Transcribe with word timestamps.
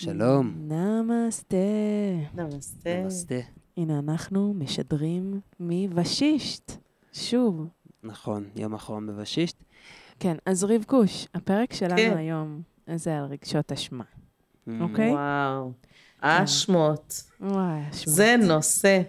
שלום. 0.00 0.54
נמסטה. 0.58 1.56
נמסטה. 2.34 3.02
נמסטה. 3.02 3.34
הנה, 3.76 3.98
אנחנו 3.98 4.54
משדרים 4.54 5.40
מוושישט. 5.60 6.72
שוב. 7.12 7.68
נכון, 8.02 8.44
יום 8.56 8.74
אחרון 8.74 9.06
בוושישט. 9.06 9.56
כן, 10.20 10.36
אז 10.46 10.64
רבקוש, 10.64 11.26
הפרק 11.34 11.72
שלנו 11.72 11.96
כן. 11.96 12.16
היום 12.16 12.62
זה 12.94 13.18
על 13.18 13.24
רגשות 13.24 13.72
אשמה. 13.72 14.04
Mm, 14.04 14.70
אוקיי. 14.80 15.10
וואו. 15.10 15.72
אשמות. 16.20 17.22
וואי, 17.40 17.80
אשמה. 17.90 18.12
זה 18.12 18.36
נושא. 18.46 19.02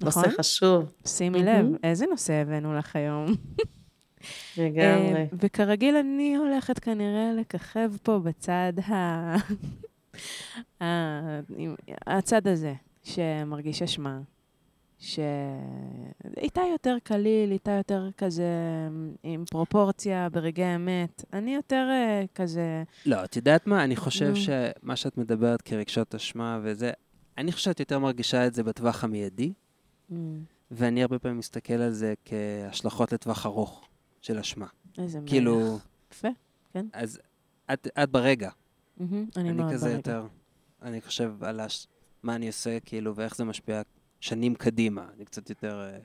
נכון? 0.00 0.22
נושא 0.24 0.36
חשוב. 0.38 0.92
שימי 1.06 1.42
לב, 1.42 1.66
איזה 1.84 2.06
נושא 2.10 2.32
הבאנו 2.32 2.78
לך 2.78 2.96
היום. 2.96 3.26
לגמרי. 4.58 5.14
אה, 5.14 5.26
וכרגיל, 5.32 5.96
אני 5.96 6.36
הולכת 6.36 6.78
כנראה 6.78 7.32
לככב 7.40 7.90
פה 8.02 8.18
בצד 8.18 8.72
ה... 8.88 9.34
ה- 10.80 11.40
עם- 11.56 11.74
הצד 12.06 12.46
הזה, 12.46 12.74
שמרגיש 13.02 13.82
אשמה, 13.82 14.20
שאיתה 14.98 16.60
יותר 16.72 16.96
קליל, 17.02 17.52
איתה 17.52 17.70
יותר 17.70 18.08
כזה 18.16 18.52
עם 19.22 19.44
פרופורציה 19.50 20.28
ברגעי 20.28 20.74
אמת. 20.74 21.24
אני 21.32 21.54
יותר 21.54 21.88
אה, 21.90 22.24
כזה... 22.34 22.82
לא, 23.06 23.24
את 23.24 23.36
יודעת 23.36 23.66
מה? 23.66 23.84
אני 23.84 23.96
חושב. 23.96 24.32
שמה 24.34 24.96
שאת 24.96 25.18
מדברת 25.18 25.62
כרגשות 25.62 26.14
אשמה 26.14 26.60
וזה, 26.62 26.90
אני 27.38 27.52
חושב 27.52 27.64
שאת 27.64 27.80
יותר 27.80 27.98
מרגישה 27.98 28.46
את 28.46 28.54
זה 28.54 28.62
בטווח 28.62 29.04
המיידי, 29.04 29.52
"מ, 30.12 30.38
ואני 30.70 31.02
הרבה 31.02 31.18
פעמים 31.18 31.38
מסתכל 31.38 31.72
על 31.74 31.90
זה 31.90 32.14
כהשלכות 32.24 33.12
לטווח 33.12 33.46
ארוך 33.46 33.88
של 34.20 34.38
אשמה. 34.38 34.66
איזה 34.98 35.20
מלך. 35.20 35.30
כאילו, 35.30 35.78
יפה. 36.12 36.28
אז 36.92 37.20
את, 37.72 37.88
את 38.02 38.10
ברגע. 38.10 38.50
אני 39.36 39.52
מאוד 39.52 39.72
כזה. 39.72 39.90
יותר, 39.90 40.26
אני 40.82 41.00
חושב 41.00 41.44
על. 41.44 41.60
מה 42.22 42.34
אני 42.34 42.46
עושה, 42.46 42.80
כאילו, 42.80 43.16
ואיך 43.16 43.36
זה 43.36 43.44
משפיע 43.44 43.82
שנים 44.20 44.54
קדימה. 44.54 45.06
אני 45.16 45.24
קצת 45.24 45.50
יותר... 45.50 45.80
אה, 45.80 45.98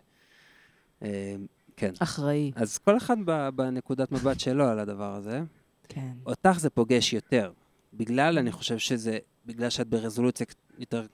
אה, 1.02 1.36
כן. 1.78 1.92
אחראי. 2.00 2.52
אז 2.56 2.78
כל 2.78 2.98
אחד 2.98 3.18
בנקודת 3.56 4.12
מבט 4.12 4.40
שלו 4.40 4.66
על 4.66 4.80
הדבר 4.80 5.16
הזה. 5.16 5.42
כן. 5.88 6.12
אותך 6.26 6.56
זה 6.60 6.70
פוגש 6.70 7.14
יותר. 7.14 7.52
בגלל, 7.94 8.38
אני 8.38 8.52
חושב 8.52 8.78
שזה, 8.78 9.18
בגלל 9.46 9.70
שאת 9.70 9.88
ברזולוציה 9.88 10.46
יותר 10.78 11.06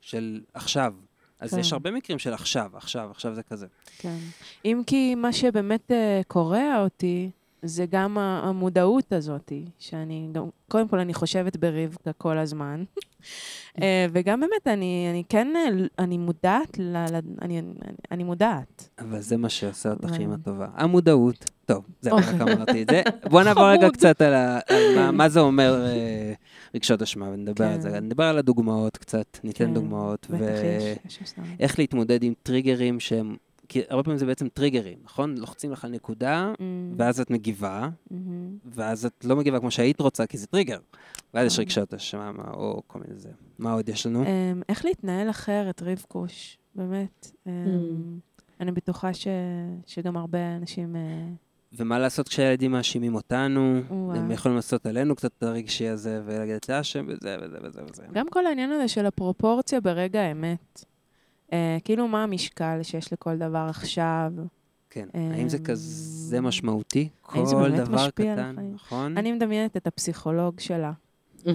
של 0.00 0.40
עכשיו. 0.54 0.94
אז 1.40 1.50
כן. 1.50 1.58
יש 1.58 1.72
הרבה 1.72 1.90
מקרים 1.90 2.18
של 2.18 2.34
עכשיו, 2.34 2.70
עכשיו, 2.74 3.10
עכשיו 3.10 3.34
זה 3.34 3.42
כזה. 3.42 3.66
כן. 3.98 4.18
אם 4.64 4.82
כי 4.86 5.14
מה 5.14 5.32
שבאמת 5.32 5.90
אה, 5.90 6.20
קורע 6.26 6.82
אותי, 6.82 7.30
זה 7.62 7.86
גם 7.90 8.18
המודעות 8.18 9.12
הזאת, 9.12 9.52
שאני 9.78 10.28
גם, 10.32 10.44
קודם 10.68 10.88
כל 10.88 10.98
אני 10.98 11.14
חושבת 11.14 11.56
ברבקה 11.56 12.12
כל 12.12 12.38
הזמן, 12.38 12.84
אה, 13.82 14.06
וגם 14.12 14.40
באמת, 14.40 14.66
אני, 14.66 15.06
אני 15.10 15.22
כן, 15.28 15.48
אה, 15.56 15.68
אני 15.98 16.18
מודעת, 16.18 16.78
ל, 16.78 16.82
ל, 16.96 17.14
אני, 17.42 17.58
אני, 17.58 17.72
אני 18.10 18.24
מודעת. 18.24 18.88
אבל 18.98 19.20
זה 19.20 19.36
מה 19.36 19.48
שעושה 19.48 19.90
אותך 19.90 20.04
אבל- 20.04 20.20
אימא 20.20 20.36
טובה. 20.44 20.66
המודעות. 20.74 21.50
טוב, 21.66 21.84
זהו, 22.00 22.16
אוקיי. 22.18 22.34
רק 22.34 22.40
אמרתי 22.40 22.82
את 22.82 22.88
זה. 22.90 23.02
בוא 23.30 23.42
נעבור 23.42 23.64
רגע. 23.72 23.90
קצת 23.90 24.20
על, 24.22 24.34
ה, 24.34 24.58
על 24.68 24.82
מה, 24.96 25.10
מה 25.10 25.28
זה 25.28 25.40
אומר 25.40 25.84
אה, 25.86 26.32
רגשות 26.74 27.02
אשמה, 27.02 27.28
ונדבר 27.28 27.64
על 27.64 27.74
כן. 27.74 27.80
זה. 27.80 28.00
נדבר 28.00 28.24
על 28.24 28.38
הדוגמאות 28.38 28.96
קצת, 28.96 29.38
ניתן 29.44 29.64
כן, 29.66 29.74
דוגמאות. 29.74 30.26
ואיך 30.30 31.78
להתמודד 31.78 32.22
עם 32.22 32.32
טריגרים 32.42 33.00
שהם, 33.00 33.36
כי 33.68 33.82
הרבה 33.88 34.02
פעמים 34.02 34.18
זה 34.18 34.26
בעצם 34.26 34.48
טריגרים, 34.48 34.98
נכון? 35.04 35.34
לוחצים 35.38 35.72
לך 35.72 35.84
על 35.84 35.90
נקודה, 35.90 36.52
אמ, 36.60 36.94
ואז 36.96 37.20
את 37.20 37.30
מגיבה, 37.30 37.88
מהמם. 38.10 38.56
ואז 38.64 39.04
את 39.06 39.24
לא 39.24 39.36
מגיבה 39.36 39.60
כמו 39.60 39.70
שהיית 39.70 40.00
רוצה, 40.00 40.26
כי 40.26 40.38
זה 40.38 40.46
טריגר. 40.46 40.78
ואז 41.34 41.46
יש 41.46 41.52
נכון. 41.52 41.62
רגשות 41.62 41.94
אשמה, 41.94 42.32
מה- 42.32 42.50
או 42.52 42.82
כל 42.86 42.98
מיני 42.98 43.20
זה. 43.20 43.28
מה 43.58 43.72
עוד 43.72 43.88
יש 43.88 44.06
לנו? 44.06 44.22
אמ, 44.24 44.62
איך 44.68 44.84
להתנהל 44.84 45.30
אחרת, 45.30 45.82
רבקוש, 45.82 46.58
באמת. 46.74 47.30
אמ, 47.46 47.52
אני 48.60 48.72
בטוחה 48.72 49.14
ש, 49.14 49.26
שגם 49.86 50.16
הרבה 50.16 50.56
אנשים... 50.56 50.96
אה, 50.96 51.28
ומה 51.72 51.98
לעשות 51.98 52.28
כשהילדים 52.28 52.70
מאשימים 52.72 53.14
אותנו? 53.14 53.80
וואו. 53.90 54.16
הם 54.18 54.30
יכולים 54.30 54.56
לעשות 54.56 54.86
עלינו 54.86 55.14
קצת 55.16 55.30
את 55.38 55.42
הרגשי 55.42 55.88
הזה, 55.88 56.22
ולהגיד, 56.24 56.54
אתה 56.54 56.80
אשם 56.80 57.06
בזה 57.06 57.36
וזה 57.42 57.56
וזה 57.62 57.80
וזה. 57.90 58.02
גם 58.12 58.26
כל 58.30 58.46
העניין 58.46 58.70
הזה 58.70 58.88
של 58.88 59.06
הפרופורציה 59.06 59.80
ברגע 59.80 60.20
האמת. 60.20 60.84
אה, 61.52 61.78
כאילו, 61.84 62.08
מה 62.08 62.22
המשקל 62.22 62.78
שיש 62.82 63.12
לכל 63.12 63.36
דבר 63.36 63.66
עכשיו? 63.70 64.32
כן. 64.90 65.08
אמ, 65.14 65.30
האם 65.32 65.48
זה 65.48 65.58
כזה 65.58 66.40
משמעותי? 66.40 67.08
כל 67.22 67.70
דבר 67.76 68.10
קטן? 68.10 68.56
נכון? 68.74 69.18
אני 69.18 69.32
מדמיינת 69.32 69.76
את 69.76 69.86
הפסיכולוג 69.86 70.60
שלה. 70.60 70.92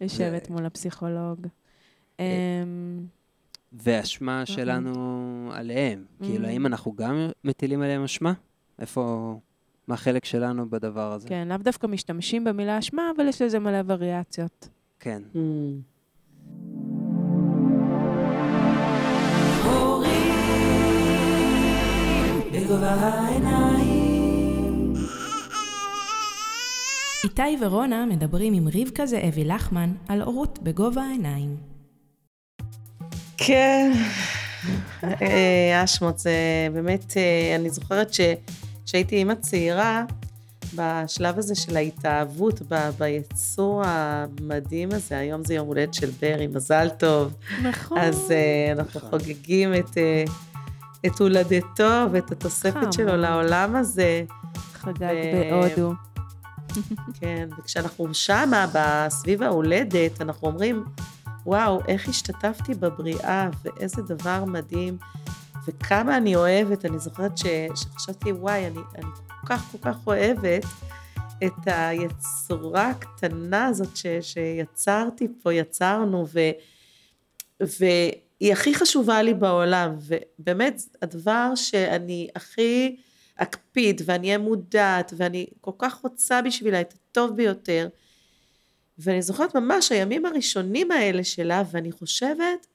יושבת 0.00 0.50
מול 0.50 0.66
הפסיכולוג. 0.66 1.46
אמ, 2.20 2.24
והאשמה 3.72 4.46
שלנו 4.46 4.94
עליהם. 5.54 6.04
כאילו, 6.22 6.44
Mm. 6.44 6.48
האם 6.48 6.66
אנחנו 6.66 6.92
גם 6.96 7.28
מטילים 7.44 7.82
עליהם 7.82 8.04
אשמה? 8.04 8.32
איפה... 8.78 9.34
מה 9.88 9.94
החלק 9.94 10.24
שלנו 10.24 10.70
בדבר 10.70 11.12
הזה? 11.12 11.28
כן, 11.28 11.48
לאו 11.48 11.56
דווקא 11.56 11.86
משתמשים 11.86 12.44
במילה 12.44 12.78
אשמה, 12.78 13.02
אבל 13.16 13.28
יש 13.28 13.42
לזה 13.42 13.58
מלא 13.58 13.78
וריאציות. 13.86 14.68
כן. 15.00 15.22
Mm. 15.34 15.38
איתי 27.24 27.56
ורונה 27.60 28.06
מדברים 28.06 28.54
עם 28.54 28.68
רבקה 28.74 29.06
זאבי 29.06 29.44
לחמן 29.44 29.92
על 30.08 30.22
הורות 30.22 30.58
בגובה 30.62 31.02
העיניים. 31.02 31.56
כן. 33.36 33.92
אה, 35.04 35.84
אשמות, 35.84 36.18
זה 36.18 36.32
באמת, 36.72 37.16
אה, 37.16 37.56
אני 37.56 37.70
זוכרת 37.70 38.10
שכשהייתי 38.14 39.16
אימא 39.16 39.34
צעירה, 39.34 40.04
בשלב 40.74 41.38
הזה 41.38 41.54
של 41.54 41.76
ההתאהבות 41.76 42.62
ב- 42.68 42.90
ביצור 42.98 43.82
המדהים 43.84 44.88
הזה, 44.92 45.18
היום 45.18 45.44
זה 45.44 45.54
יום 45.54 45.68
הולדת 45.68 45.94
של 45.94 46.10
ברי, 46.22 46.46
מזל 46.46 46.88
טוב. 46.98 47.32
נכון. 47.62 47.98
אז 47.98 48.30
אה, 48.30 48.72
אנחנו 48.72 49.00
נכון. 49.00 49.18
חוגגים 49.18 49.74
את, 49.74 49.98
אה, 49.98 50.24
את 51.06 51.20
הולדתו 51.20 52.06
ואת 52.12 52.30
התוספת 52.32 52.76
חמוד. 52.80 52.92
שלו 52.92 53.16
לעולם 53.16 53.76
הזה. 53.76 54.24
חגג 54.72 55.14
ו- 55.34 55.50
בהודו. 55.50 55.92
כן, 57.20 57.48
וכשאנחנו 57.58 58.14
שמה, 58.14 58.66
בסביב 58.74 59.42
ההולדת, 59.42 60.20
אנחנו 60.20 60.48
אומרים, 60.48 60.84
וואו, 61.46 61.80
איך 61.88 62.08
השתתפתי 62.08 62.74
בבריאה, 62.74 63.48
ואיזה 63.64 64.02
דבר 64.02 64.44
מדהים, 64.44 64.98
וכמה 65.66 66.16
אני 66.16 66.36
אוהבת. 66.36 66.84
אני 66.84 66.98
זוכרת 66.98 67.38
ש, 67.38 67.46
שחשבתי, 67.74 68.32
וואי, 68.32 68.66
אני, 68.66 68.80
אני 68.94 69.10
כל 69.40 69.46
כך 69.46 69.72
כל 69.72 69.78
כך 69.82 70.06
אוהבת 70.06 70.64
את 71.44 71.52
היצורה 71.66 72.90
הקטנה 72.90 73.66
הזאת 73.66 73.96
ש, 73.96 74.06
שיצרתי 74.20 75.28
פה, 75.42 75.54
יצרנו, 75.54 76.26
ו, 76.34 76.40
והיא 78.40 78.52
הכי 78.52 78.74
חשובה 78.74 79.22
לי 79.22 79.34
בעולם, 79.34 79.96
ובאמת, 79.98 80.82
הדבר 81.02 81.52
שאני 81.54 82.28
הכי 82.36 82.96
אקפיד, 83.36 84.02
ואני 84.04 84.26
אהיה 84.26 84.38
מודעת, 84.38 85.12
ואני 85.16 85.46
כל 85.60 85.70
כך 85.78 85.94
רוצה 85.94 86.42
בשבילה 86.42 86.80
את 86.80 86.94
הטוב 86.94 87.36
ביותר. 87.36 87.88
ואני 88.98 89.22
זוכרת 89.22 89.54
ממש 89.54 89.92
הימים 89.92 90.26
הראשונים 90.26 90.90
האלה 90.90 91.24
שלה, 91.24 91.62
ואני 91.70 91.92
חושבת, 91.92 92.66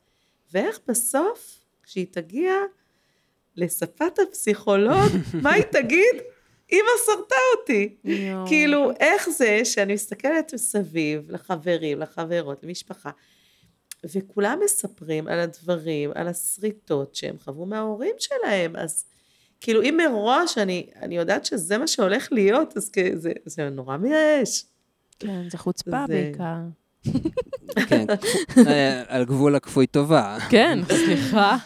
ואיך 0.53 0.79
בסוף, 0.87 1.59
כשהיא 1.83 2.05
תגיע 2.11 2.53
לשפת 3.55 4.19
הפסיכולוג, 4.19 5.11
מה 5.43 5.53
היא 5.53 5.63
תגיד? 5.63 6.15
אמא 6.71 6.89
שרטה 7.05 7.35
אותי. 7.59 7.95
כאילו, 8.47 8.91
איך 8.99 9.29
זה 9.29 9.61
שאני 9.63 9.93
מסתכלת 9.93 10.53
מסביב 10.53 11.31
לחברים, 11.31 11.99
לחברות, 11.99 12.63
למשפחה, 12.63 13.09
וכולם 14.15 14.59
מספרים 14.65 15.27
על 15.27 15.39
הדברים, 15.39 16.11
על 16.15 16.27
השריטות 16.27 17.15
שהם 17.15 17.35
חוו 17.43 17.65
מההורים 17.65 18.15
שלהם, 18.19 18.75
אז 18.75 19.05
כאילו, 19.61 19.81
אם 19.81 19.97
מראש 19.97 20.57
אני, 20.57 20.89
אני 21.01 21.17
יודעת 21.17 21.45
שזה 21.45 21.77
מה 21.77 21.87
שהולך 21.87 22.27
להיות, 22.31 22.77
אז 22.77 22.91
זה, 23.15 23.31
זה 23.45 23.69
נורא 23.69 23.97
מייאש. 23.97 24.65
כן, 25.19 25.49
זה 25.49 25.57
חוצפה 25.57 26.05
זה- 26.07 26.13
בעיקר. 26.13 26.55
כן, 27.87 28.05
אה, 28.67 29.03
על 29.07 29.25
גבול 29.25 29.55
הכפוי 29.55 29.87
טובה. 29.87 30.37
כן, 30.49 30.79
סליחה. 30.87 31.57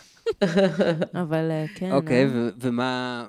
אבל 1.21 1.51
אה, 1.51 1.65
כן. 1.75 1.91
אוקיי, 1.91 2.23
אה, 2.23 2.29
ו- 2.33 2.49
ומה... 2.59 3.25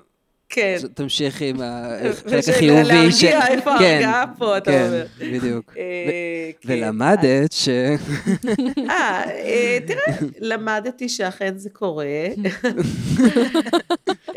כן. 0.51 0.77
תמשיכי 0.95 1.49
עם 1.49 1.57
החלק 1.63 2.49
החיובי. 2.55 2.83
להרגיע, 2.83 3.47
איפה 3.47 3.71
כן, 3.79 3.85
ההרגעה 3.85 4.25
פה, 4.39 4.57
אתה 4.57 4.71
כן, 4.71 4.87
אומר. 4.87 5.07
בדיוק. 5.21 5.75
אה, 5.77 6.51
כן. 6.61 6.69
ולמדת 6.73 7.53
ש... 7.53 7.69
אה, 7.69 9.23
אה, 9.31 9.79
תראה, 9.87 10.29
למדתי 10.41 11.09
שאכן 11.09 11.59
זה 11.59 11.71
קורה. 11.71 12.05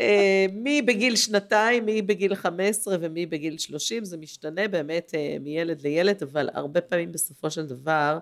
אה, 0.00 0.46
מי 0.52 0.82
בגיל 0.82 1.16
שנתיים, 1.16 1.84
מי 1.84 2.02
בגיל 2.02 2.34
15 2.34 2.96
ומי 3.00 3.26
בגיל 3.26 3.58
30, 3.58 4.04
זה 4.04 4.16
משתנה 4.16 4.68
באמת 4.68 5.14
מילד 5.40 5.82
לילד, 5.82 6.22
אבל 6.22 6.48
הרבה 6.54 6.80
פעמים 6.80 7.12
בסופו 7.12 7.50
של 7.50 7.66
דבר, 7.66 8.18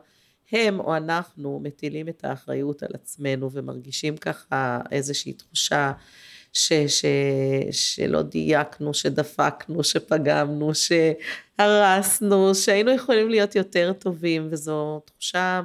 הם 0.52 0.80
או 0.80 0.96
אנחנו 0.96 1.60
מטילים 1.62 2.08
את 2.08 2.24
האחריות 2.24 2.82
על 2.82 2.90
עצמנו 2.94 3.50
ומרגישים 3.52 4.16
ככה 4.16 4.80
איזושהי 4.90 5.32
תחושה 5.32 5.92
ש, 6.52 6.72
ש, 6.72 7.04
שלא 7.70 8.22
דייקנו, 8.22 8.94
שדפקנו, 8.94 9.84
שפגמנו, 9.84 10.70
שהרסנו, 10.74 12.54
שהיינו 12.54 12.90
יכולים 12.90 13.28
להיות 13.28 13.56
יותר 13.56 13.92
טובים, 13.92 14.48
וזו 14.50 15.00
תחושה 15.04 15.60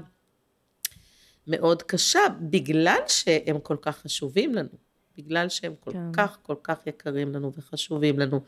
מאוד 1.47 1.83
קשה, 1.83 2.19
בגלל 2.41 2.99
שהם 3.07 3.59
כל 3.59 3.77
כך 3.81 3.97
חשובים 3.97 4.55
לנו, 4.55 4.69
בגלל 5.17 5.49
שהם 5.49 5.73
כל 5.79 5.91
כן. 5.91 6.11
כך 6.13 6.37
כל 6.41 6.55
כך 6.63 6.87
יקרים 6.87 7.33
לנו 7.33 7.51
וחשובים 7.57 8.19
לנו, 8.19 8.41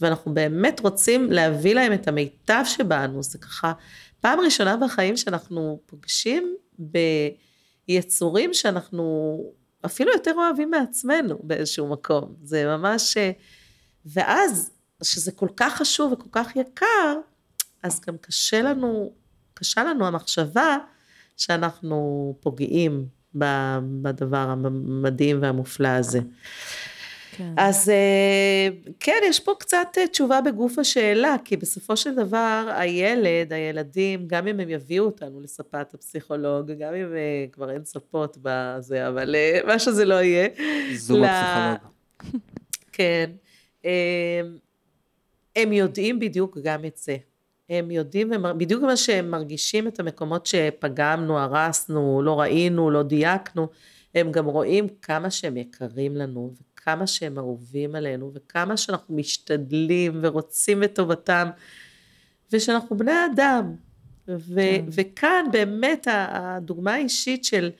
ואנחנו 0.00 0.34
באמת 0.34 0.80
רוצים 0.80 1.32
להביא 1.32 1.74
להם 1.74 1.92
את 1.92 2.08
המיטב 2.08 2.62
שבנו, 2.64 3.22
זה 3.22 3.38
ככה 3.38 3.72
פעם 4.20 4.40
ראשונה 4.40 4.76
בחיים 4.76 5.16
שאנחנו 5.16 5.80
פוגשים 5.86 6.56
ביצורים 7.88 8.54
שאנחנו 8.54 9.38
אפילו 9.86 10.12
יותר 10.12 10.32
אוהבים 10.36 10.70
מעצמנו 10.70 11.38
באיזשהו 11.42 11.88
מקום, 11.88 12.34
זה 12.42 12.66
ממש, 12.66 13.16
אה, 13.16 13.30
ואז, 14.06 14.70
שזה 15.02 15.32
כל 15.32 15.48
כך 15.56 15.76
חשוב 15.76 16.12
וכל 16.12 16.28
כך 16.32 16.56
יקר, 16.56 17.14
אז 17.82 18.00
גם 18.06 18.16
קשה 18.20 18.62
לנו, 18.62 19.12
קשה 19.54 19.84
לנו 19.84 20.06
המחשבה 20.06 20.76
שאנחנו 21.36 22.34
פוגעים 22.40 23.06
בדבר 24.02 24.48
המדהים 24.48 25.42
והמופלא 25.42 25.88
הזה. 25.88 26.20
כן. 27.38 27.54
אז 27.56 27.88
אה, 27.88 28.68
כן, 29.00 29.18
יש 29.28 29.40
פה 29.40 29.52
קצת 29.58 29.86
אה, 29.98 30.06
תשובה 30.06 30.40
בגוף 30.40 30.78
השאלה, 30.78 31.36
כי 31.44 31.56
בסופו 31.56 31.96
של 31.96 32.14
דבר 32.14 32.70
הילד, 32.76 33.52
הילדים, 33.52 34.24
גם 34.26 34.46
אם 34.46 34.60
הם 34.60 34.68
יביאו 34.70 35.04
אותנו 35.04 35.40
לספת 35.40 35.94
הפסיכולוג, 35.94 36.70
גם 36.70 36.94
אם 36.94 37.14
אה, 37.14 37.46
כבר 37.52 37.70
אין 37.70 37.84
ספות 37.84 38.38
בזה, 38.42 39.08
אבל 39.08 39.34
מה 39.66 39.78
שזה 39.78 40.04
לא 40.04 40.14
יהיה. 40.14 40.48
זום 40.94 41.20
ל- 41.20 41.24
הפסיכולוג. 41.24 41.92
כן. 42.92 43.30
אה, 43.84 44.40
הם 45.56 45.72
יודעים 45.72 46.18
בדיוק 46.18 46.58
גם 46.62 46.84
את 46.84 46.96
זה. 46.96 47.16
הם 47.70 47.90
יודעים, 47.90 48.30
ומר- 48.34 48.52
בדיוק 48.52 48.82
מה 48.82 48.96
שהם 48.96 49.30
מרגישים 49.30 49.88
את 49.88 50.00
המקומות 50.00 50.46
שפגמנו, 50.46 51.38
הרסנו, 51.38 52.22
לא 52.22 52.40
ראינו, 52.40 52.90
לא 52.90 53.02
דייקנו, 53.02 53.68
הם 54.14 54.32
גם 54.32 54.46
רואים 54.46 54.86
כמה 55.02 55.30
שהם 55.30 55.56
יקרים 55.56 56.16
לנו, 56.16 56.54
וכמה 56.88 57.06
שהם 57.06 57.38
אהובים 57.38 57.94
עלינו, 57.94 58.30
וכמה 58.34 58.76
שאנחנו 58.76 59.16
משתדלים 59.16 60.18
ורוצים 60.22 60.82
את 60.82 60.94
טובתם, 60.94 61.48
ושאנחנו 62.52 62.96
בני 62.96 63.26
אדם. 63.32 63.74
ו- 64.28 64.54
כן. 64.56 64.84
וכאן 64.92 65.44
באמת 65.52 66.06
הדוגמה 66.10 66.94
האישית 66.94 67.44
של, 67.44 67.70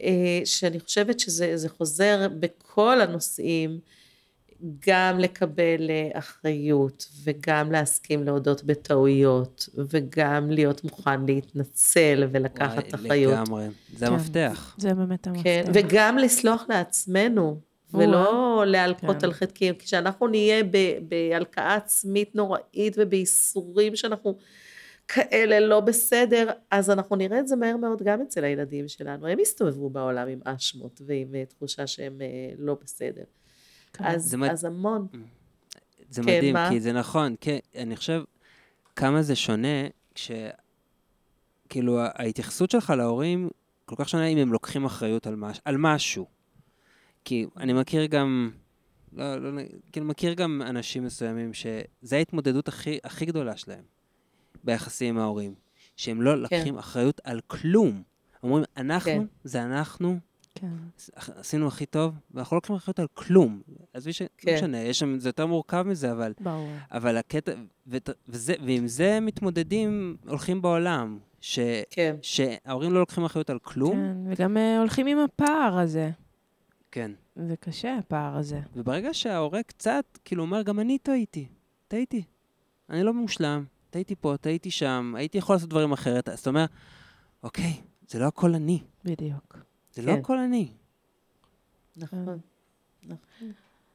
אה, 0.00 0.40
שאני 0.44 0.80
חושבת 0.80 1.20
שזה 1.20 1.56
זה 1.56 1.68
חוזר 1.68 2.28
בכל 2.40 3.00
הנושאים, 3.00 3.80
גם 4.88 5.18
לקבל 5.18 5.90
אה, 5.90 6.18
אחריות, 6.18 7.08
וגם 7.24 7.72
להסכים 7.72 8.24
להודות 8.24 8.64
בטעויות, 8.64 9.68
וגם 9.90 10.50
להיות 10.50 10.84
מוכן 10.84 11.26
להתנצל 11.26 12.28
ולקחת 12.32 12.84
וואי, 12.84 12.94
אחריות. 12.94 13.32
לגמרי. 13.32 13.66
זה 13.96 14.06
כן. 14.06 14.12
המפתח. 14.12 14.76
זה 14.78 14.94
באמת 14.94 15.26
המפתח. 15.26 15.42
כן, 15.44 15.64
וגם 15.74 16.18
לסלוח 16.18 16.64
לעצמנו, 16.68 17.60
ולא 17.94 18.62
להלקות 18.66 19.16
כן. 19.20 19.24
על 19.24 19.32
חטאים. 19.32 19.74
כשאנחנו 19.78 20.26
נהיה 20.28 20.64
ב- 20.64 20.98
בהלקאה 21.08 21.74
עצמית 21.74 22.34
נוראית 22.34 22.94
ובייסורים 22.96 23.96
שאנחנו 23.96 24.36
כאלה 25.08 25.60
לא 25.60 25.80
בסדר, 25.80 26.50
אז 26.70 26.90
אנחנו 26.90 27.16
נראה 27.16 27.38
את 27.38 27.48
זה 27.48 27.56
מהר 27.56 27.76
מאוד 27.76 28.02
גם 28.02 28.22
אצל 28.22 28.44
הילדים 28.44 28.88
שלנו. 28.88 29.26
הם 29.26 29.38
יסתובבו 29.38 29.90
בעולם 29.90 30.28
עם 30.28 30.40
אשמות 30.44 31.00
ועם 31.06 31.34
אה, 31.34 31.44
תחושה 31.44 31.86
שהם 31.86 32.20
אה, 32.22 32.26
לא 32.58 32.76
בסדר. 32.84 33.24
כן. 33.92 34.04
אז, 34.04 34.24
זה 34.24 34.36
מד- 34.36 34.50
אז 34.50 34.64
המון. 34.64 35.06
זה 36.10 36.22
כן, 36.22 36.36
מדהים, 36.36 36.54
מה? 36.54 36.68
כי 36.70 36.80
זה 36.80 36.92
נכון, 36.92 37.34
כן, 37.40 37.58
אני 37.76 37.96
חושב 37.96 38.22
כמה 38.96 39.22
זה 39.22 39.36
שונה, 39.36 39.68
כש... 40.14 40.30
כאילו, 41.68 41.98
ההתייחסות 42.00 42.70
שלך 42.70 42.90
להורים 42.96 43.50
כל 43.84 43.94
כך 43.98 44.08
שונה 44.08 44.26
אם 44.26 44.38
הם 44.38 44.52
לוקחים 44.52 44.84
אחריות 44.84 45.26
על, 45.26 45.36
מש... 45.36 45.60
על 45.64 45.76
משהו. 45.78 46.26
כי 47.24 47.46
אני 47.56 47.72
מכיר 47.72 48.06
גם, 48.06 48.50
לא, 49.12 49.36
לא, 49.36 49.52
נ- 49.52 49.66
כאילו, 49.92 50.06
מכיר 50.06 50.34
גם 50.34 50.62
אנשים 50.66 51.04
מסוימים 51.04 51.50
שזו 51.54 52.16
ההתמודדות 52.16 52.68
הכי, 52.68 52.98
הכי 53.04 53.24
גדולה 53.26 53.56
שלהם 53.56 53.84
ביחסים 54.64 55.14
עם 55.16 55.22
ההורים, 55.22 55.54
שהם 55.96 56.22
לא 56.22 56.42
לוקחים 56.42 56.78
אחריות 56.78 57.20
על 57.24 57.40
כלום. 57.46 58.02
אומרים, 58.42 58.64
אנחנו, 58.76 59.04
כן. 59.12 59.22
זה 59.44 59.64
אנחנו, 59.64 60.18
כן. 60.54 60.68
עשינו 61.16 61.68
הכי 61.68 61.86
טוב, 61.86 62.14
ואנחנו 62.30 62.54
לא 62.54 62.56
לוקחים 62.56 62.76
אחריות 62.76 62.98
על 62.98 63.06
כלום. 63.14 63.62
עזבי 63.94 64.12
ש... 64.12 64.22
כן. 64.38 64.50
לא 64.50 64.56
משנה, 64.56 64.78
יש 64.78 64.98
שם, 64.98 65.18
זה 65.18 65.28
יותר 65.28 65.46
מורכב 65.46 65.82
מזה, 65.82 66.12
אבל... 66.12 66.32
ברור. 66.40 66.68
אבל 66.92 67.16
הקטע, 67.16 67.52
ות, 67.86 68.10
וזה, 68.28 68.54
ועם 68.66 68.86
זה 68.86 69.18
מתמודדים, 69.20 70.16
הולכים 70.26 70.62
בעולם, 70.62 71.18
ש, 71.40 71.58
כן. 71.90 72.16
שההורים 72.22 72.92
לא 72.92 73.00
לוקחים 73.00 73.24
אחריות 73.24 73.50
על 73.50 73.58
כלום, 73.58 73.92
כן, 73.96 74.32
וגם 74.32 74.56
אה, 74.56 74.78
הולכים 74.78 75.06
עם 75.06 75.18
הפער 75.18 75.78
הזה. 75.78 76.10
כן. 76.92 77.10
זה 77.36 77.56
קשה, 77.56 77.96
הפער 77.98 78.36
הזה. 78.36 78.60
וברגע 78.76 79.14
שההורה 79.14 79.62
קצת, 79.62 80.04
כאילו 80.24 80.42
אומר, 80.42 80.62
גם 80.62 80.80
אני 80.80 80.98
טעיתי, 80.98 81.46
טעיתי. 81.88 82.22
אני 82.90 83.02
לא 83.02 83.14
מושלם, 83.14 83.64
טעיתי 83.90 84.14
פה, 84.14 84.34
טעיתי 84.40 84.70
שם, 84.70 85.14
הייתי 85.16 85.38
יכול 85.38 85.54
לעשות 85.54 85.68
דברים 85.68 85.92
אחרת. 85.92 86.28
אז 86.28 86.40
אתה 86.40 86.50
אומר, 86.50 86.64
אוקיי, 87.42 87.80
זה 88.08 88.18
לא 88.18 88.26
הכל 88.26 88.54
אני, 88.54 88.82
בדיוק. 89.04 89.58
זה 89.92 90.02
לא 90.02 90.12
כן. 90.12 90.18
הכל 90.18 90.38
אני. 90.38 90.68
נכון. 91.96 92.38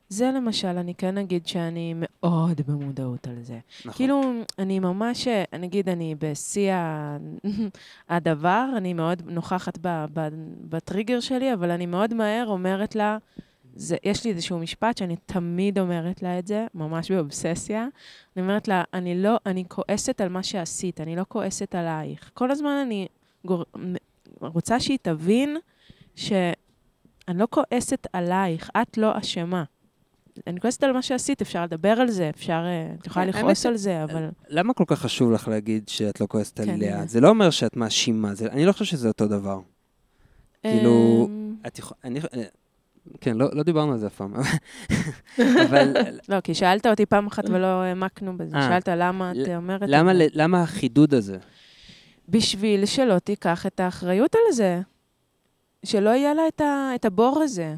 זה 0.09 0.31
למשל, 0.35 0.67
אני 0.67 0.95
כן 0.95 1.17
אגיד 1.17 1.47
שאני 1.47 1.93
מאוד 1.97 2.61
במודעות 2.67 3.27
על 3.27 3.43
זה. 3.43 3.59
נכון. 3.79 3.93
כאילו, 3.93 4.21
אני 4.59 4.79
ממש, 4.79 5.27
נגיד, 5.59 5.89
אני 5.89 6.15
בשיא 6.19 6.73
הדבר, 8.09 8.69
אני 8.77 8.93
מאוד 8.93 9.21
נוכחת 9.25 9.77
ב, 9.81 10.05
ב, 10.13 10.27
בטריגר 10.69 11.19
שלי, 11.19 11.53
אבל 11.53 11.71
אני 11.71 11.85
מאוד 11.85 12.13
מהר 12.13 12.47
אומרת 12.47 12.95
לה, 12.95 13.17
זה, 13.75 13.97
יש 14.03 14.25
לי 14.25 14.31
איזשהו 14.31 14.59
משפט 14.59 14.97
שאני 14.97 15.15
תמיד 15.25 15.79
אומרת 15.79 16.23
לה 16.23 16.39
את 16.39 16.47
זה, 16.47 16.67
ממש 16.73 17.11
באובססיה. 17.11 17.87
אני 18.35 18.43
אומרת 18.43 18.67
לה, 18.67 18.83
אני 18.93 19.21
לא, 19.21 19.37
אני 19.45 19.63
כועסת 19.67 20.21
על 20.21 20.29
מה 20.29 20.43
שעשית, 20.43 21.01
אני 21.01 21.15
לא 21.15 21.25
כועסת 21.27 21.75
עלייך. 21.75 22.31
כל 22.33 22.51
הזמן 22.51 22.83
אני 22.85 23.07
גור... 23.45 23.65
רוצה 24.41 24.79
שהיא 24.79 24.97
תבין 25.01 25.57
שאני 26.15 26.53
לא 27.35 27.47
כועסת 27.49 28.07
עלייך, 28.13 28.69
את 28.81 28.97
לא 28.97 29.17
אשמה. 29.19 29.63
אני 30.47 30.59
כועסת 30.59 30.83
על 30.83 30.91
מה 30.91 31.01
שעשית, 31.01 31.41
אפשר 31.41 31.63
לדבר 31.63 31.89
על 31.89 32.09
זה, 32.09 32.29
אפשר, 32.29 32.63
אה, 32.65 32.95
את 32.99 33.07
יכולה 33.07 33.25
לכעוס 33.25 33.65
על 33.65 33.77
זה, 33.77 34.03
אבל... 34.03 34.29
למה 34.49 34.73
כל 34.73 34.83
כך 34.87 34.99
חשוב 34.99 35.31
לך 35.31 35.47
להגיד 35.47 35.89
שאת 35.89 36.21
לא 36.21 36.27
כועסת 36.29 36.59
כן, 36.59 36.69
עליה? 36.69 36.97
הנה. 36.97 37.07
זה 37.07 37.21
לא 37.21 37.29
אומר 37.29 37.49
שאת 37.49 37.77
מאשימה, 37.77 38.31
אני 38.51 38.65
לא 38.65 38.71
חושב 38.71 38.85
שזה 38.85 39.07
אותו 39.07 39.27
דבר. 39.27 39.59
כאילו, 40.63 41.25
אמ, 41.29 41.55
את 41.67 41.79
יכולה... 41.79 41.99
אני... 42.03 42.19
אה, 42.19 42.43
כן, 43.21 43.37
לא, 43.37 43.49
לא 43.53 43.63
דיברנו 43.63 43.91
על 43.91 43.97
זה 43.97 44.07
אף 44.07 44.15
פעם. 44.15 44.33
אבל 45.67 45.93
לא, 46.29 46.41
כי 46.41 46.53
שאלת 46.53 46.85
אותי 46.85 47.05
פעם 47.05 47.27
אחת 47.27 47.49
ולא 47.49 47.67
העמקנו 47.67 48.37
בזה. 48.37 48.55
אה. 48.55 48.69
שאלת 48.69 48.87
למה 48.87 49.31
את 49.31 49.47
אומרת 49.55 49.81
למה, 50.33 50.61
החידוד 50.61 51.13
הזה? 51.13 51.37
בשביל 52.29 52.85
שלא 52.85 53.19
תיקח 53.19 53.65
את 53.65 53.79
האחריות 53.79 54.35
על 54.35 54.53
זה. 54.53 54.81
שלא 55.85 56.09
יהיה 56.09 56.33
לה 56.33 56.47
את, 56.47 56.61
ה, 56.61 56.91
את 56.95 57.05
הבור 57.05 57.39
הזה. 57.43 57.75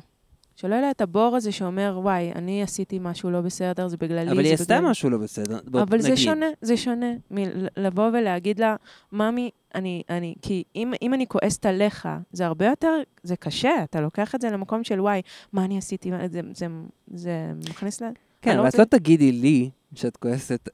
שלא 0.59 0.73
יהיה 0.73 0.81
לה 0.81 0.91
את 0.91 1.01
הבור 1.01 1.35
הזה 1.35 1.51
שאומר, 1.51 1.99
וואי, 2.03 2.31
אני 2.35 2.63
עשיתי 2.63 2.99
משהו 3.01 3.29
לא 3.31 3.41
בסדר, 3.41 3.87
זה 3.87 3.97
בגללי, 3.97 4.31
אבל 4.31 4.39
היא 4.39 4.47
זה 4.47 4.53
עשתה 4.53 4.77
בגלל... 4.79 4.89
משהו 4.91 5.09
לא 5.09 5.17
בסדר. 5.17 5.59
בוא, 5.67 5.81
אבל 5.81 6.01
זה 6.01 6.07
נגיד. 6.11 6.23
שונה, 6.23 6.45
זה 6.61 6.77
שונה 6.77 7.13
מלבוא 7.31 8.07
ולהגיד 8.13 8.59
לה, 8.59 8.75
ממי, 9.11 9.49
אני, 9.75 10.03
אני, 10.09 10.35
כי 10.41 10.63
אם, 10.75 10.93
אם 11.01 11.13
אני 11.13 11.27
כועסת 11.27 11.65
עליך, 11.65 12.07
זה 12.31 12.45
הרבה 12.45 12.65
יותר, 12.65 12.93
זה 13.23 13.35
קשה, 13.35 13.83
אתה 13.83 14.01
לוקח 14.01 14.35
את 14.35 14.41
זה 14.41 14.49
למקום 14.49 14.83
של 14.83 15.01
וואי, 15.01 15.21
מה 15.53 15.65
אני 15.65 15.77
עשיתי, 15.77 16.11
זה, 16.31 16.41
זה, 16.53 16.67
זה 17.13 17.51
מכניס 17.69 18.01
ל... 18.01 18.05
כן, 18.41 18.55
לא 18.55 18.61
אבל 18.61 18.69
את 18.69 18.75
לא 18.79 18.83
תגידי 18.83 19.31
לי 19.31 19.69
שאת 19.95 20.17
כועסת 20.17 20.69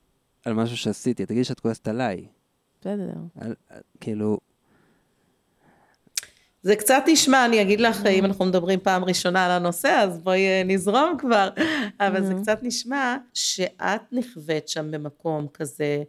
על 0.45 0.53
משהו 0.53 0.77
שעשיתי, 0.77 1.25
תגידי 1.25 1.43
שאת 1.43 1.59
כועסת 1.59 1.87
עליי. 1.87 2.25
בסדר. 2.81 3.13
על- 3.39 3.55
כאילו, 4.01 4.37
זה 6.65 6.75
קצת 6.75 7.03
נשמע, 7.07 7.45
אני 7.45 7.61
אגיד 7.61 7.79
לך, 7.79 8.05
אם 8.05 8.25
אנחנו 8.25 8.45
מדברים 8.45 8.79
פעם 8.79 9.03
ראשונה 9.03 9.45
על 9.45 9.51
הנושא, 9.51 9.87
אז 9.87 10.19
בואי 10.19 10.39
אה, 10.39 10.61
נזרום 10.65 11.17
כבר, 11.19 11.49
אבל 11.99 12.23
זה 12.23 12.33
נו. 12.33 12.41
קצת 12.41 12.59
נשמע 12.61 13.17
שאת 13.33 14.01
נכווית 14.11 14.69
שם 14.69 14.91
במקום 14.91 15.47
כזה, 15.53 16.03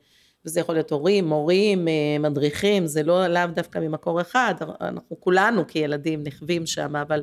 וזה 0.44 0.60
יכול 0.60 0.74
להיות 0.74 0.90
הורים, 0.90 1.28
מורים, 1.28 1.88
אה, 1.88 2.18
מדריכים, 2.20 2.86
זה 2.86 3.02
לא 3.02 3.26
לאו 3.26 3.46
דווקא 3.46 3.78
ממקור 3.78 4.20
אחד, 4.20 4.54
אנחנו 4.80 5.20
כולנו 5.20 5.66
כילדים 5.66 6.22
נכווים 6.22 6.66
שם, 6.66 6.96
אבל 6.96 7.22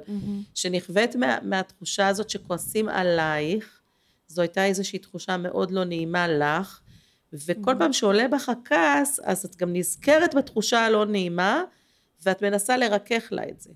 שנכווית 0.53 1.15
מה, 1.15 1.37
מהתחושה 1.41 2.07
הזאת 2.07 2.29
שכועסים 2.29 2.89
עלייך, 2.89 3.79
זו 4.27 4.41
הייתה 4.41 4.65
איזושהי 4.65 4.99
תחושה 4.99 5.37
מאוד 5.37 5.71
לא 5.71 5.83
נעימה 5.83 6.27
לך, 6.27 6.79
וכל 7.33 7.75
פעם 7.79 7.93
שעולה 7.93 8.27
בך 8.27 8.49
הכעס, 8.49 9.19
אז 9.23 9.45
את 9.45 9.55
גם 9.55 9.73
נזכרת 9.73 10.35
בתחושה 10.35 10.85
הלא 10.85 11.05
נעימה, 11.05 11.63
ואת 12.25 12.41
מנסה 12.41 12.77
לרכך 12.77 13.27
לה 13.31 13.49
את 13.49 13.61
זה. 13.61 13.69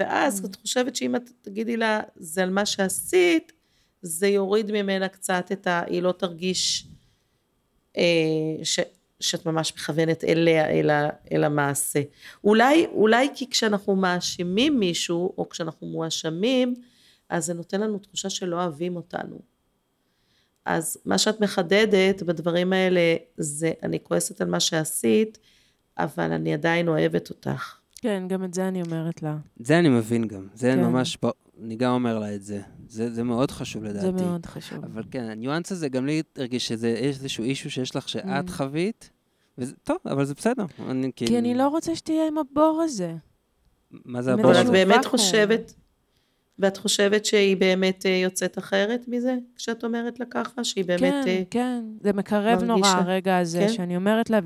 ואז 0.00 0.44
את 0.44 0.56
חושבת 0.56 0.96
שאם 0.96 1.16
את 1.16 1.30
תגידי 1.40 1.76
לה, 1.76 2.00
זה 2.16 2.42
על 2.42 2.50
מה 2.50 2.66
שעשית, 2.66 3.52
זה 4.02 4.28
יוריד 4.28 4.72
ממנה 4.72 5.08
קצת 5.08 5.48
את 5.52 5.66
ה... 5.66 5.82
היא 5.86 6.02
לא 6.02 6.12
תרגיש 6.12 6.86
אה, 7.96 8.02
ש, 8.62 8.80
שאת 9.20 9.46
ממש 9.46 9.72
מכוונת 9.76 10.24
אליה, 10.24 10.70
אל, 10.70 10.90
ה, 10.90 11.08
אל 11.32 11.44
המעשה. 11.44 12.02
אולי, 12.44 12.86
אולי 12.86 13.28
כי 13.34 13.50
כשאנחנו 13.50 13.96
מאשימים 13.96 14.80
מישהו, 14.80 15.34
או 15.38 15.48
כשאנחנו 15.48 15.86
מואשמים, 15.86 16.74
אז 17.28 17.46
זה 17.46 17.54
נותן 17.54 17.80
לנו 17.80 17.98
תחושה 17.98 18.30
שלא 18.30 18.56
אוהבים 18.56 18.96
אותנו. 18.96 19.38
אז 20.64 20.98
מה 21.04 21.18
שאת 21.18 21.40
מחדדת 21.40 22.22
בדברים 22.22 22.72
האלה 22.72 23.16
זה 23.36 23.72
אני 23.82 23.98
כועסת 24.02 24.40
על 24.40 24.48
מה 24.48 24.60
שעשית, 24.60 25.38
אבל 25.98 26.32
אני 26.32 26.54
עדיין 26.54 26.88
אוהבת 26.88 27.30
אותך. 27.30 27.74
כן, 28.00 28.22
גם 28.28 28.44
את 28.44 28.54
זה 28.54 28.68
אני 28.68 28.82
אומרת 28.82 29.22
לה. 29.22 29.36
זה 29.60 29.78
אני 29.78 29.88
מבין 29.88 30.24
גם. 30.28 30.46
זה 30.54 30.72
כן. 30.76 30.80
ממש, 30.84 31.18
ב- 31.24 31.30
אני 31.64 31.76
גם 31.76 31.92
אומר 31.92 32.18
לה 32.18 32.34
את 32.34 32.42
זה. 32.42 32.60
זה, 32.88 33.10
זה 33.14 33.22
מאוד 33.22 33.50
חשוב 33.50 33.84
לדעתי. 33.84 34.06
זה 34.06 34.12
מאוד 34.12 34.46
חשוב. 34.46 34.84
אבל 34.84 35.02
כן, 35.10 35.24
הניואנס 35.24 35.72
הזה, 35.72 35.88
גם 35.88 36.06
לי 36.06 36.22
הרגיש 36.36 36.68
שזה 36.68 36.88
יש 36.88 37.16
איזשהו 37.16 37.44
אישו 37.44 37.70
שיש 37.70 37.96
לך 37.96 38.08
שאת 38.08 38.48
Mm. 38.48 38.52
חווית, 38.52 39.10
וזה, 39.58 39.74
טוב, 39.84 39.96
אבל 40.06 40.24
זה 40.24 40.34
בסדר. 40.34 40.64
אני, 40.88 41.10
כאילו, 41.16 41.30
כי 41.30 41.38
אני 41.38 41.54
לא 41.54 41.68
רוצה 41.68 41.96
שתהיה 41.96 42.28
עם 42.28 42.38
הבור 42.38 42.80
הזה. 42.84 43.14
מה 43.90 44.22
זה 44.22 44.32
הבור 44.32 44.50
אבל 44.52 44.60
את? 44.60 44.70
באמת. 44.70 45.04
חושבת, 45.04 45.74
ואת 46.58 46.76
חושבת 46.76 47.24
שהיא 47.24 47.56
באמת 47.56 48.06
אה, 48.06 48.10
יוצאת 48.10 48.58
אחרת 48.58 49.04
מזה, 49.08 49.34
כשאת 49.56 49.84
אומרת 49.84 50.20
לה 50.20 50.26
ככה? 50.30 50.64
שהיא 50.64 50.84
באמת... 50.84 51.00
כן, 51.00 51.28
אה, 51.28 51.42
כן. 51.50 51.84
זה 52.00 52.12
מקרב 52.12 52.62
נורא 52.62 52.78
מרגישה. 52.80 52.98
הרגע 52.98 53.38
הזה, 53.38 53.58
כן? 53.60 53.68
שאני 53.72 53.96
אומרת 53.96 54.30
לה, 54.30 54.38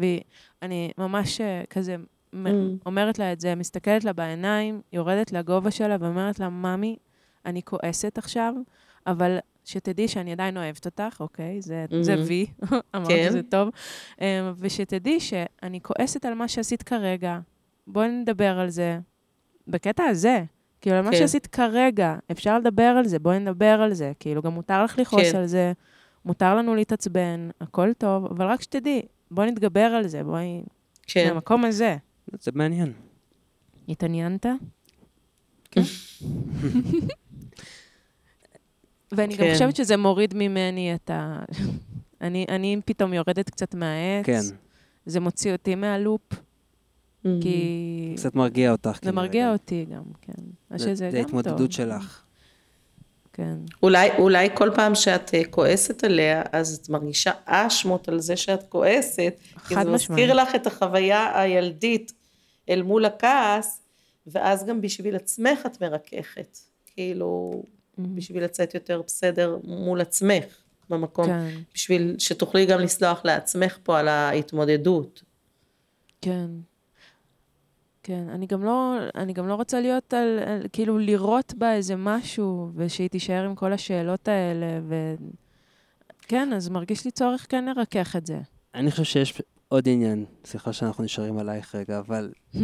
ואני 0.62 0.90
ממש 0.98 1.40
אה, 1.40 1.62
כזה 1.70 1.96
Mm. 2.34 2.36
אומרת 2.86 3.18
לה 3.18 3.32
את 3.32 3.40
זה, 3.40 3.54
מסתכלת 3.54 4.04
לה 4.04 4.12
בעיניים, 4.12 4.80
יורדת 4.92 5.32
לגובה 5.32 5.70
שלה 5.70 5.96
ואומרת 6.00 6.38
לה, 6.40 6.48
ממי, 6.48 6.96
אני 7.46 7.62
כועסת 7.62 8.18
עכשיו, 8.18 8.54
אבל 9.06 9.38
שתדעי 9.64 10.08
שאני 10.08 10.32
עדיין 10.32 10.56
אוהבת 10.56 10.86
אותך, 10.86 11.16
אוקיי? 11.20 11.62
זה, 11.62 11.84
זה 12.00 12.14
Mhm. 12.14 12.18
וי, 12.26 12.46
אמרת 12.96 13.08
כן. 13.08 13.26
שזה 13.28 13.42
טוב. 13.42 13.68
ושתדעי 14.58 15.20
שאני 15.20 15.80
כועסת 15.82 16.24
על 16.24 16.34
מה 16.34 16.48
שעשית 16.48 16.82
כרגע. 16.82 17.38
בואי 17.86 18.08
נדבר 18.08 18.58
על 18.58 18.68
זה. 18.68 18.98
בקטע 19.68 20.04
הזה. 20.04 20.44
כאילו, 20.82 20.96
על 20.96 21.02
מה 21.02 21.10
כן. 21.10 21.18
שעשית 21.18 21.46
כרגע, 21.46 22.16
אפשר 22.30 22.58
לדבר 22.58 22.82
על 22.82 23.06
זה, 23.06 23.18
בואי 23.18 23.38
נדבר 23.38 23.80
על 23.82 23.94
זה. 23.94 24.12
כאילו, 24.20 24.42
גם 24.42 24.52
מותר 24.52 24.84
לך 24.84 24.98
לכעוס 24.98 25.30
כן. 25.32 25.38
על 25.38 25.46
זה, 25.46 25.72
מותר 26.24 26.56
לנו 26.56 26.74
להתעצבן, 26.74 27.48
הכל 27.60 27.92
טוב, 27.92 28.26
אבל 28.26 28.46
רק 28.46 28.62
שתדעי, 28.62 29.02
בואי 29.30 29.50
נתגבר 29.50 29.80
על 29.80 30.06
זה, 30.06 30.24
בואי... 30.24 30.62
כן. 31.06 31.28
מהמקום 31.28 31.64
הזה. 31.64 31.96
זה 32.40 32.50
מעניין. 32.54 32.92
התעניינת? 33.88 34.46
כן. 35.70 35.80
ואני 39.12 39.36
גם 39.36 39.44
כן. 39.44 39.52
חושבת 39.52 39.76
שזה 39.76 39.96
מוריד 39.96 40.34
ממני 40.34 40.94
את 40.94 41.10
ה... 41.10 41.38
אני, 42.20 42.46
אני 42.48 42.80
פתאום 42.84 43.12
יורדת 43.12 43.50
קצת 43.50 43.74
מהעץ. 43.74 44.26
כן, 44.26 44.40
זה 45.06 45.20
מוציא 45.20 45.52
אותי 45.52 45.74
מהלופ. 45.74 46.22
כי... 47.42 48.12
קצת 48.16 48.34
מרגיע 48.34 48.72
אותך. 48.72 48.90
זה 48.94 49.00
כנראה 49.00 49.12
מרגיע. 49.16 49.52
אותי 49.52 49.86
גם, 49.90 50.02
כן. 50.22 50.32
אז 50.70 50.80
זה- 50.80 50.86
שזה 50.88 51.10
זה 51.10 51.18
גם 51.18 51.24
טוב. 51.28 51.36
ההתמודדות 51.36 51.72
שלך. 51.72 52.22
כן. 53.32 53.56
אולי, 53.82 54.10
אולי 54.18 54.48
כל 54.54 54.70
פעם 54.74 54.94
שאת 54.94 55.34
אה, 55.34 55.44
כועסת 55.50 56.04
עליה, 56.04 56.42
אז 56.52 56.78
את 56.82 56.88
מרגישה 56.88 57.32
אשמות 57.44 58.08
על 58.08 58.20
זה 58.20 58.36
שאת 58.36 58.62
כועסת, 58.68 59.34
כי 59.68 59.74
זה 59.74 59.84
מזכיר. 59.84 60.34
לך 60.34 60.54
את 60.54 60.66
החוויה 60.66 61.40
הילדית 61.40 62.12
אל 62.68 62.82
מול 62.82 63.04
הכעס, 63.04 63.80
ואז 64.26 64.64
גם 64.66 64.80
בשביל 64.80 65.16
עצמך 65.16 65.58
את 65.66 65.82
מרככת. 65.82 66.58
כאילו, 66.86 67.62
בשביל 67.98 68.44
לצאת 68.44 68.74
יותר 68.74 69.02
בסדר 69.06 69.58
מול 69.64 70.00
עצמך 70.00 70.44
במקום, 70.90 71.26
כן, 71.26 71.48
בשביל 71.74 72.14
שתוכלי 72.18 72.66
גם 72.66 72.80
לסלוח 72.80 73.20
לעצמך 73.24 73.78
פה 73.82 73.98
על 73.98 74.08
ההתמודדות. 74.08 75.22
כן. 76.20 76.46
כן, 78.02 78.28
אני 78.28 78.46
גם 78.46 78.64
לא, 78.64 78.96
אני 79.14 79.32
גם 79.32 79.48
לא 79.48 79.54
רוצה 79.54 79.80
להיות 79.80 80.14
על, 80.14 80.38
על, 80.46 80.66
כאילו 80.72 80.98
לראות 80.98 81.54
בה 81.58 81.74
איזה 81.74 81.94
משהו, 81.96 82.70
ושהיא 82.74 83.08
תישאר 83.08 83.44
עם 83.44 83.54
כל 83.54 83.72
השאלות 83.72 84.28
האלה, 84.28 84.80
ו... 84.88 85.14
כן, 86.22 86.52
אז 86.52 86.68
מרגיש 86.68 87.04
לי 87.04 87.10
צורך 87.10 87.46
כן 87.48 87.64
לרכך 87.64 88.16
את 88.16 88.26
זה. 88.26 88.38
אני 88.74 88.90
חושב 88.90 89.04
שיש 89.04 89.42
עוד 89.68 89.88
עניין, 89.88 90.24
סליחה 90.44 90.72
שאנחנו 90.72 91.04
נשארים 91.04 91.38
עלייך 91.38 91.74
רגע, 91.74 91.98
אבל 91.98 92.32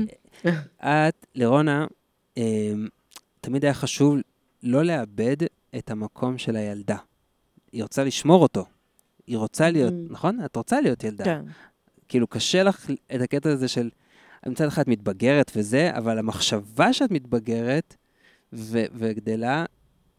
את, 0.84 1.26
לרונה, 1.34 1.86
אמ, 2.36 2.88
תמיד 3.40 3.64
היה 3.64 3.74
חשוב 3.74 4.16
לא 4.62 4.82
לאבד 4.82 5.36
את 5.78 5.90
המקום 5.90 6.38
של 6.38 6.56
הילדה. 6.56 6.96
היא 7.72 7.82
רוצה 7.82 8.04
לשמור 8.04 8.42
אותו. 8.42 8.64
היא 9.26 9.36
רוצה 9.38 9.70
להיות, 9.70 9.92
Mm. 9.92 10.12
נכון? 10.12 10.44
את 10.44 10.56
רוצה 10.56 10.80
להיות 10.80 11.04
ילדה. 11.04 11.24
כן, 11.24 11.44
כאילו, 12.08 12.26
קשה 12.26 12.62
לך 12.62 12.90
את 13.14 13.20
הקטע 13.20 13.50
הזה 13.50 13.68
של, 13.68 13.90
מצד 14.46 14.66
אחד 14.66 14.82
את 14.82 14.88
מתבגרת 14.88 15.52
וזה, 15.56 15.90
אבל 15.96 16.18
המחשבה 16.18 16.92
שאת 16.92 17.10
מתבגרת 17.10 17.96
ו- 18.52 18.84
וגדלה, 18.94 19.64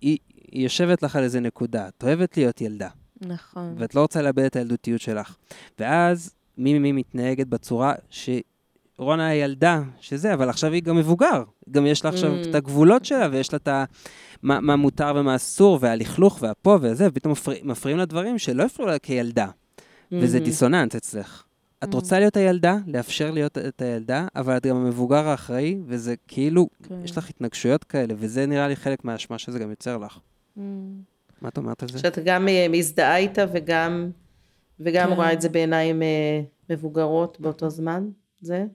היא, 0.01 0.17
היא 0.51 0.63
יושבת 0.63 1.03
לך 1.03 1.15
על 1.15 1.23
איזה 1.23 1.39
נקודה. 1.39 1.87
את 1.87 2.03
אוהבת 2.03 2.37
להיות 2.37 2.61
ילדה. 2.61 2.89
נכון. 3.21 3.75
ואת 3.77 3.95
לא 3.95 4.01
רוצה 4.01 4.21
לאבד 4.21 4.43
את 4.43 4.55
הילדותיות 4.55 5.01
שלך. 5.01 5.35
ואז 5.79 6.35
מי 6.57 6.79
ממי 6.79 6.91
מתנהגת 6.91 7.47
בצורה 7.47 7.93
שרונה 8.09 9.27
הילדה, 9.27 9.81
שזה, 9.99 10.33
אבל 10.33 10.49
עכשיו 10.49 10.71
היא 10.73 10.83
גם 10.83 10.95
מבוגר. 10.97 11.43
גם 11.71 11.85
יש 11.85 12.03
לה 12.05 12.09
עכשיו 12.11 12.31
Mm. 12.43 12.49
את 12.49 12.55
הגבולות 12.55 13.05
שלה, 13.05 13.27
ויש 13.31 13.53
לה 13.53 13.57
את 13.57 13.67
ה... 13.67 13.83
מה, 14.43 14.59
מה 14.59 14.75
מותר 14.75 15.13
ומה 15.15 15.35
אסור, 15.35 15.77
והלכלוך 15.81 16.39
והפה 16.41 16.77
וזה, 16.81 17.07
ופתאום 17.07 17.31
מפר... 17.31 17.51
מפריעים 17.63 17.97
לה 17.97 18.05
דברים 18.05 18.37
שלא 18.37 18.63
הפריעו 18.63 18.91
לה 18.91 18.99
כילדה. 18.99 19.47
וזה 20.11 20.37
Mhm. 20.37 20.41
דיסוננס 20.43 20.95
אצלך. 20.95 21.43
את 21.83 21.89
Mm. 21.89 21.95
רוצה 21.95 22.19
להיות 22.19 22.37
הילדה, 22.37 22.77
לאפשר 22.87 23.31
להיות 23.31 23.57
את 23.57 23.81
הילדה, 23.81 24.27
אבל 24.35 24.57
את 24.57 24.65
גם 24.65 24.75
המבוגר 24.75 25.27
האחראי, 25.27 25.77
וזה 25.85 26.15
כאילו, 26.27 26.67
כן. 26.83 26.95
יש 27.03 27.17
לך 27.17 27.29
התנגשויות 27.29 27.83
כאלה, 27.83 28.13
וזה 28.17 28.45
נראה 28.45 28.67
לי 28.67 28.75
חלק 28.75 29.05
מהאשמה 29.05 29.37
שזה 29.37 29.59
גם 29.59 29.69
יוצר 29.69 29.97
לך. 29.97 30.19
Mm. 30.57 30.61
מה 31.41 31.49
את 31.49 31.57
אומרת 31.57 31.83
על 31.83 31.89
זה? 31.89 31.99
שאת 31.99 32.19
גם 32.25 32.47
אה, 32.47 32.65
מזדהה 32.69 33.17
איתה 33.17 33.45
וגם, 33.53 34.11
וגם 34.79 35.09
כן. 35.09 35.15
רואה 35.15 35.33
את 35.33 35.41
זה 35.41 35.49
בעיניים 35.49 36.01
אה, 36.01 36.41
מבוגרות 36.69 37.39
באותו 37.39 37.69
זמן? 37.69 38.09
זה? 38.41 38.65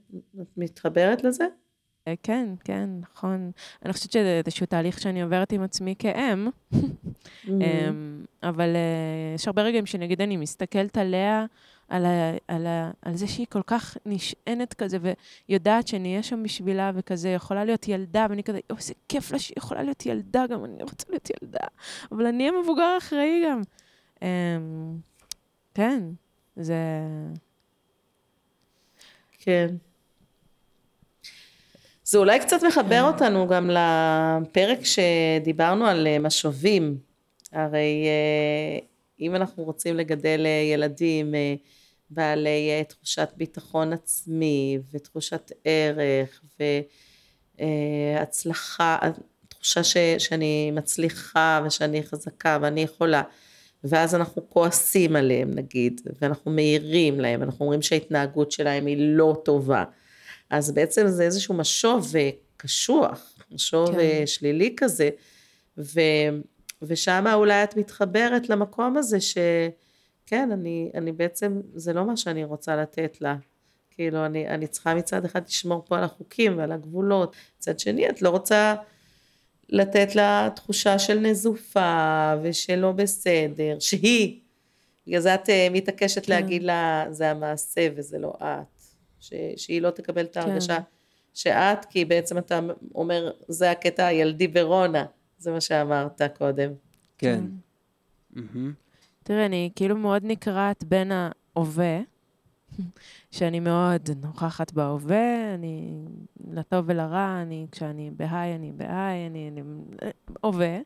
את 0.40 0.46
מתחברת 0.56 1.25
לזה? 1.25 1.44
אה, 2.08 2.14
כן, 2.23 2.49
כן, 2.64 2.90
נכון. 3.00 3.50
אני 3.84 3.92
חושבת 3.92 4.12
שזה 4.12 4.40
איזשהו 4.46 4.66
תהליך 4.66 5.00
שאני 5.00 5.23
עוברת 5.23 5.52
עם 5.52 5.62
עצמי 5.62 5.94
כאם, 5.99 6.49
Mhm. 6.75 6.76
אמ, 7.50 8.25
אבל 8.42 8.68
יש 9.34 9.46
הרבה 9.49 9.62
רגעים 9.62 9.87
שנגיד 9.87 10.20
אני 10.20 10.37
מסתכלת 10.37 10.96
עליה, 10.99 11.46
על, 11.88 12.04
ה, 12.06 12.36
על, 12.48 12.66
ה, 12.66 12.90
על 13.02 13.16
זה 13.16 13.26
שהיא 13.26 13.46
כל 13.50 13.62
כך 13.66 13.96
נשענת 14.06 14.74
כזה, 14.74 14.98
ויודעת 15.48 15.88
שאני 15.88 16.10
אהיה 16.10 16.22
שם 16.22 16.42
בשבילה, 16.42 16.90
וכזה 16.94 17.28
יכולה 17.28 17.64
להיות 17.64 17.88
ילדה, 17.88 18.26
ואני 18.30 18.42
כזה, 18.42 18.58
יואו, 18.70 18.78
איזה 18.78 18.94
כיף 19.08 19.32
לה 19.32 19.38
שהיא 19.38 19.54
יכולה 19.58 19.82
להיות 19.82 20.06
ילדה, 20.06 20.46
גם 20.46 20.64
אני 20.64 20.82
רוצה 20.82 21.06
להיות 21.08 21.30
ילדה, 21.30 21.66
אבל 22.12 22.26
אני 22.26 22.48
אהיה 22.48 22.60
מבוגר 22.62 22.98
אחראי 22.98 23.42
גם. 23.46 23.62
אמ, 24.22 24.28
כן, 25.74 26.02
זה... 26.56 26.76
כן. 29.38 29.66
זה 32.04 32.18
אולי 32.18 32.40
קצת 32.40 32.64
מחבר 32.64 33.02
אותנו 33.02 33.48
גם 33.48 33.70
לפרק 33.70 34.78
שדיברנו 34.84 35.86
על 35.86 36.06
אה, 36.06 36.18
משובים. 36.18 36.98
הרי 37.52 38.06
אה, 38.06 38.86
אם 39.25 39.35
אנחנו 39.35 39.64
רוצים 39.64 39.97
לגדל 39.97 40.43
אה, 40.47 40.73
ילדים 40.73 41.35
אה, 41.35 41.54
בעלי 42.11 42.71
אה, 42.71 42.85
תחושת 42.85 43.28
ביטחון 43.37 43.93
עצמי 43.93 44.78
ותחושת 44.93 45.52
ערך 45.64 46.43
והצלחה, 47.59 48.99
תחושה 49.49 49.85
ש, 49.85 49.97
שאני 50.19 50.71
מצליחה 50.71 51.61
ושאני 51.66 52.02
חזקה 52.02 52.59
ואני 52.62 52.81
יכולה, 52.81 53.23
ואז 53.85 54.14
אנחנו 54.14 54.50
כועסים 54.50 55.16
עליהם 55.16 55.50
נגיד, 55.54 56.00
ואנחנו 56.21 56.50
מעירים 56.50 57.21
להם, 57.21 57.43
אנחנו 57.43 57.64
אומרים 57.64 57.83
שההתנהגות 57.83 58.52
שלהם 58.52 58.87
היא 58.87 58.97
לא 58.99 59.37
טובה. 59.45 59.85
אז 60.50 60.75
בעצם 60.75 61.09
זה 61.09 61.23
איזשהו 61.23 61.54
משוב 61.54 62.12
קשוח, 62.57 63.38
משוב. 63.52 63.97
כן. 63.97 64.26
שלילי 64.26 64.75
כזה, 64.76 65.11
ו, 65.78 66.00
ושם 66.83 67.25
אולי 67.35 67.64
את 67.64 67.76
מתחברת 67.76 68.49
למקום 68.49 68.97
הזה 68.97 69.19
שכן, 69.21 70.52
אני, 70.52 70.90
אני 70.95 71.12
בעצם, 71.12 71.61
זה 71.75 71.93
לא 71.93 72.04
מה 72.04 72.16
שאני 72.16 72.45
רוצה 72.45 72.76
לתת 72.76 73.21
לה. 73.21 73.37
כאילו, 73.90 74.26
אני, 74.26 74.49
אני 74.49 74.66
צריכה 74.66 74.95
מצד 74.95 75.25
אחד 75.25 75.47
לשמור 75.47 75.85
פה 75.87 75.99
על 75.99 76.04
החוקים 76.04 76.59
ועל 76.59 76.73
הגבולות, 76.73 77.37
מצד 77.59 77.78
שני, 77.78 78.09
את 78.09 78.23
לא 78.23 78.28
רוצה 78.28 78.75
לתת 79.69 80.14
לה 80.14 80.49
תחושה 80.57 80.99
של 80.99 81.19
נזופה 81.19 82.35
ושלא 82.43 82.93
בסדר, 82.93 83.76
שהיא. 83.81 84.40
בגלל 85.07 85.21
זה 85.21 85.35
את 85.35 85.50
אה, 85.50 85.69
מתעקשת 85.71 86.26
כן. 86.26 86.33
להגיד 86.33 86.62
לה, 86.62 87.04
זה 87.11 87.31
המעשה 87.31 87.88
וזה 87.97 88.19
לא 88.19 88.33
את. 88.43 88.81
ש, 89.21 89.33
שהיא 89.57 89.83
לא 89.83 89.90
תקבל 89.90 90.25
את 90.25 90.37
ההרגשה 90.37 90.78
שאת, 91.35 91.85
כי 91.85 92.04
בעצם 92.04 92.38
אתה 92.38 92.61
אומר, 92.95 93.31
זה 93.49 93.71
הקטע 93.71 94.07
הילדי 94.07 94.49
ברונה. 94.49 95.04
זה 95.44 95.52
מה 95.52 95.60
שאמרת 95.60 96.22
קודם. 96.38 96.72
כן. 97.18 97.44
מהמם. 98.30 98.72
תראה, 99.22 99.46
אני 99.46 99.70
כאילו 99.76 99.96
מאוד 99.96 100.22
נקרעת 100.24 100.84
בין 100.84 101.12
ההווה, 101.12 102.00
שאני 103.30 103.60
מאוד 103.60 104.10
נוכחת 104.22 104.72
בהווה, 104.72 105.54
אני 105.54 106.04
לטוב 106.50 106.84
ולרע, 106.88 107.42
אני, 107.42 107.66
כשאני 107.72 108.10
בהיי, 108.10 108.54
אני 108.54 108.72
בהיי, 108.72 109.26
אני, 109.26 109.48
אני 109.48 109.62
הווה, 110.40 110.78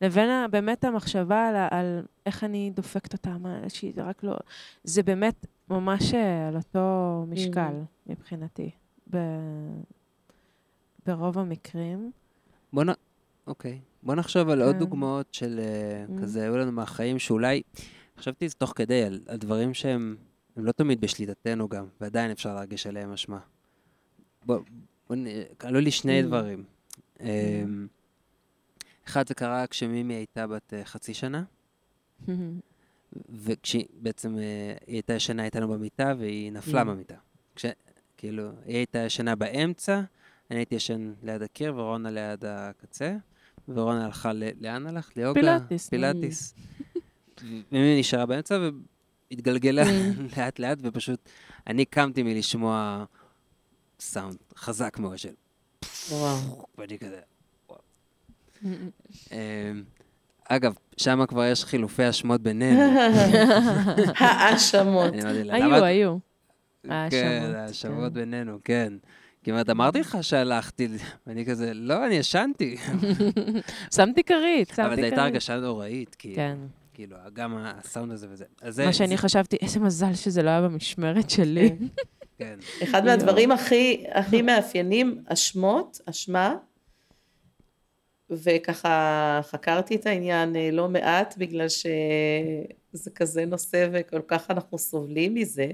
לבין 0.00 0.50
באמת 0.50 0.84
המחשבה 0.84 1.48
על, 1.48 1.56
על 1.70 2.02
איך 2.26 2.44
אני 2.44 2.70
דופקת 2.74 3.12
אותה, 3.12 3.38
מה, 3.38 3.60
שהיא 3.68 3.92
רק 3.96 4.24
לא... 4.24 4.36
זה 4.84 5.02
באמת 5.02 5.46
ממש 5.68 6.14
אה, 6.14 6.48
על 6.48 6.56
אותו 6.56 7.24
משקל 7.28 7.74
מבחינתי, 8.06 8.70
ב, 9.10 9.16
ברוב 11.06 11.38
המקרים. 11.38 12.10
בוא 12.72 12.84
נ... 12.84 12.88
אוקיי. 13.46 13.80
בוא 14.02 14.14
נחשוב 14.14 14.48
על 14.48 14.62
עוד 14.62 14.72
כן. 14.74 14.78
דוגמאות 14.78 15.34
של 15.34 15.60
אה, 15.62 16.04
Mm. 16.16 16.22
כזה, 16.22 16.42
היו 16.42 16.56
לנו 16.58 16.72
מהחיים 16.72 17.18
שאולי, 17.18 17.62
חשבתי 18.18 18.48
תוך 18.58 18.72
כדי, 18.76 19.02
על, 19.02 19.20
על 19.26 19.36
דברים 19.36 19.74
שהם 19.74 20.16
הם 20.56 20.64
לא 20.64 20.72
תמיד 20.72 21.00
בשליטתנו 21.00 21.68
גם, 21.68 21.86
ועדיין 22.00 22.30
אפשר 22.30 22.54
להרגיש 22.54 22.86
עליהם 22.86 23.12
אשמה. 23.12 23.38
בוא, 24.46 24.58
בוא. 25.08 25.16
עלו 25.58 25.80
לי 25.80 25.90
שני 25.90 26.20
Mm. 26.20 26.26
דברים. 26.26 26.64
אמ, 27.20 27.86
אחד 29.08 29.28
זה 29.28 29.34
קרה 29.34 29.66
כשמימי 29.66 30.14
הייתה 30.14 30.46
בת 30.46 30.74
אה, 30.74 30.84
חצי 30.84 31.14
שנה, 31.14 31.44
וכשהיא 33.44 33.84
בעצם, 33.92 34.38
אה, 34.38 34.42
היא 34.86 34.94
הייתה 34.96 35.12
ישנה 35.12 35.44
איתנו 35.44 35.68
במיטה 35.68 36.14
והיא 36.18 36.52
נפלה 36.52 36.82
Mm. 36.82 36.84
במיטה. 36.84 37.14
כש... 37.56 37.66
כאילו, 38.16 38.50
היא 38.66 38.76
הייתה 38.76 38.98
ישנה 38.98 39.34
באמצע, 39.36 40.00
אני 40.50 40.58
הייתי 40.58 40.74
ישן 40.74 41.12
ליד 41.22 41.42
הקיר 41.42 41.76
ורונה 41.76 42.10
ליד 42.10 42.44
הקצה, 42.48 43.16
ורונה 43.74 44.04
הלכה, 44.04 44.32
ל... 44.32 44.42
לאן 44.60 44.86
הלכת? 44.86 45.16
ליוגה? 45.16 45.40
פילאטיס. 45.40 45.88
פילאטיס. 45.88 46.54
ומימי 47.42 48.00
נשארה 48.00 48.26
באמצע 48.26 48.58
והתגלגלה 49.30 49.82
לאט 50.36 50.58
לאט, 50.58 50.78
ופשוט, 50.82 51.28
אני 51.66 51.84
קמתי 51.84 52.22
מלשמוע 52.22 53.04
סאונד 54.00 54.36
חזק 54.56 54.98
מאוד 54.98 55.18
של... 55.18 55.32
וואו. 56.10 56.64
ואני 56.78 56.98
כזה... 56.98 57.20
וואו. 57.68 57.80
אמ, 59.32 59.82
אגב, 60.48 60.74
שם 60.96 61.26
כבר 61.28 61.44
יש 61.44 61.64
חילופי 61.64 62.10
אשמות 62.10 62.40
בינינו. 62.40 62.80
האשמות. 64.16 65.12
אני 65.12 65.22
אמרתי 65.22 65.44
לה, 65.44 65.54
היו, 65.54 65.84
היו. 65.84 66.16
כן, 66.82 66.92
האשמות, 66.92 67.54
האשמות 67.54 68.08
כן. 68.08 68.14
בינינו, 68.14 68.58
כן. 68.64 68.92
כמעט 69.44 69.70
אמרתי 69.70 70.00
לך 70.00 70.18
שהלכתי, 70.22 70.88
ואני 71.26 71.46
כזה, 71.46 71.74
לא, 71.74 72.06
אני 72.06 72.14
ישנתי. 72.14 72.76
שמתי 73.96 74.22
כרית, 74.24 74.68
שמתי 74.68 74.74
כרית. 74.76 74.78
אבל 74.86 74.96
זו 74.96 75.02
הייתה 75.02 75.22
הרגשה 75.24 75.56
נוראית, 75.60 76.14
כי, 76.14 76.34
כן. 76.34 76.56
כאילו, 76.94 77.16
גם 77.32 77.56
הסאונד 77.58 78.12
הזה 78.12 78.26
וזה. 78.30 78.44
זה- 78.68 78.86
מה 78.86 78.92
שאני 78.92 79.08
זה- 79.08 79.16
חשבתי, 79.16 79.56
איזה 79.62 79.80
מזל 79.80 80.14
שזה 80.14 80.42
לא 80.42 80.50
היה 80.50 80.60
במשמרת 80.62 81.30
שלי. 81.30 81.70
כן. 82.38 82.58
אחד 82.84 83.04
מהדברים 83.04 83.52
הכי, 83.52 84.04
הכי 84.12 84.42
מאפיינים, 84.48 85.22
אשמות, 85.26 86.00
אשמה, 86.06 86.54
וככה 88.30 89.40
חקרתי 89.42 89.94
את 89.96 90.06
העניין 90.06 90.56
אה, 90.56 90.70
לא 90.72 90.88
מעט, 90.88 91.34
בגלל 91.38 91.66
שזה 91.68 93.10
כזה 93.14 93.44
נושא 93.46 93.88
וכל 93.92 94.20
כך 94.28 94.50
אנחנו 94.50 94.78
סובלים 94.78 95.34
מזה. 95.34 95.66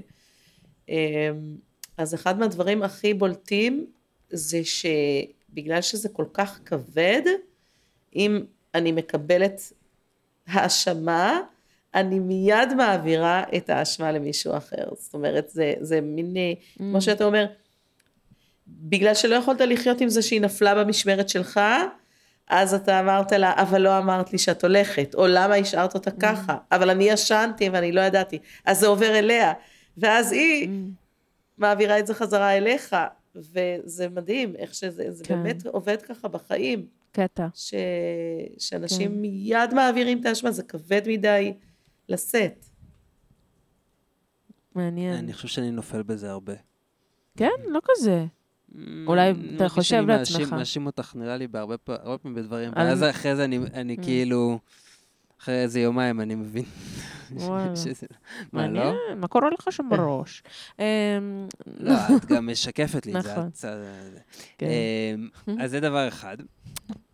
אז 1.97 2.15
אחד 2.15 2.39
מהדברים 2.39 2.83
הכי 2.83 3.13
בולטים 3.13 3.85
זה 4.29 4.61
שבגלל 4.63 5.81
שזה 5.81 6.09
כל 6.09 6.25
כך 6.33 6.59
כבד, 6.65 7.21
אם 8.15 8.45
אני 8.75 8.91
מקבלת 8.91 9.61
האשמה, 10.47 11.39
אני 11.95 12.19
מיד 12.19 12.73
מעבירה 12.77 13.43
את 13.57 13.69
האשמה 13.69 14.11
למישהו 14.11 14.57
אחר. 14.57 14.85
זאת 14.97 15.13
אומרת, 15.13 15.49
זה, 15.49 15.73
זה 15.79 16.01
מין, 16.01 16.37
אה, 16.37 16.53
כמו 16.77 17.01
שאתה 17.01 17.23
אומר, 17.23 17.45
בגלל 18.67 19.13
שלא 19.13 19.35
יכולת 19.35 19.61
לחיות 19.61 20.01
עם 20.01 20.09
זה 20.09 20.21
שהיא 20.21 20.41
נפלה 20.41 20.75
במשמרת 20.75 21.29
שלך, 21.29 21.59
אז 22.47 22.73
אתה 22.73 22.99
אמרת 22.99 23.31
לה, 23.31 23.53
אבל 23.55 23.81
לא 23.81 23.97
אמרת 23.97 24.31
לי 24.31 24.37
שאת 24.37 24.63
הולכת, 24.63 25.15
או 25.15 25.27
למה 25.27 25.55
השארת 25.55 25.93
אותה 25.95 26.11
ככה, 26.11 26.57
אבל 26.71 26.89
אני 26.89 27.03
ישנתי 27.03 27.69
ואני 27.69 27.91
לא 27.91 28.01
ידעתי, 28.01 28.39
אז 28.65 28.79
זה 28.79 28.87
עובר 28.87 29.19
אליה, 29.19 29.53
ואז 29.97 30.31
היא 30.31 30.69
מעבירה 31.57 31.99
את 31.99 32.07
זה 32.07 32.13
חזרה 32.13 32.57
אליך, 32.57 32.95
וזה 33.35 34.09
מדהים 34.09 34.55
איך 34.55 34.73
שזה, 34.73 35.11
זה 35.11 35.23
כן. 35.23 35.43
באמת 35.43 35.65
עובד 35.65 36.01
ככה 36.01 36.27
בחיים, 36.27 36.85
קטע. 37.11 37.47
ש... 37.53 37.73
שאנשים 38.57 39.11
כן. 39.11 39.17
מיד 39.17 39.73
מעבירים 39.73 40.21
את 40.21 40.25
האשמה, 40.25 40.51
זה 40.51 40.63
כבד 40.63 41.01
מדי 41.07 41.53
לשאת. 42.09 42.65
מעניין. 44.75 45.13
אני 45.13 45.33
חושב 45.33 45.47
שאני 45.47 45.71
נופל 45.71 46.03
בזה 46.03 46.29
הרבה. 46.31 46.53
כן? 47.37 47.49
לא 47.67 47.79
כזה. 47.85 48.25
אולי 49.07 49.29
אני 49.31 49.55
אתה 49.55 49.69
חושב 49.69 50.03
לעצמך. 50.07 50.53
מאשים 50.53 50.85
אותך, 50.85 51.15
נראה 51.15 51.37
לי, 51.37 51.47
בהרבה 51.47 51.77
פעמים 51.77 52.35
בדברים, 52.35 52.71
ואז 52.75 53.03
אחרי 53.03 53.35
זה 53.35 53.43
אני- 53.45 53.59
אני 53.73 53.95
Mm. 53.99 54.03
כאילו, 54.03 54.59
אחרי 55.41 55.55
איזה 55.55 55.79
יומיים 55.79 56.21
אני 56.21 56.35
מבין. 56.35 56.63
מה, 57.31 57.65
לא? 57.65 57.73
מעניין, 58.53 58.95
מה 59.15 59.27
קורה 59.27 59.49
לך 59.49 59.71
שם 59.71 59.89
בראש? 59.89 60.43
אמ, 60.79 60.85
לא, 61.79 61.93
את 62.17 62.25
גם 62.25 62.47
משקפת 62.51 63.05
לי 63.05 63.17
את 63.17 63.23
זה. 63.23 63.31
נכון. 63.31 63.49
כן. 64.57 64.67
אמ, 65.15 65.29
אז 65.61 65.71
זה 65.71 65.79
דבר 65.79 66.07
אחד. 66.07 66.37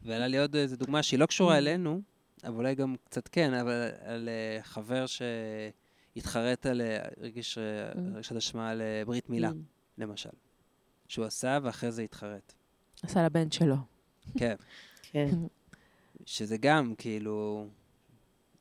ועלה 0.04 0.28
לי 0.28 0.38
עוד 0.38 0.56
איזו 0.56 0.76
דוגמה 0.76 1.04
שהיא 1.04 1.20
לא 1.20 1.26
קשורה 1.26 1.58
אלינו, 1.58 2.02
אבל 2.44 2.56
אולי 2.56 2.76
גם 2.76 2.96
קצת 3.06 3.28
כן, 3.28 3.54
אבל 3.54 3.90
על 4.02 4.30
אה, 4.30 4.64
חבר 4.64 5.06
שהתחרט 5.06 6.66
על, 6.66 6.82
אה, 6.82 6.98
הרגיש 7.18 7.58
אה, 7.58 7.64
הרגשת 8.14 8.36
אשמה 8.36 8.70
על 8.70 8.82
ברית 9.06 9.30
מילה. 9.30 9.52
למשל. 9.98 10.30
שהוא 11.08 11.26
עשה 11.26 11.60
ואחרי 11.64 11.92
זה 11.92 12.02
התחרט. 12.02 12.54
עשה 13.04 13.26
לבן 13.26 13.52
שלו. 13.52 13.76
כן. 14.38 14.56
כן, 15.02 15.30
שזה 16.26 16.58
גם 16.58 16.94
כאילו 16.98 17.68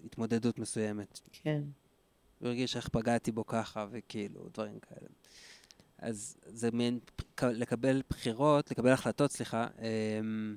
התמודדות 0.04 0.58
מסוימת. 0.58 1.20
כן. 1.32 1.62
הוא 2.38 2.48
הרגיש 2.48 2.76
איך 2.76 2.88
פגעתי 2.88 3.32
בו 3.32 3.46
ככה, 3.46 3.86
וכאילו, 3.90 4.48
דברים 4.54 4.78
כאלה. 4.78 5.08
אז 5.98 6.36
זה 6.46 6.70
מין 6.72 6.98
לקבל 7.42 8.02
בחירות, 8.10 8.70
לקבל 8.70 8.90
החלטות, 8.90 9.30
סליחה, 9.30 9.66
אמ, 9.78 10.56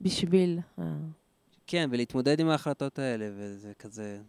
בשביל... 0.00 0.58
אה, 0.78 0.84
כן, 1.66 1.88
ולהתמודד 1.92 2.40
עם 2.40 2.48
ההחלטות 2.48 2.98
האלה, 2.98 3.30
וזה 3.36 3.72
כזה, 3.78 4.20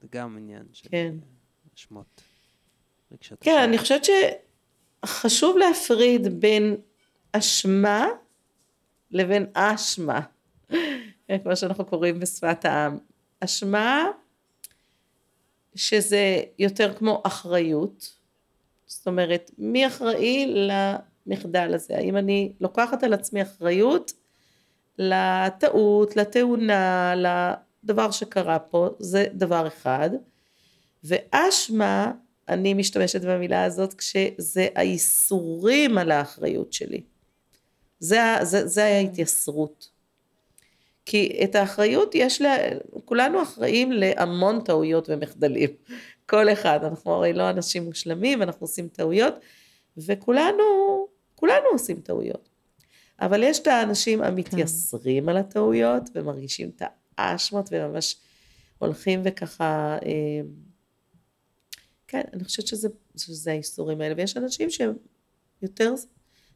זה 0.00 0.08
גם 0.12 0.36
עניין 0.36 0.66
של 0.72 0.88
כן. 0.88 1.14
אה, 1.22 1.74
אשמות. 1.76 2.22
רגשות 3.12 3.38
כן, 3.40 3.50
אשמה. 3.50 3.64
אני 3.64 3.78
חושבת 3.78 4.02
שחשוב 5.04 5.56
להפריד 5.58 6.40
בין 6.40 6.76
אשמה 7.32 8.06
לבין 9.10 9.46
אשמה, 9.54 10.20
כמו 11.42 11.56
שאנחנו 11.56 11.84
קוראים 11.84 12.20
בשפת 12.20 12.64
העם. 12.64 12.98
אשמה, 13.44 14.06
שזה 15.74 16.42
יותר 16.58 16.94
כמו 16.94 17.22
אחריות, 17.24 18.12
זאת 18.86 19.06
אומרת, 19.06 19.50
מי 19.58 19.86
אחראי 19.86 20.54
למחדל 21.26 21.74
הזה? 21.74 21.96
האם 21.96 22.16
אני 22.16 22.52
לוקחת 22.60 23.04
על 23.04 23.12
עצמי 23.12 23.42
אחריות 23.42 24.12
לטעות, 24.98 26.16
לתאונה, 26.16 27.14
לדבר 27.16 28.10
שקרה 28.10 28.58
פה, 28.58 28.88
זה 28.98 29.26
דבר 29.34 29.66
אחד. 29.66 30.10
ואשמה, 31.04 32.12
אני 32.48 32.74
משתמשת 32.74 33.20
במילה 33.22 33.64
הזאת 33.64 33.94
כשזה 33.94 34.68
האיסורים 34.74 35.98
על 35.98 36.10
האחריות 36.10 36.72
שלי. 36.72 37.02
זה, 37.98 38.18
זה, 38.42 38.66
זה 38.66 38.84
ההתייסרות. 38.84 39.93
כי 41.06 41.40
את 41.44 41.54
האחריות 41.54 42.14
יש 42.14 42.42
לה, 42.42 42.56
כולנו 43.04 43.42
אחראים 43.42 43.92
להמון 43.92 44.60
טעויות 44.64 45.10
ומחדלים. 45.10 45.70
כל 46.30 46.52
אחד, 46.52 46.80
אנחנו 46.84 47.12
הרי 47.12 47.32
לא 47.32 47.50
אנשים 47.50 47.84
מושלמים, 47.84 48.42
אנחנו 48.42 48.64
עושים 48.64 48.88
טעויות, 48.88 49.34
וכולנו 49.96 50.62
כולנו 51.34 51.66
עושים 51.72 52.00
טעויות. 52.00 52.48
אבל 53.20 53.42
יש 53.42 53.58
את 53.58 53.66
האנשים 53.66 54.22
המתייסרים 54.22 55.28
על 55.28 55.36
הטעויות 55.36 56.02
ומרגישים 56.14 56.70
את 56.76 56.82
האשמות 57.18 57.68
וממש 57.72 58.16
הולכים 58.78 59.20
וככה, 59.24 59.98
אה, 60.04 60.40
כן, 62.08 62.22
אני 62.32 62.44
חושבת 62.44 62.66
שזה, 62.66 62.88
שזה 63.16 63.50
האיסורים 63.50 64.00
האלה. 64.00 64.14
ויש 64.16 64.36
אנשים 64.36 64.70
שהם 64.70 64.92
יותר 65.62 65.94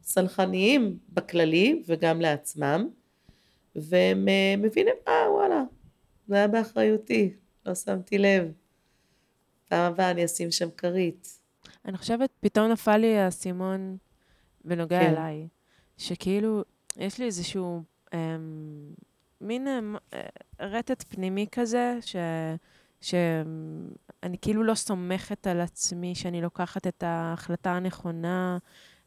סלחניים 0.03 0.99
בכללי 1.09 1.83
וגם 1.87 2.21
לעצמם, 2.21 2.89
והם 3.83 4.29
אה, 4.29 4.55
מבינים, 4.59 4.95
אה 5.09 5.33
וואלה, 5.33 5.63
זה 6.29 6.35
היה 6.35 6.49
באחריותי, 6.49 7.33
לא 7.67 7.75
שמתי 7.75 8.19
לב. 8.19 8.53
פעם 9.69 9.93
הבאה 9.93 10.11
אני 10.11 10.25
אשים 10.25 10.51
שם 10.51 10.69
כרית. 10.77 11.39
אני 11.85 11.97
חושבת, 11.97 12.31
פתאום 12.41 12.71
נפל 12.71 12.97
לי 12.97 13.19
האסימון 13.19 13.97
בנוגע 14.65 15.01
כן. 15.01 15.11
אליי, 15.11 15.49
שכאילו, 15.97 16.65
יש 16.97 17.19
לי 17.19 17.25
איזשהו 17.25 17.83
אמ, 18.15 18.19
מין 19.41 19.69
אמ, 19.69 19.97
רטט 20.61 21.05
פנימי 21.09 21.47
כזה, 21.53 21.99
ש... 22.01 22.17
שאני 23.01 24.39
כאילו 24.41 24.65
לא 24.65 24.75
סומכת 24.75 25.47
על 25.47 25.61
עצמי, 25.61 26.15
שאני 26.15 26.43
לוקחת 26.43 26.87
את 26.87 27.03
ההחלטה 27.03 27.71
הנכונה. 27.71 28.59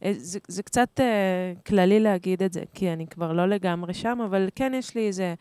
אה, 0.03 0.13
זה, 0.17 0.39
זה 0.47 0.63
קצת 0.63 0.99
אה, 0.99 1.53
כללי 1.65 1.99
להגיד 1.99 2.43
את 2.43 2.53
זה, 2.53 2.63
כי 2.73 2.93
אני 2.93 3.07
כבר 3.07 3.33
לא 3.33 3.49
לגמרי 3.49 3.93
שם, 3.93 4.19
אבל 4.25 4.49
כן 4.55 4.71
יש 4.75 4.95
לי 4.95 5.07
איזה 5.07 5.33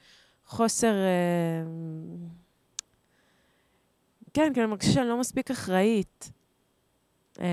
חוסר... 0.46 0.94
אה, 0.94 1.70
כן, 4.34 4.52
כי 4.54 4.60
אני 4.60 4.68
מרגישה 4.68 4.92
שאני 4.92 5.08
לא 5.08 5.20
מספיק 5.20 5.50
אחראית. 5.50 6.30
אמ, 7.40 7.44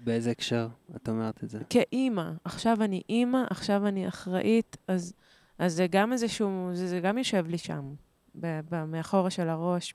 באיזה 0.00 0.30
הקשר 0.30 0.68
את 0.96 1.08
אומרת 1.08 1.44
את 1.44 1.50
זה? 1.50 1.58
כאימא, 1.70 2.30
עכשיו 2.44 2.76
אני 2.80 3.02
אימא, 3.08 3.44
עכשיו 3.50 3.86
אני 3.86 4.08
אחראית, 4.08 4.76
אז, 4.88 5.12
אז 5.58 5.72
זה 5.74 5.86
גם 5.90 6.12
איזשהו, 6.12 6.70
זה, 6.72 6.88
זה 6.88 7.00
גם 7.00 7.18
יושב 7.18 7.46
לי 7.48 7.58
שם, 7.58 7.94
ב, 8.40 8.60
ב, 8.70 8.84
מאחורה 8.84 9.30
של 9.30 9.48
הראש, 9.48 9.94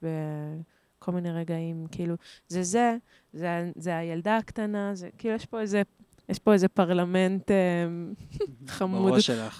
בכל 1.01 1.11
מיני 1.11 1.31
רגעים, 1.31 1.85
כאילו, 1.91 2.15
זה 2.47 2.63
זה, 2.63 2.95
זה, 3.33 3.71
זה 3.75 3.97
הילדה 3.97 4.37
הקטנה, 4.37 4.91
זה, 4.95 5.09
כאילו, 5.17 5.35
יש 5.35 5.45
פה 5.45 5.61
איזה, 5.61 5.81
יש 6.29 6.39
פה 6.39 6.53
איזה 6.53 6.67
פרלמנט 6.67 7.51
אה, 7.51 7.55
חמוד. 8.67 9.13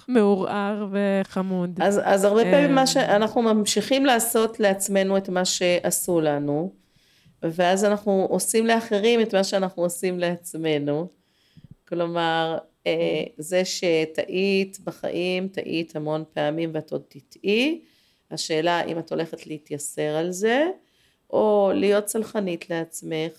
מעורער 0.08 0.86
וחמוד. 0.90 1.78
אז, 1.82 2.00
אז 2.04 2.24
הרבה 2.24 2.42
פעמים 2.42 2.74
מה. 2.74 2.86
שאנחנו 2.86 3.42
ממשיכים 3.42 4.06
לעשות 4.06 4.60
לעצמנו 4.60 5.16
את 5.16 5.28
מה 5.28 5.44
שעשו 5.44 6.20
לנו, 6.20 6.72
ואז 7.42 7.84
אנחנו 7.84 8.26
עושים 8.30 8.66
לאחרים 8.66 9.20
את 9.20 9.34
מה 9.34 9.44
שאנחנו 9.44 9.82
עושים 9.82 10.18
לעצמנו. 10.18 11.08
כלומר, 11.88 12.58
אה, 12.86 13.24
זה 13.38 13.64
שטעית 13.64 14.78
בחיים, 14.84 15.48
טעית 15.48 15.96
המון 15.96 16.24
פעמים 16.32 16.70
ואת 16.74 16.92
עוד 16.92 17.02
תטעי, 17.08 17.80
השאלה 18.30 18.84
אם 18.84 18.98
את 18.98 19.10
הולכת 19.10 19.46
להתייסר 19.46 20.16
על 20.16 20.30
זה, 20.30 20.66
או 21.32 21.70
להיות 21.74 22.08
סלחנית 22.08 22.70
לעצמך, 22.70 23.32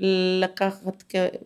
ולקחת 0.00 1.02
כ- 1.08 1.36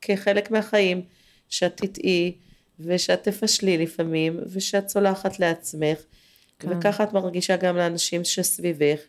כחלק 0.00 0.50
מהחיים 0.50 1.02
שאת 1.48 1.76
תטעי, 1.76 2.34
ושאת 2.80 3.22
תפשלי 3.22 3.78
לפעמים, 3.78 4.40
ושאת 4.46 4.88
סולחת 4.88 5.40
לעצמך, 5.40 5.98
כן. 6.58 6.68
וככה 6.70 7.04
את 7.04 7.12
מרגישה 7.12 7.56
גם 7.56 7.76
לאנשים 7.76 8.24
שסביבך. 8.24 9.00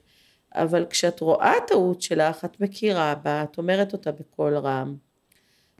אבל 0.55 0.85
כשאת 0.89 1.19
רואה 1.19 1.53
טעות 1.67 2.01
שלך, 2.01 2.45
את 2.45 2.59
מכירה 2.61 3.15
בה, 3.15 3.43
את 3.43 3.57
אומרת 3.57 3.93
אותה 3.93 4.11
בקול 4.11 4.57
רם. 4.57 4.95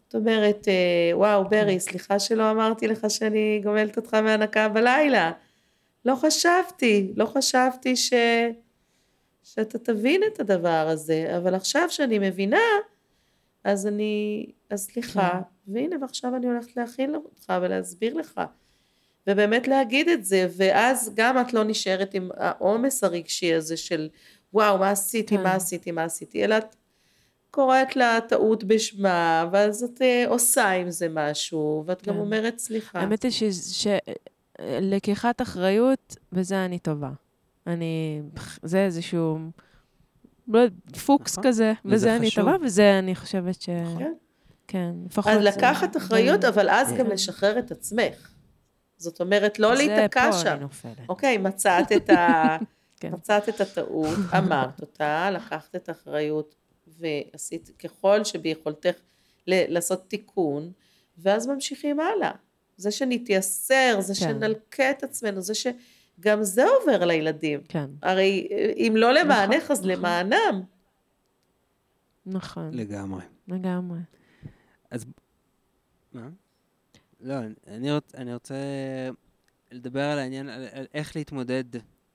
את 0.07 0.15
אומרת, 0.15 0.67
אה, 0.67 1.17
וואו, 1.17 1.49
ברי, 1.49 1.79
סליחה 1.79 2.19
שלא 2.19 2.51
אמרתי 2.51 2.87
לך 2.87 3.05
שאני 3.09 3.61
גומלת 3.63 3.97
אותך 3.97 4.13
מהנקה 4.13 4.69
בלילה. 4.69 5.31
לא 6.05 6.15
חשבתי, 6.15 7.11
לא 7.15 7.25
חשבתי 7.25 7.95
ש... 7.95 8.13
שאתה 9.43 9.79
תבין 9.79 10.21
את 10.33 10.39
הדבר 10.39 10.87
הזה, 10.89 11.37
אבל 11.37 11.55
עכשיו 11.55 11.89
שאני 11.89 12.19
מבינה, 12.19 12.57
אז 13.63 13.87
אני, 13.87 14.45
אז 14.69 14.85
סליחה, 14.85 15.41
והנה 15.67 15.95
ועכשיו 16.01 16.35
אני 16.35 16.47
הולכת 16.47 16.77
להכין 16.77 17.15
אותך 17.15 17.53
ולהסביר 17.61 18.13
לך. 18.13 18.41
ובאמת 19.27 19.67
להגיד 19.67 20.09
את 20.09 20.25
זה, 20.25 20.47
ואז 20.57 21.11
גם 21.15 21.41
את 21.41 21.53
לא 21.53 21.63
נשארת 21.63 22.13
עם 22.13 22.29
העומס 22.37 23.03
הרגשי 23.03 23.53
הזה 23.53 23.77
של 23.77 24.09
וואו, 24.53 24.77
מה 24.77 24.89
עשיתי, 24.89 25.37
כן. 25.37 25.43
מה 25.43 25.53
עשיתי, 25.53 25.91
מה 25.91 26.03
עשיתי, 26.03 26.43
אלא 26.43 26.57
את 26.57 26.75
קוראת 27.51 27.95
לה 27.95 28.19
טעות 28.29 28.63
בשמה, 28.63 29.49
ואז 29.51 29.83
את 29.83 30.01
אה, 30.01 30.23
עושה 30.27 30.69
עם 30.69 30.91
זה 30.91 31.07
משהו, 31.09 31.83
ואת 31.85 32.07
גם 32.07 32.13
כן. 32.13 32.19
אומרת 32.19 32.59
סליחה. 32.59 32.99
האמת 32.99 33.23
היא 33.23 33.51
שלקיחת 34.61 35.41
אחריות, 35.41 36.15
בזה 36.31 36.65
אני 36.65 36.79
טובה. 36.79 37.09
אני, 37.67 38.21
זה 38.63 38.85
איזשהו, 38.85 39.39
לא 40.47 40.59
יודעת, 40.59 40.95
פוקס 40.97 41.31
נכון. 41.37 41.49
כזה, 41.49 41.73
וזה 41.85 41.95
בזה 41.95 42.15
אני. 42.15 42.31
טובה, 42.31 42.55
וזה 42.63 42.99
אני 42.99 43.15
חושבת 43.15 43.61
ש... 43.61 43.65
כן. 43.99 44.13
כן, 44.67 44.91
לפחות 45.05 45.31
אז 45.33 45.37
זה- 45.43 45.49
לקחת 45.49 45.97
אחריות, 45.97 46.41
זה- 46.41 46.49
אבל 46.49 46.69
אז 46.69 46.91
גם 46.91 46.97
כן. 46.97 47.11
לשחרר 47.11 47.59
את 47.59 47.71
עצמך. 47.71 48.31
זאת 48.97 49.19
אומרת, 49.21 49.59
לא 49.59 49.75
להיתקע 49.75 50.31
זה 50.31 50.37
פה 50.37 50.43
שם. 50.43 50.51
אני 50.51 50.59
נופלת. 50.59 50.97
אוקיי, 51.09 51.37
מצאת 51.37 51.91
את, 51.91 52.09
ה... 52.09 52.57
כן. 52.99 53.11
מצאת 53.13 53.49
את 53.49 53.61
הטעות, 53.61 54.17
אמרת 54.37 54.81
אותה, 54.81 55.29
לקחת 55.31 55.75
את 55.75 55.89
האחריות 55.89 56.55
ועשית 56.99 57.69
ככל 57.83 58.23
שביכולתך 58.23 58.93
ל- 59.47 59.73
לעשות 59.73 60.09
תיקון, 60.09 60.71
ואז 61.17 61.47
ממשיכים 61.47 61.99
הלאה. 61.99 62.31
זה 62.77 62.91
שנתייסר, 62.91 63.95
זה 63.99 64.13
כן. 64.13 64.19
שנלקה 64.19 64.91
את 64.91 65.03
עצמנו, 65.03 65.41
זה 65.41 65.53
שגם 66.21 66.43
זה 66.43 66.63
עובר 66.81 67.05
לילדים. 67.05 67.61
כן, 67.69 67.89
הרי 68.01 68.47
אם 68.77 68.93
לא 68.97 69.13
למענך, 69.13 69.71
אז 69.71 69.79
נכון. 69.79 69.91
למענם. 69.91 70.61
נכון, 72.25 72.73
לגמרי. 72.73 73.21
לגמרי. 73.47 73.99
מה? 76.13 76.29
לא, 77.21 77.33
אני, 77.67 77.91
רוצ, 77.91 78.15
אני 78.15 78.33
רוצה 78.33 78.55
לדבר 79.71 80.03
על 80.03 80.19
העניין, 80.19 80.49
על, 80.49 80.65
על 80.71 80.85
איך 80.93 81.15
להתמודד, 81.15 81.63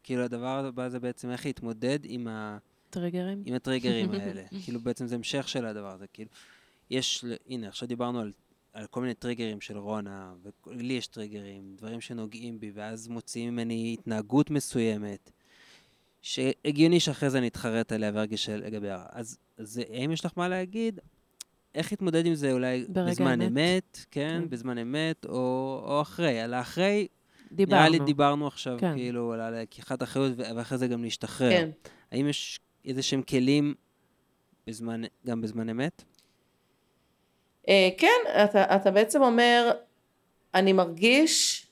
כאילו 0.02 0.22
הדבר 0.22 0.64
הבא 0.66 0.88
זה 0.88 1.00
בעצם 1.00 1.30
איך 1.30 1.46
להתמודד 1.46 1.98
עם, 2.04 2.28
ה, 2.28 2.58
טריגרים? 2.90 3.42
עם 3.46 3.54
הטריגרים 3.54 4.10
האלה. 4.20 4.42
כאילו 4.64 4.80
בעצם 4.80 5.06
זה 5.06 5.14
המשך 5.14 5.48
של 5.48 5.66
הדבר 5.66 5.92
הזה. 5.92 6.06
כאילו, 6.06 6.30
יש, 6.90 7.24
ל- 7.24 7.34
הנה, 7.48 7.68
עכשיו 7.68 7.88
דיברנו 7.88 8.20
על, 8.20 8.32
על 8.76 8.86
כל 8.86 9.00
מיני 9.00 9.14
טריגרים 9.14 9.60
של 9.60 9.78
רונה, 9.78 10.32
ולי 10.66 10.94
יש 10.94 11.06
טריגרים, 11.06 11.74
דברים 11.76 12.00
שנוגעים 12.00 12.60
בי, 12.60 12.70
ואז 12.74 13.08
מוציאים 13.08 13.52
ממני 13.52 13.96
התנהגות 13.98 14.50
מסוימת, 14.50 15.30
שהגיוני 16.22 17.00
שאחרי 17.00 17.30
זה 17.30 17.38
אני 17.38 17.48
אתחרט 17.48 17.92
עליה 17.92 18.10
וארגיש 18.14 18.48
לגביה. 18.48 19.04
אז, 19.10 19.38
אז 19.58 19.80
האם 19.90 20.12
יש 20.12 20.24
לך 20.24 20.32
מה 20.36 20.48
להגיד? 20.48 21.00
איך 21.74 21.92
להתמודד 21.92 22.26
עם 22.26 22.34
זה 22.34 22.52
אולי 22.52 22.84
בזמן 22.88 23.40
האמת? 23.40 23.52
אמת, 23.52 24.06
כן, 24.10 24.38
כן. 24.42 24.50
בזמן 24.50 24.78
אמת, 24.78 25.24
או, 25.24 25.82
או 25.86 26.00
אחרי. 26.02 26.40
על 26.40 26.54
האחרי, 26.54 27.06
דיברנו. 27.52 27.80
נראה 27.80 27.88
לי 27.88 27.98
דיברנו 27.98 28.46
עכשיו, 28.46 28.76
כן. 28.80 28.94
כאילו, 28.94 29.32
על 29.32 29.62
לקיחת 29.62 30.02
אחריות, 30.02 30.32
ואחרי 30.36 30.78
זה 30.78 30.86
גם 30.86 31.02
להשתחרר. 31.02 31.50
כן. 31.50 31.70
האם 32.12 32.28
יש 32.28 32.60
איזה 32.84 33.02
שהם 33.02 33.22
כלים 33.22 33.74
בזמן, 34.66 35.02
גם 35.26 35.40
בזמן 35.40 35.68
אמת? 35.68 36.04
אה, 37.68 37.88
כן, 37.98 38.44
אתה, 38.44 38.76
אתה 38.76 38.90
בעצם 38.90 39.22
אומר, 39.22 39.70
אני 40.54 40.72
מרגיש, 40.72 41.66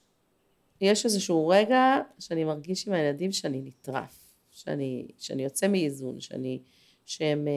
יש 0.81 1.05
איזשהו 1.05 1.49
רגע 1.49 2.01
שאני 2.19 2.45
מרגיש 2.45 2.89
עם 2.89 2.93
הילדים 2.95 3.33
שאני 3.33 3.61
נטרף, 3.65 4.35
שאני, 4.51 5.07
שאני 5.19 5.45
יוצא 5.45 5.69
מאיזון, 5.69 6.21
שאני, 6.21 6.59
שהם, 7.07 7.49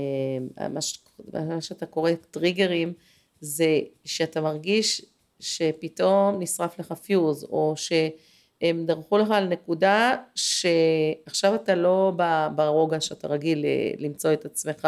אה, 0.59 0.69
מה, 0.69 0.81
ש, 0.81 0.99
מה 1.33 1.61
שאתה 1.61 1.85
קורא 1.85 2.11
טריגרים, 2.31 2.93
זה 3.39 3.79
שאתה 4.05 4.41
מרגיש 4.41 5.05
שפתאום 5.39 6.39
נשרף 6.39 6.79
לך 6.79 6.91
פיוז, 6.91 7.43
או 7.43 7.73
שהם 7.75 8.85
דרכו 8.85 9.17
לך 9.17 9.31
על 9.31 9.47
נקודה 9.47 10.15
שעכשיו 10.35 11.55
אתה 11.55 11.75
לא 11.75 12.11
ברוגע 12.55 13.01
שאתה 13.01 13.27
רגיל 13.27 13.65
אה, 13.65 13.91
למצוא 13.97 14.33
את 14.33 14.45
עצמך. 14.45 14.87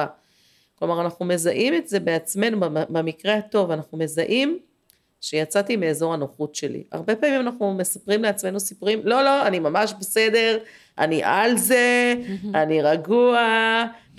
כלומר, 0.79 1.01
אנחנו 1.01 1.25
מזהים 1.25 1.73
את 1.73 1.87
זה 1.87 1.99
בעצמנו, 1.99 2.59
במ- 2.59 2.93
במקרה 2.93 3.33
הטוב, 3.35 3.71
אנחנו 3.71 3.97
מזהים 3.97 4.59
שיצאתי 5.21 5.75
מאזור 5.75 6.13
הנוחות 6.13 6.55
שלי. 6.55 6.83
הרבה 6.91 7.15
פעמים 7.15 7.41
אנחנו 7.41 7.73
מספרים 7.73 8.23
לעצמנו 8.23 8.59
סיפורים, 8.59 9.01
לא, 9.03 9.23
לא, 9.23 9.47
אני 9.47 9.59
ממש 9.59 9.93
בסדר, 9.99 10.57
אני 10.97 11.21
על 11.23 11.57
זה, 11.57 12.13
אני 12.55 12.81
רגוע, 12.81 13.39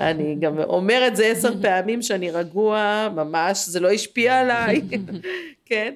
אני 0.00 0.36
גם 0.40 0.58
אומר 0.58 1.04
את 1.06 1.16
זה 1.16 1.26
עשר 1.26 1.62
פעמים 1.62 2.02
שאני 2.02 2.30
רגוע, 2.30 3.08
ממש, 3.14 3.68
זה 3.68 3.80
לא 3.80 3.90
השפיע 3.90 4.40
עליי, 4.40 4.80
כן? 5.66 5.94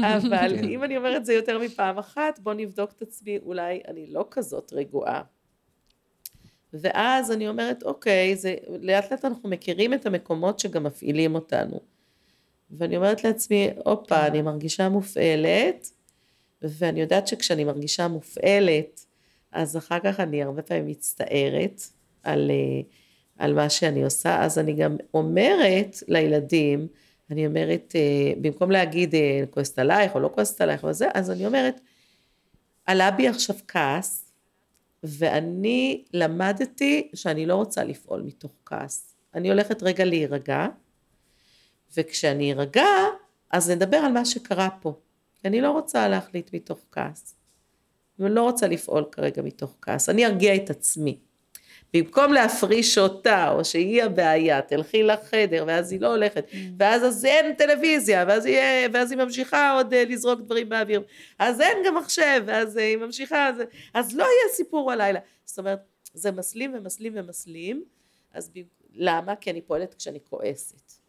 אבל 0.00 0.56
כן. 0.56 0.64
אם 0.68 0.84
אני 0.84 0.96
אומרת 0.96 1.26
זה 1.26 1.34
יותר 1.34 1.58
מפעם 1.58 1.98
אחת, 1.98 2.38
בוא 2.38 2.54
נבדוק 2.54 2.90
את 2.96 3.02
עצמי, 3.02 3.38
אולי 3.46 3.80
אני 3.88 4.06
לא 4.10 4.24
כזאת 4.30 4.72
רגועה. 4.72 5.22
ואז 6.72 7.32
אני 7.32 7.48
אומרת, 7.48 7.82
אוקיי, 7.82 8.36
זה, 8.36 8.54
לאט 8.80 9.12
לאט 9.12 9.24
אנחנו 9.24 9.48
מכירים 9.48 9.94
את 9.94 10.06
המקומות 10.06 10.58
שגם 10.58 10.84
מפעילים 10.84 11.34
אותנו. 11.34 11.80
ואני 12.70 12.96
אומרת 12.96 13.24
לעצמי, 13.24 13.70
הופה, 13.84 14.26
אני 14.26 14.42
מרגישה 14.42 14.88
מופעלת, 14.88 15.90
ואני 16.62 17.00
יודעת 17.00 17.26
שכשאני 17.26 17.64
מרגישה 17.64 18.08
מופעלת, 18.08 19.06
אז 19.52 19.76
אחר 19.76 19.98
כך 20.04 20.20
אני 20.20 20.42
הרבה 20.42 20.62
פעמים 20.62 20.86
מצטערת 20.86 21.82
על, 22.22 22.50
אה, 22.50 22.80
על 23.38 23.54
מה 23.54 23.70
שאני 23.70 24.04
עושה, 24.04 24.44
אז 24.44 24.58
אני 24.58 24.72
גם 24.72 24.96
אומרת 25.14 25.96
לילדים, 26.08 26.88
אני 27.30 27.46
אומרת, 27.46 27.92
אה, 27.96 28.32
במקום 28.40 28.70
להגיד 28.70 29.14
אה, 29.14 29.44
כועסת 29.50 29.78
עלייך 29.78 30.14
או 30.14 30.20
לא 30.20 30.30
כועסת 30.34 30.60
עלייך 30.60 30.84
וזה, 30.84 31.08
אז 31.14 31.30
אני 31.30 31.46
אומרת, 31.46 31.80
עלה 32.86 33.10
בי 33.10 33.28
עכשיו 33.28 33.56
כעס, 33.68 34.25
ואני 35.06 36.04
למדתי 36.12 37.10
שאני 37.14 37.46
לא 37.46 37.54
רוצה 37.54 37.84
לפעול 37.84 38.22
מתוך 38.22 38.52
כעס. 38.66 39.14
אני 39.34 39.50
הולכת 39.50 39.82
רגע 39.82 40.04
להירגע, 40.04 40.66
וכשאני 41.96 42.52
ארגע, 42.52 42.86
אז 43.50 43.70
נדבר 43.70 43.96
על 43.96 44.12
מה 44.12 44.24
שקרה 44.24 44.68
פה. 44.80 44.94
אני 45.44 45.60
לא 45.60 45.70
רוצה 45.70 46.08
להחליט 46.08 46.54
מתוך 46.54 46.78
כעס. 46.92 47.34
ולא 48.18 48.42
רוצה 48.42 48.68
לפעול 48.68 49.04
כרגע 49.12 49.42
מתוך 49.42 49.76
כעס. 49.82 50.08
אני 50.08 50.26
ארגיע 50.26 50.54
את 50.54 50.70
עצמי. 50.70 51.18
במקום 52.02 52.32
להפריש 52.32 52.98
אותה, 52.98 53.50
או 53.52 53.64
שהיא 53.64 54.02
הבעיה, 54.02 54.62
תלכי 54.62 55.02
לחדר, 55.02 55.64
ואז 55.66 55.92
היא 55.92 56.00
לא 56.00 56.06
הולכת, 56.06 56.46
ואז 56.78 57.04
אז 57.04 57.24
אין 57.24 57.54
טלוויזיה, 57.54 58.24
ואז 58.28 58.46
היא, 58.46 58.58
ואז 58.92 59.12
היא 59.12 59.18
ממשיכה 59.18 59.72
עוד 59.72 59.92
uh, 59.92 59.96
לזרוק 59.96 60.40
דברים 60.40 60.68
באוויר, 60.68 61.02
אז 61.38 61.60
אין 61.60 61.78
גם 61.86 61.94
מחשב, 61.94 62.42
ואז 62.46 62.76
uh, 62.76 62.80
היא 62.80 62.96
ממשיכה, 62.96 63.48
אז, 63.48 63.56
אז 63.94 64.14
לא 64.14 64.22
יהיה 64.22 64.54
סיפור 64.54 64.92
הלילה. 64.92 65.20
זאת 65.44 65.58
אומרת, 65.58 65.78
זה 66.14 66.32
מסלים 66.32 66.74
ומסלים 66.74 67.12
ומסלים, 67.16 67.84
אז 68.34 68.50
ב... 68.54 68.58
למה? 68.94 69.36
כי 69.36 69.50
אני 69.50 69.60
פועלת 69.60 69.94
כשאני 69.94 70.18
כועסת. 70.30 71.05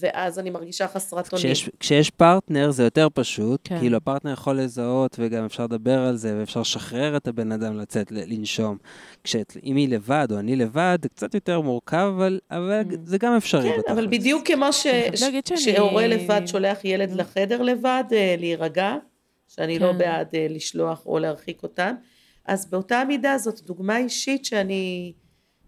ואז 0.00 0.38
אני 0.38 0.50
מרגישה 0.50 0.88
חסרת 0.88 1.32
אונים. 1.32 1.46
כשיש, 1.46 1.70
כשיש 1.80 2.10
פרטנר 2.10 2.70
זה 2.70 2.84
יותר 2.84 3.08
פשוט, 3.14 3.60
כן. 3.64 3.78
כאילו 3.78 3.96
הפרטנר 3.96 4.32
יכול 4.32 4.60
לזהות 4.60 5.16
וגם 5.18 5.44
אפשר 5.44 5.64
לדבר 5.64 5.98
על 5.98 6.16
זה 6.16 6.36
ואפשר 6.38 6.60
לשחרר 6.60 7.16
את 7.16 7.28
הבן 7.28 7.52
אדם 7.52 7.78
לצאת, 7.78 8.12
לנשום. 8.12 8.76
כשאם 9.24 9.76
היא 9.76 9.88
לבד 9.88 10.28
או 10.30 10.38
אני 10.38 10.56
לבד, 10.56 10.98
זה 11.02 11.08
קצת 11.08 11.34
יותר 11.34 11.60
מורכב, 11.60 12.12
אבל, 12.16 12.38
אבל 12.50 12.78
Mm. 12.90 12.94
זה 13.04 13.18
גם 13.18 13.36
אפשרי 13.36 13.70
כן. 13.86 13.92
אבל 13.92 14.06
בדיוק 14.06 14.46
כמו 14.46 14.72
ש... 14.72 14.86
שהורה 15.56 16.06
לבד 16.06 16.40
שולח 16.46 16.84
ילד 16.84 17.10
לחדר 17.12 17.62
לבד, 17.62 18.04
אה, 18.12 18.34
להירגע, 18.38 18.96
שאני 19.48 19.78
לא 19.78 19.92
כן. 19.92 19.98
בעד 19.98 20.28
אה, 20.34 20.46
לשלוח 20.50 21.06
או 21.06 21.18
להרחיק 21.18 21.62
אותם, 21.62 21.94
אז 22.44 22.70
באותה 22.70 23.04
מידה 23.08 23.38
זאת 23.38 23.60
דוגמה 23.60 23.98
אישית 23.98 24.44
שאני, 24.44 25.12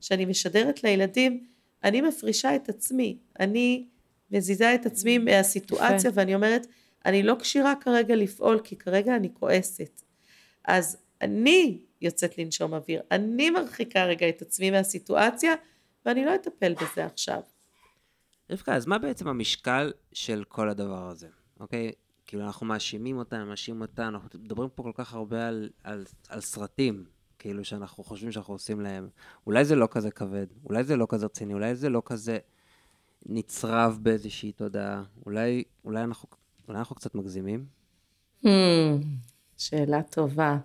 שאני 0.00 0.24
משדרת 0.24 0.84
לילדים, 0.84 1.44
אני 1.84 2.00
מפרישה 2.00 2.56
את 2.56 2.68
עצמי, 2.68 3.18
אני 3.40 3.86
מזיזה 4.30 4.74
את 4.74 4.86
עצמי 4.86 5.18
מהסיטואציה. 5.18 6.10
ואני 6.14 6.34
אומרת, 6.34 6.66
אני 7.06 7.22
לא 7.22 7.36
כשירה 7.40 7.74
כרגע 7.80 8.16
לפעול 8.16 8.60
כי 8.64 8.76
כרגע 8.76 9.16
אני 9.16 9.28
כועסת. 9.34 10.02
אז 10.64 10.96
אני 11.20 11.84
יוצאת 12.00 12.38
לנשום 12.38 12.74
אוויר, 12.74 13.02
אני 13.10 13.50
מרחיקה 13.50 14.04
רגע 14.04 14.28
את 14.28 14.42
עצמי 14.42 14.70
מהסיטואציה 14.70 15.54
ואני 16.06 16.24
לא 16.24 16.34
אטפל 16.34 16.74
בזה 16.74 17.06
עכשיו. 17.06 17.40
רבקה, 18.50 18.74
אז 18.74 18.86
מה 18.86 18.98
בעצם 18.98 19.28
המשקל 19.28 19.92
של 20.12 20.44
כל 20.48 20.68
הדבר 20.68 21.08
הזה, 21.08 21.28
אוקיי? 21.60 21.92
כאילו, 22.26 22.44
אנחנו 22.44 22.66
מאשימים 22.66 23.18
אותם, 23.18 23.48
מאשימים 23.48 23.80
אותנו, 23.82 24.08
אנחנו 24.08 24.38
מדברים 24.38 24.68
פה 24.74 24.82
כל 24.82 24.92
כך 24.94 25.14
הרבה 25.14 25.48
על, 25.48 25.70
על, 25.84 26.04
על 26.28 26.40
סרטים, 26.40 27.04
כאילו, 27.38 27.64
שאנחנו 27.64 28.04
חושבים 28.04 28.32
שאנחנו 28.32 28.54
עושים 28.54 28.80
להם. 28.80 29.08
אולי 29.46 29.64
זה 29.64 29.74
לא 29.74 29.88
כזה 29.90 30.10
כבד, 30.10 30.46
אולי 30.64 30.84
זה 30.84 30.96
לא 30.96 31.06
כזה 31.08 31.26
רציני, 31.26 31.54
אולי 31.54 31.74
זה 31.74 31.88
לא 31.88 32.02
כזה 32.04 32.38
נצרב 33.26 33.98
באיזושהי 34.02 34.52
תודעה, 34.52 35.02
אולי, 35.26 35.64
אולי, 35.84 36.04
אנחנו, 36.04 36.28
אולי 36.68 36.78
אנחנו 36.78 36.96
קצת 36.96 37.14
מגזימים? 37.14 37.66
Hmm, 38.44 38.48
שאלה 39.56 40.02
טובה. 40.02 40.58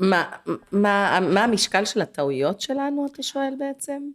מה, 0.00 0.30
מה, 0.72 1.18
מה 1.34 1.44
המשקל 1.44 1.84
של 1.84 2.00
הטעויות 2.00 2.60
שלנו, 2.60 3.06
אתה 3.12 3.22
שואל 3.22 3.54
בעצם? 3.58 4.10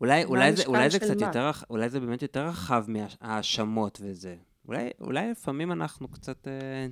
אולי, 0.00 0.24
אולי, 0.24 0.56
זה, 0.56 0.64
אולי 0.66 0.90
זה 0.90 0.98
קצת 0.98 1.20
מה? 1.20 1.26
יותר, 1.26 1.50
אולי 1.70 1.88
זה 1.88 2.00
באמת 2.00 2.22
יותר 2.22 2.46
רחב 2.46 2.84
מההאשמות 2.88 3.98
וזה. 4.02 4.36
אולי, 4.68 4.90
אולי 5.00 5.30
לפעמים 5.30 5.72
אנחנו 5.72 6.08
קצת, 6.08 6.48
אה, 6.48 6.86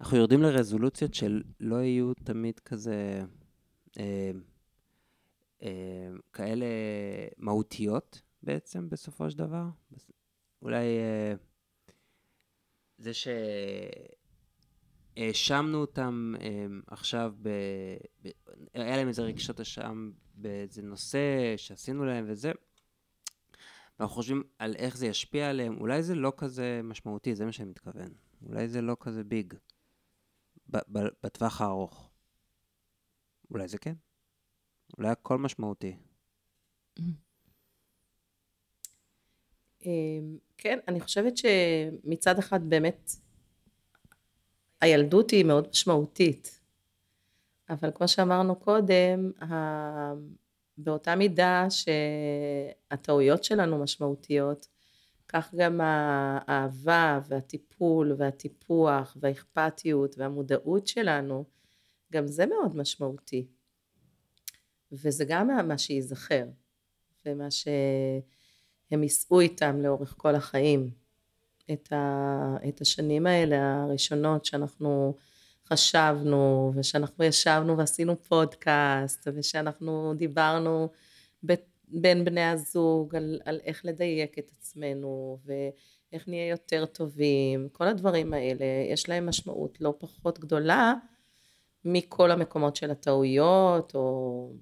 אנחנו 0.00 0.16
יורדים 0.16 0.42
לרזולוציות 0.42 1.14
של 1.14 1.42
לא 1.60 1.76
יהיו 1.76 2.12
תמיד 2.24 2.60
כזה, 2.60 3.22
אה, 3.98 4.30
כאלה 6.32 6.66
מהותיות 7.36 8.22
בעצם, 8.42 8.88
בסופו 8.88 9.30
של 9.30 9.38
דבר. 9.38 9.64
אולי 10.62 10.98
אה, 10.98 11.34
זה 12.98 13.10
שהאשמנו 15.16 15.78
אותם 15.78 16.34
אה, 16.40 16.66
עכשיו, 16.86 17.34
ב, 17.42 17.48
ב, 18.22 18.28
היה 18.74 18.96
להם 18.96 19.08
איזה 19.08 19.22
רגשות 19.22 19.60
אשם 19.60 20.10
באיזה 20.34 20.82
נושא 20.82 21.54
שעשינו 21.56 22.04
להם 22.04 22.24
וזה, 22.28 22.52
ואנחנו 23.98 24.14
חושבים 24.14 24.42
על 24.58 24.74
איך 24.76 24.96
זה 24.96 25.06
ישפיע 25.06 25.50
עליהם, 25.50 25.80
אולי 25.80 26.02
זה 26.02 26.14
לא 26.14 26.32
כזה 26.36 26.80
משמעותי, 26.84 27.34
זה 27.34 27.44
מה 27.44 27.52
שאני 27.52 27.70
מתכוון. 27.70 28.14
אולי 28.46 28.68
זה 28.68 28.80
לא 28.80 28.96
כזה 29.00 29.24
ביג 29.24 29.54
בטווח 31.22 31.60
הארוך. 31.60 32.10
אולי 33.50 33.68
זה 33.68 33.78
כן. 33.78 33.94
אולי 34.98 35.08
הכל 35.08 35.38
משמעותי. 35.38 35.96
אמ, 39.86 40.38
כן, 40.58 40.78
אני 40.88 41.00
חושבת 41.00 41.32
שמצד 41.36 42.38
אחד 42.38 42.70
באמת 42.70 43.10
הילדות 44.80 45.30
היא 45.30 45.44
מאוד 45.44 45.68
משמעותית, 45.70 46.60
אבל 47.70 47.90
כמו 47.94 48.08
שאמרנו 48.08 48.56
קודם, 48.56 49.30
באותה 50.78 51.16
מידה 51.16 51.66
שהטעויות 51.70 53.44
שלנו 53.44 53.78
משמעותיות, 53.78 54.68
כך 55.28 55.54
גם 55.54 55.80
האהבה 55.80 57.20
והטיפול 57.28 58.14
והטיפוח 58.18 59.16
והאכפתיות 59.20 60.18
והמודעות 60.18 60.86
שלנו, 60.86 61.44
גם 62.12 62.26
זה 62.26 62.46
מאוד 62.46 62.76
משמעותי. 62.76 63.46
וזה 64.92 65.24
גם 65.28 65.68
מה- 65.68 65.78
שייזכר, 65.78 66.44
ומה 67.26 67.50
שהם 67.50 69.02
יישאו 69.02 69.40
איתם 69.40 69.80
לאורך 69.80 70.14
כל 70.16 70.34
החיים. 70.34 70.90
את, 71.72 71.92
ה, 71.92 72.56
את 72.68 72.80
השנים 72.80 73.26
האלה 73.26 73.82
הראשונות 73.82 74.44
שאנחנו 74.44 75.14
חשבנו, 75.68 76.72
ושאנחנו 76.74 77.24
ישבנו 77.24 77.78
ועשינו 77.78 78.22
פודקאסט, 78.22 79.28
ושאנחנו 79.34 80.14
דיברנו 80.16 80.88
ב, 81.46 81.54
בין 81.88 82.24
בני 82.24 82.44
הזוג 82.44 83.16
על, 83.16 83.40
על 83.44 83.60
איך 83.64 83.84
לדייק 83.84 84.38
את 84.38 84.50
עצמנו, 84.58 85.38
ואיך 85.44 86.28
נהיה 86.28 86.48
יותר 86.48 86.86
טובים, 86.86 87.68
כל 87.72 87.86
הדברים 87.86 88.34
האלה, 88.34 88.64
יש 88.92 89.08
להם 89.08 89.26
משמעות 89.26 89.80
לא 89.80 89.94
פחות 89.98 90.38
גדולה 90.38 90.94
מכל 91.84 92.30
המקומות 92.30 92.76
של 92.76 92.90
הטעויות, 92.90 93.94
או 93.94 94.52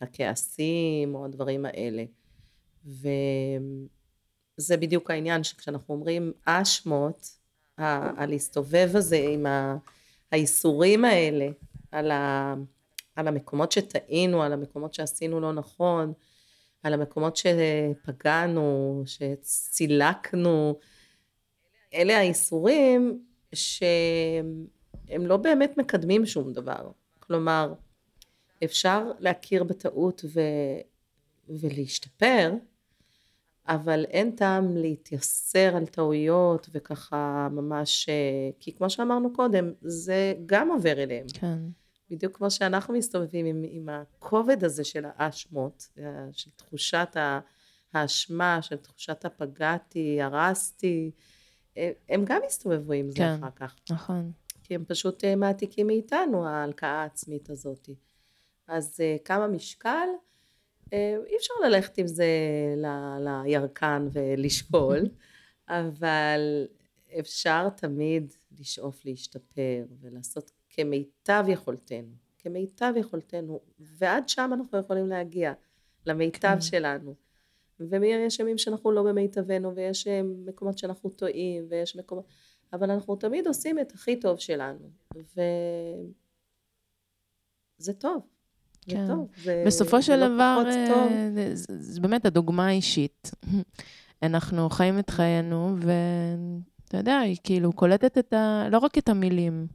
הכעסים, 0.00 1.14
או 1.14 1.24
הדברים 1.24 1.64
האלה. 1.66 2.04
וזה 2.86 4.76
בדיוק 4.76 5.10
העניין 5.10 5.44
שכשאנחנו 5.44 5.94
אומרים 5.94 6.32
אשמות, 6.44 7.38
הלהסתובב 7.78 8.90
הזה 8.94 9.26
עם 9.30 9.46
האיסורים 10.32 11.04
האלה, 11.04 11.48
על, 11.90 12.10
ה, 12.10 12.54
על 13.16 13.28
המקומות 13.28 13.72
שטעינו, 13.72 14.42
על 14.42 14.52
המקומות 14.52 14.94
שעשינו 14.94 15.40
לא 15.40 15.52
נכון, 15.52 16.12
על 16.82 16.94
המקומות 16.94 17.36
שפגענו, 17.36 19.02
שצילקנו, 19.06 20.78
אלה 21.94 22.18
האיסורים 22.18 23.24
שהם 23.54 25.26
לא 25.26 25.36
באמת 25.36 25.78
מקדמים 25.78 26.26
שום 26.26 26.52
דבר. 26.52 26.90
כלומר, 27.20 27.74
אפשר 28.64 29.12
להכיר 29.18 29.64
בטעות 29.64 30.24
ו... 30.34 30.40
ולהשתפר, 31.48 32.52
אבל 33.68 34.04
אין 34.04 34.30
טעם 34.30 34.76
להתייסר 34.76 35.76
על 35.76 35.86
טעויות 35.86 36.68
וככה 36.72 37.48
ממש, 37.52 38.08
אה, 38.08 38.50
כי 38.60 38.72
כמו 38.72 38.90
שאמרנו 38.90 39.32
קודם, 39.32 39.72
זה 39.80 40.34
גם 40.46 40.70
עובר 40.70 41.02
אליהם. 41.02 41.26
כן. 41.34 41.58
בדיוק 42.10 42.36
כמו 42.36 42.50
שאנחנו 42.50 42.94
מסתובבים 42.94 43.46
עם, 43.46 43.64
עם 43.68 43.88
הכובד 43.88 44.64
הזה 44.64 44.84
של 44.84 45.04
האשמות, 45.16 45.88
אה, 45.98 46.28
של 46.32 46.50
תחושת 46.56 47.16
האשמה, 47.92 48.62
של 48.62 48.76
תחושת 48.76 49.24
הפגעתי, 49.24 50.22
הרסתי, 50.22 51.10
אה, 51.76 51.90
הם 52.08 52.24
גם 52.24 52.40
יסתובבו 52.46 52.92
עם 52.92 53.10
זה 53.10 53.16
כן. 53.16 53.34
אחר 53.40 53.50
כך. 53.56 53.74
נכון. 53.90 54.32
כי 54.62 54.74
הם 54.74 54.84
פשוט 54.84 55.24
מעתיקים 55.24 55.86
מאיתנו 55.86 56.46
ההלקאה 56.46 57.02
העצמית 57.02 57.50
הזאת. 57.50 57.88
אז 58.68 59.00
אה, 59.00 59.16
כמה 59.24 59.46
משקל? 59.46 60.08
אה, 60.92 61.16
אי 61.26 61.36
אפשר 61.36 61.54
ללכת 61.64 61.98
עם 61.98 62.06
זה 62.06 62.26
ל- 62.76 63.44
לירקן 63.44 64.08
ולשקול, 64.12 64.98
אבל 65.68 66.66
אפשר 67.18 67.68
תמיד 67.68 68.34
לשאוף 68.60 69.04
להשתפר 69.04 69.84
ולעשות 70.00 70.50
כמיטב 70.70 71.44
יכולתנו, 71.48 72.12
כמיטב 72.38 72.92
יכולתנו, 72.96 73.60
ועד 73.78 74.28
שם 74.28 74.50
אנחנו 74.54 74.78
יכולים 74.78 75.08
להגיע, 75.08 75.52
למיטב 76.06 76.54
כן. 76.54 76.60
שלנו. 76.60 77.14
ויש 77.80 78.38
ימים 78.38 78.58
שאנחנו 78.58 78.92
לא 78.92 79.02
במיטבנו, 79.02 79.74
ויש 79.74 80.06
אה, 80.06 80.20
מקומות 80.22 80.78
שאנחנו 80.78 81.10
טועים, 81.10 81.66
ויש 81.68 81.96
מקומות... 81.96 82.24
אבל 82.72 82.90
אנחנו 82.90 83.16
תמיד 83.16 83.46
עושים 83.46 83.78
את 83.78 83.92
הכי 83.92 84.20
טוב 84.20 84.38
שלנו, 84.38 84.90
וזה 87.78 87.92
טוב. 87.98 88.33
כן. 88.88 89.06
טוב. 89.06 89.28
זה, 89.44 89.64
בסופו 89.66 89.96
זה 89.96 90.02
של 90.02 90.16
לא 90.16 90.28
דבר, 90.28 90.62
טוב. 90.88 91.12
אה, 91.12 91.30
זה, 91.34 91.54
זה, 91.54 91.78
זה 91.78 92.00
באמת 92.00 92.26
הדוגמה 92.26 92.66
האישית. 92.66 93.30
אנחנו 94.22 94.70
חיים 94.70 94.98
את 94.98 95.10
חיינו, 95.10 95.76
ואתה 95.80 96.96
יודע, 96.96 97.18
היא 97.18 97.36
כאילו 97.44 97.72
קולטת 97.72 98.18
את 98.18 98.32
ה... 98.32 98.68
לא 98.70 98.78
רק 98.78 98.98
את 98.98 99.08
המילים, 99.08 99.66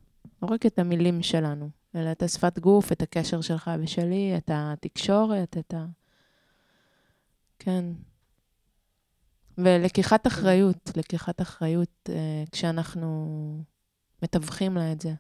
לא 0.42 0.48
רק 0.48 0.66
את 0.66 0.80
המילים 0.80 1.24
שלנו, 1.24 1.70
אלא 1.96 2.12
את 2.12 2.24
השפת 2.24 2.60
גוף, 2.60 2.92
את 2.92 3.02
הקשר 3.02 3.42
שלך 3.42 3.72
ושלי, 3.80 4.34
את 4.38 4.52
התקשורת, 4.54 5.58
את 5.58 5.74
ה... 5.74 5.86
כן. 7.60 7.86
ולקיחת 9.58 10.28
אחריות, 10.28 10.92
לקיחת 10.98 11.42
אחריות 11.42 12.10
אה, 12.10 12.44
כשאנחנו 12.52 13.64
מתווכים 14.24 14.76
לה 14.78 14.92
את 14.92 15.02
זה. 15.02 15.14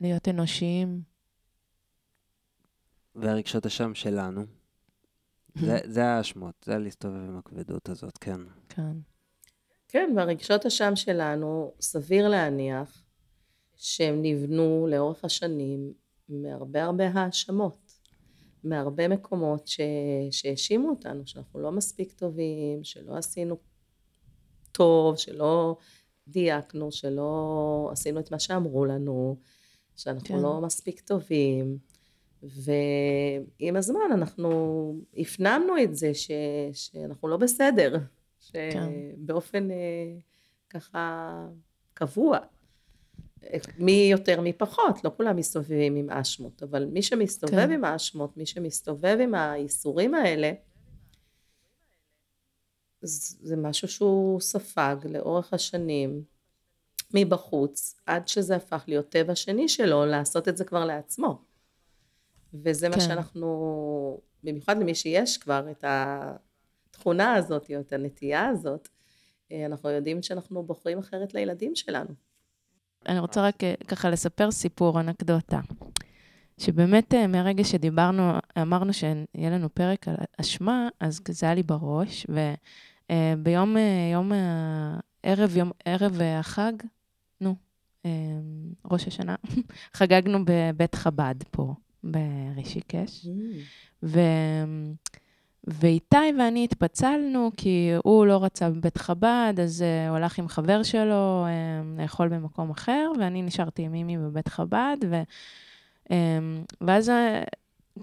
להיות 0.00 0.28
אנושיים. 0.28 1.13
והרגשות 3.16 3.66
אשם 3.66 3.94
שלנו. 3.94 4.44
זה, 5.54 5.78
זה 5.84 6.04
האשמות, 6.04 6.54
זה 6.64 6.78
להסתובב 6.78 7.16
עם 7.16 7.38
הכבדות 7.38 7.88
הזאת, 7.88 8.18
כן. 8.18 8.40
כן. 8.68 8.96
כן, 9.88 10.12
והרגשות 10.16 10.66
אשם 10.66 10.96
שלנו, 10.96 11.72
סביר 11.80 12.28
להניח 12.28 13.04
שהם 13.76 14.22
נבנו 14.22 14.86
לאורך 14.90 15.24
השנים 15.24 15.92
מהרבה 16.28 16.84
הרבה 16.84 17.08
האשמות, 17.08 17.92
מהרבה 18.64 19.08
מקומות 19.08 19.68
ש... 19.68 19.80
שהאשימו 20.30 20.90
אותנו, 20.90 21.26
שאנחנו 21.26 21.60
לא 21.60 21.72
מספיק 21.72 22.12
טובים, 22.12 22.84
שלא 22.84 23.16
עשינו 23.16 23.56
טוב, 24.72 25.16
שלא 25.16 25.76
דייקנו, 26.28 26.92
שלא 26.92 27.88
עשינו 27.92 28.20
את 28.20 28.30
מה 28.30 28.38
שאמרו 28.38 28.84
לנו, 28.84 29.36
שאנחנו 29.96 30.28
כן. 30.28 30.42
לא 30.42 30.60
מספיק 30.60 31.00
טובים. 31.00 31.78
ועם 32.44 33.76
הזמן 33.76 34.12
אנחנו 34.12 34.94
הפנמנו 35.16 35.82
את 35.82 35.96
זה 35.96 36.14
ש... 36.14 36.30
שאנחנו 36.72 37.28
לא 37.28 37.36
בסדר, 37.36 37.98
כן. 38.52 38.88
שבאופן 39.18 39.70
אה, 39.70 39.76
ככה 40.70 41.32
קבוע. 41.94 42.38
מי 43.78 44.08
יותר 44.10 44.40
מי 44.40 44.52
פחות, 44.52 45.04
לא 45.04 45.10
כולם 45.16 45.36
מסתובבים 45.36 45.96
עם 45.96 46.10
אשמות, 46.10 46.62
אבל 46.62 46.84
מי 46.84 47.02
שמסתובב 47.02 47.66
כן. 47.66 47.70
עם 47.70 47.84
האשמות, 47.84 48.36
מי 48.36 48.46
שמסתובב 48.46 49.18
עם 49.20 49.34
האיסורים 49.34 50.14
האלה, 50.14 50.52
זה 53.02 53.56
משהו 53.56 53.88
שהוא 53.88 54.40
ספג 54.40 54.96
לאורך 55.04 55.54
השנים 55.54 56.22
מבחוץ, 57.14 58.00
עד 58.06 58.28
שזה 58.28 58.56
הפך 58.56 58.84
להיות 58.86 59.08
טבע 59.08 59.34
שני 59.34 59.68
שלו, 59.68 60.06
לעשות 60.06 60.48
את 60.48 60.56
זה 60.56 60.64
כבר 60.64 60.84
לעצמו. 60.84 61.42
וזה 62.54 62.88
מה 62.88 62.94
כן. 62.94 63.00
שאנחנו, 63.00 64.20
במיוחד 64.44 64.78
למי 64.78 64.94
שיש 64.94 65.38
כבר 65.38 65.70
את 65.70 65.84
התכונה 65.86 67.34
הזאת, 67.34 67.70
או 67.74 67.80
את 67.80 67.92
הנטייה 67.92 68.48
הזאת, 68.48 68.88
אה, 69.52 69.66
אנחנו 69.66 69.90
יודעים 69.90 70.22
שאנחנו 70.22 70.62
בוחרים 70.62 70.98
אחרת 70.98 71.34
לילדים 71.34 71.74
שלנו. 71.74 72.10
אני 73.06 73.18
רוצה 73.18 73.42
רק 73.42 73.64
אה, 73.64 73.74
ככה 73.88 74.10
לספר 74.10 74.50
סיפור, 74.50 75.00
אנקדוטה. 75.00 75.60
שבאמת 76.58 77.14
אה, 77.14 77.26
מהרגע 77.26 77.64
שדיברנו, 77.64 78.32
אמרנו 78.62 78.92
שיהיה 78.92 79.50
לנו 79.50 79.74
פרק 79.74 80.08
על 80.08 80.14
אשמה, 80.40 80.88
אז 81.00 81.20
זה 81.28 81.46
היה 81.46 81.54
לי 81.54 81.62
בראש, 81.62 82.26
וביום 83.10 83.76
יום 84.12 84.32
הערב, 85.24 85.56
יום 85.56 85.70
ערב 85.84 86.20
החג, 86.20 86.72
נו, 87.40 87.54
ראש 88.84 89.06
השנה, 89.06 89.34
חגגנו 89.96 90.38
בבית 90.44 90.94
חב"ד 90.94 91.34
פה, 91.50 91.74
ברישיקש. 92.04 93.26
ו... 94.02 94.20
ואיתי 95.66 96.16
ואני 96.38 96.64
התפצלנו, 96.64 97.50
כי 97.56 97.90
הוא 98.04 98.26
לא 98.26 98.44
רצה 98.44 98.70
בבית 98.70 98.98
חב"ד, 98.98 99.54
אז 99.62 99.84
uh, 99.84 100.08
הוא 100.08 100.16
הלך 100.16 100.38
עם 100.38 100.48
חבר 100.48 100.82
שלו 100.82 101.46
um, 101.46 102.00
לאכול 102.02 102.28
במקום 102.28 102.70
אחר, 102.70 103.12
ואני 103.18 103.42
נשארתי 103.42 103.82
עם 103.82 103.92
מימי 103.92 104.18
בבית 104.18 104.48
חב"ד, 104.48 104.96
ו... 105.10 105.22
um, 106.04 106.12
ואז 106.80 107.08
uh, 107.08 107.12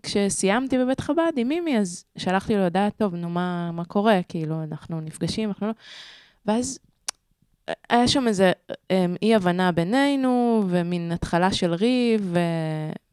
כשסיימתי 0.04 0.78
בבית 0.78 1.00
חב"ד 1.00 1.32
עם 1.38 1.48
מימי, 1.48 1.78
אז 1.78 2.06
שלחתי 2.18 2.56
לו 2.56 2.64
הודעה, 2.64 2.90
טוב, 2.90 3.16
נו, 3.16 3.30
מה, 3.30 3.72
מה 3.72 3.86
קורה? 3.86 4.20
כאילו, 4.30 4.64
אנחנו 4.64 5.02
נפגשים, 5.02 5.50
אנחנו 5.50 5.68
לא... 5.68 5.74
ואז 6.46 6.80
אה, 6.84 6.91
היה 7.90 8.08
שם 8.08 8.28
איזה 8.28 8.52
um, 8.74 8.96
אי-הבנה 9.22 9.72
בינינו, 9.72 10.64
ומין 10.68 11.12
התחלה 11.12 11.54
של 11.54 11.74
ריב, 11.74 12.34
ו... 12.34 12.40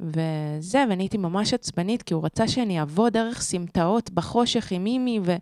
וזה, 0.01 0.85
ואני 0.91 1.03
הייתי 1.03 1.19
ממש 1.19 1.55
עצבנית, 1.55 2.03
כי 2.03 2.15
הוא 2.15 2.25
רצה 2.25 2.49
שאני 2.49 2.81
אעבוד 2.81 3.13
דרך 3.13 3.41
סמטאות 3.41 4.11
בחושך 4.11 4.73
עם 4.73 4.85
מימי, 4.85 5.21
ו... 5.23 5.37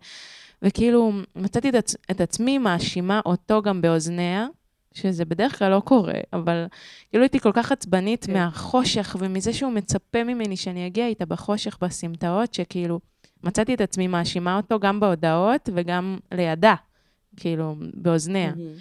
וכאילו 0.61 1.11
מצאתי 1.35 1.69
את, 1.69 1.75
עצ... 1.75 1.95
את 2.11 2.21
עצמי 2.21 2.57
מאשימה 2.57 3.21
אותו 3.25 3.61
גם 3.61 3.81
באוזניה, 3.81 4.47
שזה 4.93 5.25
בדרך 5.25 5.59
כלל 5.59 5.71
לא 5.71 5.79
קורה, 5.79 6.19
אבל 6.33 6.65
כאילו 7.09 7.23
הייתי 7.23 7.39
כל 7.39 7.51
כך 7.53 7.71
עצבנית 7.71 8.25
כן. 8.25 8.33
מהחושך 8.33 9.15
ומזה 9.19 9.53
שהוא 9.53 9.71
מצפה 9.71 10.23
ממני 10.23 10.57
שאני 10.57 10.87
אגיע 10.87 11.07
איתה 11.07 11.25
בחושך 11.25 11.77
בסמטאות, 11.81 12.53
שכאילו 12.53 12.99
מצאתי 13.43 13.73
את 13.73 13.81
עצמי 13.81 14.07
מאשימה 14.07 14.57
אותו 14.57 14.79
גם 14.79 14.99
בהודעות 14.99 15.69
וגם 15.73 16.17
לידה, 16.31 16.75
כאילו, 17.37 17.75
באוזניה. 17.93 18.51
מהמם. 18.55 18.73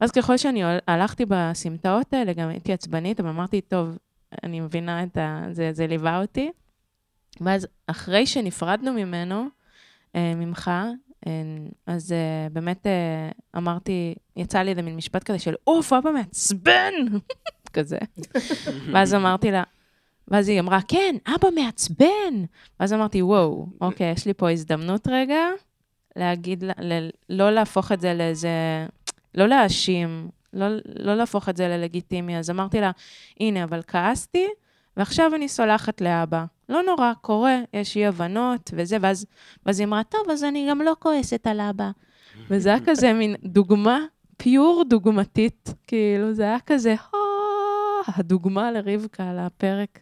אז 0.00 0.10
ככל 0.10 0.36
שאני 0.36 0.62
הלכתי 0.86 1.24
בסמטאות 1.28 2.12
האלה, 2.14 2.32
גם 2.32 2.48
הייתי 2.48 2.72
עצבנית, 2.72 3.20
אבל 3.20 3.28
אמרתי, 3.28 3.60
טוב, 3.60 3.98
אני 4.42 4.60
מבינה 4.60 5.02
את 5.02 5.16
ה... 5.16 5.44
זה, 5.50 5.70
זה 5.72 5.86
ליווה 5.86 6.20
אותי. 6.20 6.50
ואז 7.40 7.66
אחרי 7.86 8.26
שנפרדנו 8.26 8.92
ממנו, 8.92 9.46
אה, 10.16 10.34
ממך, 10.34 10.70
אה, 11.26 11.32
אז 11.86 12.12
אה, 12.12 12.48
באמת 12.52 12.86
אמרתי, 13.56 14.14
יצא 14.36 14.58
לי 14.58 14.70
איזה 14.70 14.82
מין 14.82 14.96
משפט 14.96 15.22
כזה 15.24 15.38
של, 15.38 15.54
אוף, 15.66 15.92
אבא 15.92 16.10
מעצבן! 16.10 16.92
כזה. 17.72 17.98
ואז 18.92 19.14
אמרתי 19.14 19.50
לה, 19.50 19.62
ואז 20.28 20.48
היא 20.48 20.60
אמרה, 20.60 20.78
כן, 20.88 21.16
אבא 21.26 21.48
מעצבן! 21.54 22.44
ואז 22.80 22.92
אמרתי, 22.92 23.22
וואו, 23.22 23.66
אוקיי, 23.80 24.12
יש 24.12 24.26
לי 24.26 24.34
פה 24.34 24.50
הזדמנות 24.50 25.08
רגע 25.10 25.38
להגיד, 26.16 26.64
לה- 26.64 26.72
ל- 26.80 27.10
לא 27.30 27.50
להפוך 27.50 27.92
את 27.92 28.00
זה 28.00 28.14
לאיזה, 28.14 28.48
לא 29.34 29.46
להאשים, 29.46 30.28
לא, 30.52 30.66
לא 30.98 31.14
להפוך 31.14 31.48
את 31.48 31.56
זה 31.56 31.68
ללגיטימי. 31.68 32.38
אז 32.38 32.50
אמרתי 32.50 32.80
לה, 32.80 32.90
הנה, 33.40 33.64
אבל 33.64 33.80
כעסתי, 33.86 34.46
ועכשיו 34.96 35.34
אני 35.34 35.48
סולחת 35.48 36.00
לאבא. 36.00 36.44
לא 36.68 36.82
נורא, 36.82 37.12
קורה, 37.20 37.58
יש 37.72 37.96
אי-הבנות 37.96 38.70
וזה, 38.76 38.96
ואז, 39.00 39.26
ואז 39.66 39.80
היא 39.80 39.86
אמרה, 39.86 40.04
טוב, 40.04 40.30
אז 40.30 40.44
אני 40.44 40.66
גם 40.70 40.82
לא 40.82 40.96
כועסת 40.98 41.46
על 41.46 41.60
אבא. 41.60 41.90
וזה 42.50 42.68
היה 42.68 42.78
כזה 42.86 43.12
מין 43.12 43.34
דוגמה, 43.44 43.98
פיור 44.36 44.84
דוגמתית, 44.88 45.74
כאילו, 45.86 46.32
זה 46.32 46.42
היה 46.42 46.60
כזה, 46.66 46.94
"הו", 47.10 47.18
הדוגמה 48.16 48.72
לרבקה 48.72 49.30
על 49.30 49.38
הפרק. 49.38 49.98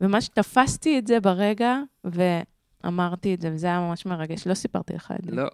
ממש 0.00 0.28
תפסתי 0.28 0.98
את 0.98 1.06
זה 1.06 1.20
ברגע, 1.20 1.76
ואמרתי 2.86 3.34
את 3.34 3.40
זה, 3.40 3.50
וזה 3.52 3.66
היה 3.66 3.80
ממש 3.80 4.06
מרגש. 4.06 4.46
לא 4.46 4.54
סיפרתי 4.54 4.94
לך 4.94 5.14
את 5.18 5.24
זה. 5.24 5.36
לא, 5.36 5.48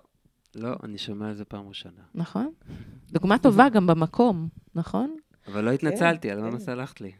לא, 0.55 0.77
אני 0.83 0.99
שומע 0.99 1.29
על 1.29 1.35
זה 1.35 1.45
פעם 1.45 1.69
ראשונה. 1.69 2.03
נכון? 2.15 2.53
דוגמה 3.13 3.39
טובה 3.39 3.69
גם 3.69 3.87
במקום, 3.87 4.49
נכון? 4.75 5.17
אבל 5.49 5.65
לא 5.65 5.71
התנצלתי, 5.71 6.31
על 6.31 6.41
כן. 6.41 6.51
מה 6.51 6.59
סלחת 6.59 7.01
לי? 7.01 7.13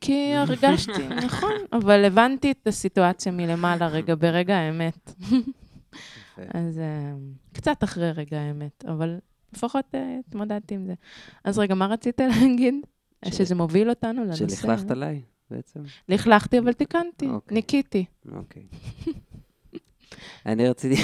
כי 0.00 0.34
הרגשתי, 0.34 1.08
נכון, 1.26 1.52
אבל 1.72 2.04
הבנתי 2.04 2.50
את 2.50 2.66
הסיטואציה 2.66 3.32
מלמעלה 3.32 3.86
רגע, 3.86 4.14
ברגע 4.14 4.56
האמת. 4.56 5.14
אז 6.54 6.78
אה, 6.78 7.12
קצת 7.52 7.84
אחרי 7.84 8.10
רגע 8.10 8.40
האמת, 8.40 8.84
אבל 8.88 9.18
לפחות 9.52 9.94
אה, 9.94 10.16
התמודדתי 10.28 10.74
עם 10.74 10.86
זה. 10.86 10.94
אז 11.44 11.58
רגע, 11.58 11.74
מה 11.74 11.86
רצית 11.86 12.20
להגיד? 12.20 12.74
שזה 13.30 13.54
מוביל 13.54 13.90
אותנו 13.90 14.24
לנושא. 14.24 14.48
שלכלכת 14.48 14.90
עליי, 14.90 15.22
בעצם? 15.50 15.80
לכלכתי, 16.08 16.58
אבל 16.58 16.72
תיקנתי, 16.72 17.28
אוקיי. 17.28 17.54
ניקיתי. 17.54 18.04
אוקיי. 18.32 18.66
אני 20.46 20.68
רציתי 20.68 21.02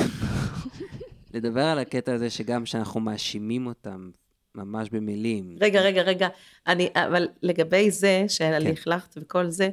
לדבר 1.35 1.65
על 1.65 1.79
הקטע 1.79 2.15
הזה 2.15 2.31
שגם 2.31 2.65
כשאנחנו 2.65 3.01
מאשימים 3.01 3.67
אותם 3.67 4.11
ממש 4.55 4.91
במילים. 4.91 5.57
רגע, 5.61 5.81
רגע, 5.81 6.03
רגע, 6.03 6.29
אני, 6.67 6.89
אבל 6.95 7.29
לגבי 7.43 7.91
זה, 7.91 8.25
כן. 8.39 8.61
שלכלכת 8.61 9.19
וכל 9.21 9.51
זה, 9.51 9.71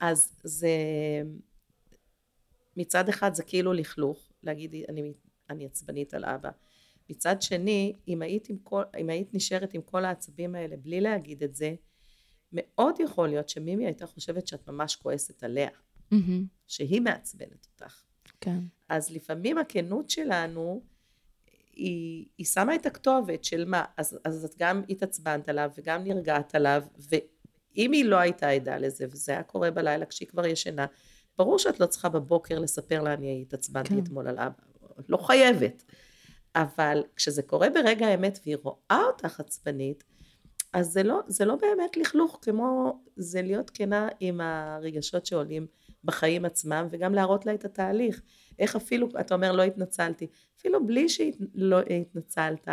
אז 0.00 0.32
זה, 0.44 0.68
מצד 2.76 3.08
אחד 3.08 3.34
זה 3.34 3.42
כאילו 3.42 3.72
לכלוך, 3.72 4.32
להגיד 4.42 4.74
אני, 4.88 5.12
אני 5.50 5.66
עצבנית 5.66 6.14
על 6.14 6.24
אבא. 6.24 6.50
מצד 7.10 7.42
שני, 7.42 7.92
אם 8.08 8.22
היית, 8.22 8.50
עם 8.50 8.56
כל, 8.62 8.82
אם 8.98 9.10
היית 9.10 9.34
נשארת 9.34 9.74
עם 9.74 9.82
כל 9.82 10.04
העצבים 10.04 10.54
האלה 10.54 10.76
בלי 10.76 11.00
להגיד 11.00 11.42
את 11.42 11.54
זה, 11.54 11.74
מאוד 12.52 12.94
יכול 13.00 13.28
להיות 13.28 13.48
שמימי 13.48 13.86
הייתה 13.86 14.06
חושבת 14.06 14.46
שאת 14.46 14.68
ממש 14.68 14.96
כועסת 14.96 15.42
עליה, 15.42 15.70
מהמם. 16.10 16.46
שהיא 16.66 17.00
מעצבנת 17.00 17.66
אותך. 17.72 18.09
כן. 18.40 18.58
אז 18.88 19.10
לפעמים 19.10 19.58
הכנות 19.58 20.10
שלנו, 20.10 20.82
היא, 21.72 22.26
היא 22.38 22.46
שמה 22.46 22.74
את 22.74 22.86
הכתובת 22.86 23.44
של 23.44 23.64
מה, 23.64 23.84
אז, 23.96 24.18
אז 24.24 24.44
את 24.44 24.54
גם 24.58 24.82
התעצבנת 24.88 25.48
עליו 25.48 25.70
וגם 25.78 26.04
נרגעת 26.04 26.54
עליו, 26.54 26.82
ואם 26.98 27.92
היא 27.92 28.04
לא 28.04 28.16
הייתה 28.16 28.48
עדה 28.48 28.78
לזה, 28.78 29.06
וזה 29.10 29.32
היה 29.32 29.42
קורה 29.42 29.70
בלילה 29.70 30.06
כשהיא 30.06 30.28
כבר 30.28 30.46
ישנה, 30.46 30.86
ברור 31.38 31.58
שאת 31.58 31.80
לא 31.80 31.86
צריכה 31.86 32.08
בבוקר 32.08 32.58
לספר 32.58 33.02
לה 33.02 33.14
אני 33.14 33.42
התעצבנתי 33.42 33.88
כן. 33.88 33.98
אתמול 33.98 34.28
על 34.28 34.38
אבא, 34.38 34.62
לא 35.08 35.16
חייבת. 35.16 35.82
אבל 36.54 37.02
כשזה 37.16 37.42
קורה 37.42 37.70
ברגע 37.70 38.06
האמת 38.06 38.38
והיא 38.44 38.56
רואה 38.62 39.02
אותך 39.06 39.40
עצבנית, 39.40 40.04
אז 40.72 40.86
זה 40.86 41.02
לא, 41.02 41.20
זה 41.26 41.44
לא 41.44 41.56
באמת 41.56 41.96
לכלוך 41.96 42.38
כמו 42.42 43.00
זה 43.16 43.42
להיות 43.42 43.70
כנה 43.70 44.08
עם 44.20 44.40
הרגשות 44.40 45.26
שעולים 45.26 45.66
בחיים 46.04 46.44
עצמם 46.44 46.86
וגם 46.90 47.14
להראות 47.14 47.46
לה 47.46 47.54
את 47.54 47.64
התהליך. 47.64 48.22
איך 48.58 48.76
אפילו, 48.76 49.08
אתה 49.20 49.34
אומר 49.34 49.52
לא 49.52 49.62
התנצלתי, 49.62 50.26
אפילו 50.58 50.86
בלי 50.86 51.08
שלא 51.08 51.78
התנצלת, 52.00 52.68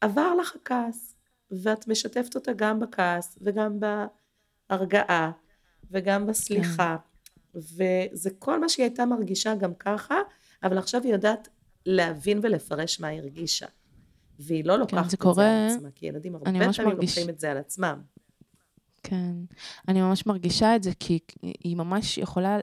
עבר 0.00 0.34
לך 0.34 0.56
הכעס, 0.56 1.16
ואת 1.50 1.88
משתפת 1.88 2.34
אותה 2.34 2.52
גם 2.52 2.80
בכעס 2.80 3.38
וגם 3.42 3.78
בהרגעה 4.70 5.30
וגם 5.90 6.26
בסליחה, 6.26 6.96
וזה 7.54 8.30
כל 8.38 8.60
מה 8.60 8.68
שהיא 8.68 8.84
הייתה 8.84 9.06
מרגישה 9.06 9.54
גם 9.54 9.74
ככה, 9.74 10.14
אבל 10.62 10.78
עכשיו 10.78 11.02
היא 11.02 11.12
יודעת 11.12 11.48
להבין 11.86 12.40
ולפרש 12.42 13.00
מה 13.00 13.06
היא 13.08 13.20
הרגישה. 13.20 13.66
והיא 14.38 14.64
לא 14.64 14.78
לוקחת 14.78 15.04
את 15.04 15.10
זה 15.10 15.16
קורה- 15.16 15.66
על 15.66 15.76
עצמה, 15.76 15.88
כי 15.94 16.06
ילדים 16.06 16.34
הרבה 16.34 16.44
פעמים 16.44 16.60
מרגיש- 16.88 17.18
לוקחים 17.18 17.34
את 17.34 17.40
זה 17.40 17.50
על 17.50 17.56
עצמם. 17.56 18.02
כן. 19.08 19.32
אני 19.88 20.02
ממש 20.02 20.26
מרגישה 20.26 20.76
את 20.76 20.82
זה, 20.82 20.90
כי 21.00 21.18
היא 21.42 21.76
ממש 21.76 22.18
יכולה, 22.18 22.58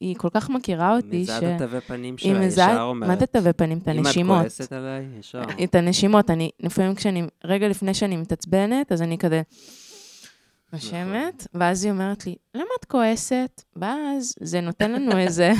היא 0.00 0.16
כל 0.16 0.28
כך 0.32 0.50
מכירה 0.50 0.96
אותי, 0.96 1.20
מזהה 1.20 1.40
ש... 1.40 1.44
את 1.44 1.60
התווי 1.60 1.80
פנים 1.80 2.18
שלה, 2.18 2.40
מזהה, 2.40 2.72
ישר 2.72 2.82
אומרת. 2.82 3.08
מה 3.08 3.16
זה 3.16 3.26
תווי 3.26 3.52
פנים? 3.52 3.78
את 3.78 3.88
הנשימות. 3.88 4.40
אם 4.40 4.46
את 4.46 4.52
כועסת 4.52 4.72
עליי, 4.72 5.06
ישר. 5.18 5.42
את 5.64 5.74
הנשימות, 5.74 6.30
אני, 6.30 6.50
לפעמים 6.60 6.94
כשאני, 6.94 7.22
רגע 7.44 7.68
לפני 7.68 7.94
שאני 7.94 8.16
מתעצבנת, 8.16 8.92
אז 8.92 9.02
אני 9.02 9.18
כזה 9.18 9.42
נושמת, 10.72 11.46
ואז 11.54 11.84
היא 11.84 11.92
אומרת 11.92 12.26
לי, 12.26 12.34
למה 12.54 12.64
את 12.80 12.84
כועסת? 12.84 13.62
ואז 13.76 14.34
זה 14.40 14.60
נותן 14.60 14.92
לנו 14.92 15.18
איזה, 15.24 15.52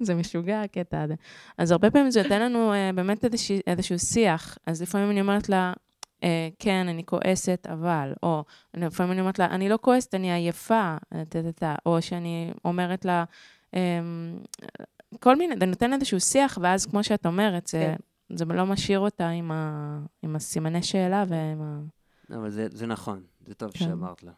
זה 0.00 0.14
משוגע 0.14 0.62
הקטע 0.62 1.02
הזה. 1.02 1.14
אז 1.58 1.70
הרבה 1.70 1.90
פעמים 1.90 2.10
זה 2.10 2.22
נותן 2.22 2.42
לנו 2.42 2.72
אה, 2.72 2.90
באמת 2.94 3.24
איזשה, 3.24 3.54
איזשהו 3.66 3.98
שיח. 3.98 4.58
אז 4.66 4.82
לפעמים 4.82 5.10
אני 5.10 5.20
אומרת 5.20 5.48
לה, 5.48 5.72
כן, 6.58 6.86
אני 6.88 7.04
כועסת, 7.06 7.66
אבל, 7.72 8.12
או 8.22 8.44
אני- 8.74 8.86
לפעמים 8.86 9.12
אני 9.12 9.20
אומרת 9.20 9.38
לה, 9.38 9.44
אני 9.46 9.68
לא 9.68 9.78
כועסת, 9.82 10.14
אני 10.14 10.32
עייפה, 10.32 10.96
טה-טה-טה, 11.28 11.74
או 11.86 12.02
שאני 12.02 12.52
אומרת 12.64 13.04
לה, 13.04 13.24
אמ, 13.74 13.78
כל 15.20 15.36
מיני, 15.36 15.54
זה 15.60 15.66
נותן 15.66 15.92
איזשהו 15.92 16.20
שיח, 16.20 16.58
ואז 16.62 16.86
כמו 16.86 17.04
שאת 17.04 17.26
אומרת, 17.26 17.66
זה, 17.66 17.94
כן. 18.28 18.36
זה 18.36 18.44
לא 18.44 18.66
משאיר 18.66 18.98
אותה 18.98 19.28
עם, 19.28 19.50
ה, 19.52 19.98
עם 20.22 20.36
הסימני 20.36 20.82
שאלה 20.82 21.24
ועם 21.28 21.62
ה... 21.62 21.80
אבל 22.36 22.50
זה, 22.50 22.66
זה 22.70 22.86
נכון, 22.86 23.22
זה 23.46 23.54
טוב 23.54 23.70
כן. 23.72 23.78
שאמרת 23.78 24.22
לה. 24.22 24.32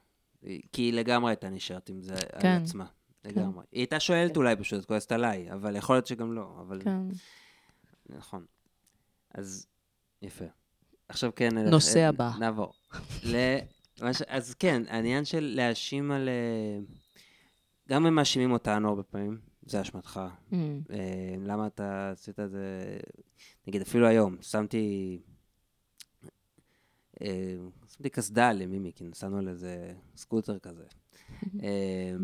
כי 0.73 0.83
היא 0.83 0.93
לגמרי 0.93 1.31
הייתה 1.31 1.49
נשארת 1.51 1.89
עם 1.89 2.01
זה 2.01 2.15
כן. 2.41 2.49
על 2.49 2.63
עצמה. 2.63 2.85
לגמרי. 3.25 3.65
היא 3.73 3.81
הייתה 3.81 4.01
שואלת 4.01 4.37
אולי 4.37 4.57
פשוט, 4.57 4.81
את 4.81 4.87
כועסת 4.87 5.13
עליי, 5.13 5.53
אבל 5.53 5.77
יכול 5.77 5.97
להיות 5.97 6.07
שגם 6.07 6.33
לא, 6.33 6.57
אבל 6.61 6.81
כן. 6.85 6.99
נכון. 8.09 8.45
אז 9.35 9.67
יפה. 10.23 10.45
עכשיו 11.13 11.31
כן, 11.37 11.59
נלך- 11.59 11.71
נושא 11.71 11.99
אה, 11.99 12.09
הבא. 12.09 12.31
נעבור. 12.39 12.73
אז 14.29 14.55
כן, 14.55 14.83
העניין 14.89 15.25
של 15.25 15.53
להאשים 15.57 16.11
על... 16.13 16.29
אה, 16.29 16.79
גם 17.89 18.07
הם 18.07 18.15
מאשימים 18.15 18.53
אותנו 18.53 18.89
הרבה 18.89 19.03
פעמים, 19.03 19.41
זה 19.67 19.81
אשמתך. 19.81 20.21
Mm, 20.51 20.55
אה, 20.91 20.99
למה 21.47 21.67
אתה 21.67 22.11
עשית 22.11 22.41
את 22.41 22.51
זה? 22.51 22.97
נגיד, 23.67 23.83
אפילו 23.83 24.07
היום, 24.07 24.37
שמתי... 24.43 25.19
אה, 27.23 27.55
שמתי 27.97 28.11
קסדה 28.11 28.53
למימי, 28.53 28.93
כי 28.95 29.05
נסענו 29.05 29.39
על 29.39 29.49
איזה 29.49 29.93
סקוטר 30.17 30.59
כזה. 30.59 30.85
אה, 31.63 32.15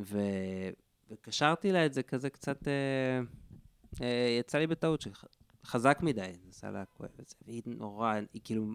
ו- 0.00 0.70
וקשרתי 1.10 1.72
לה 1.72 1.86
את 1.86 1.92
זה 1.94 2.02
כזה 2.02 2.30
קצת... 2.30 2.68
אה, 2.68 3.20
אה, 4.02 4.36
יצא 4.40 4.58
לי 4.58 4.66
בטעות 4.66 5.00
שחזק 5.62 5.98
מדי, 6.02 6.32
לה 6.62 6.84
כואב 6.84 7.10
את 7.20 7.28
זה. 7.28 7.34
והיא 7.46 7.62
נורא, 7.66 8.14
היא 8.32 8.40
כאילו... 8.44 8.66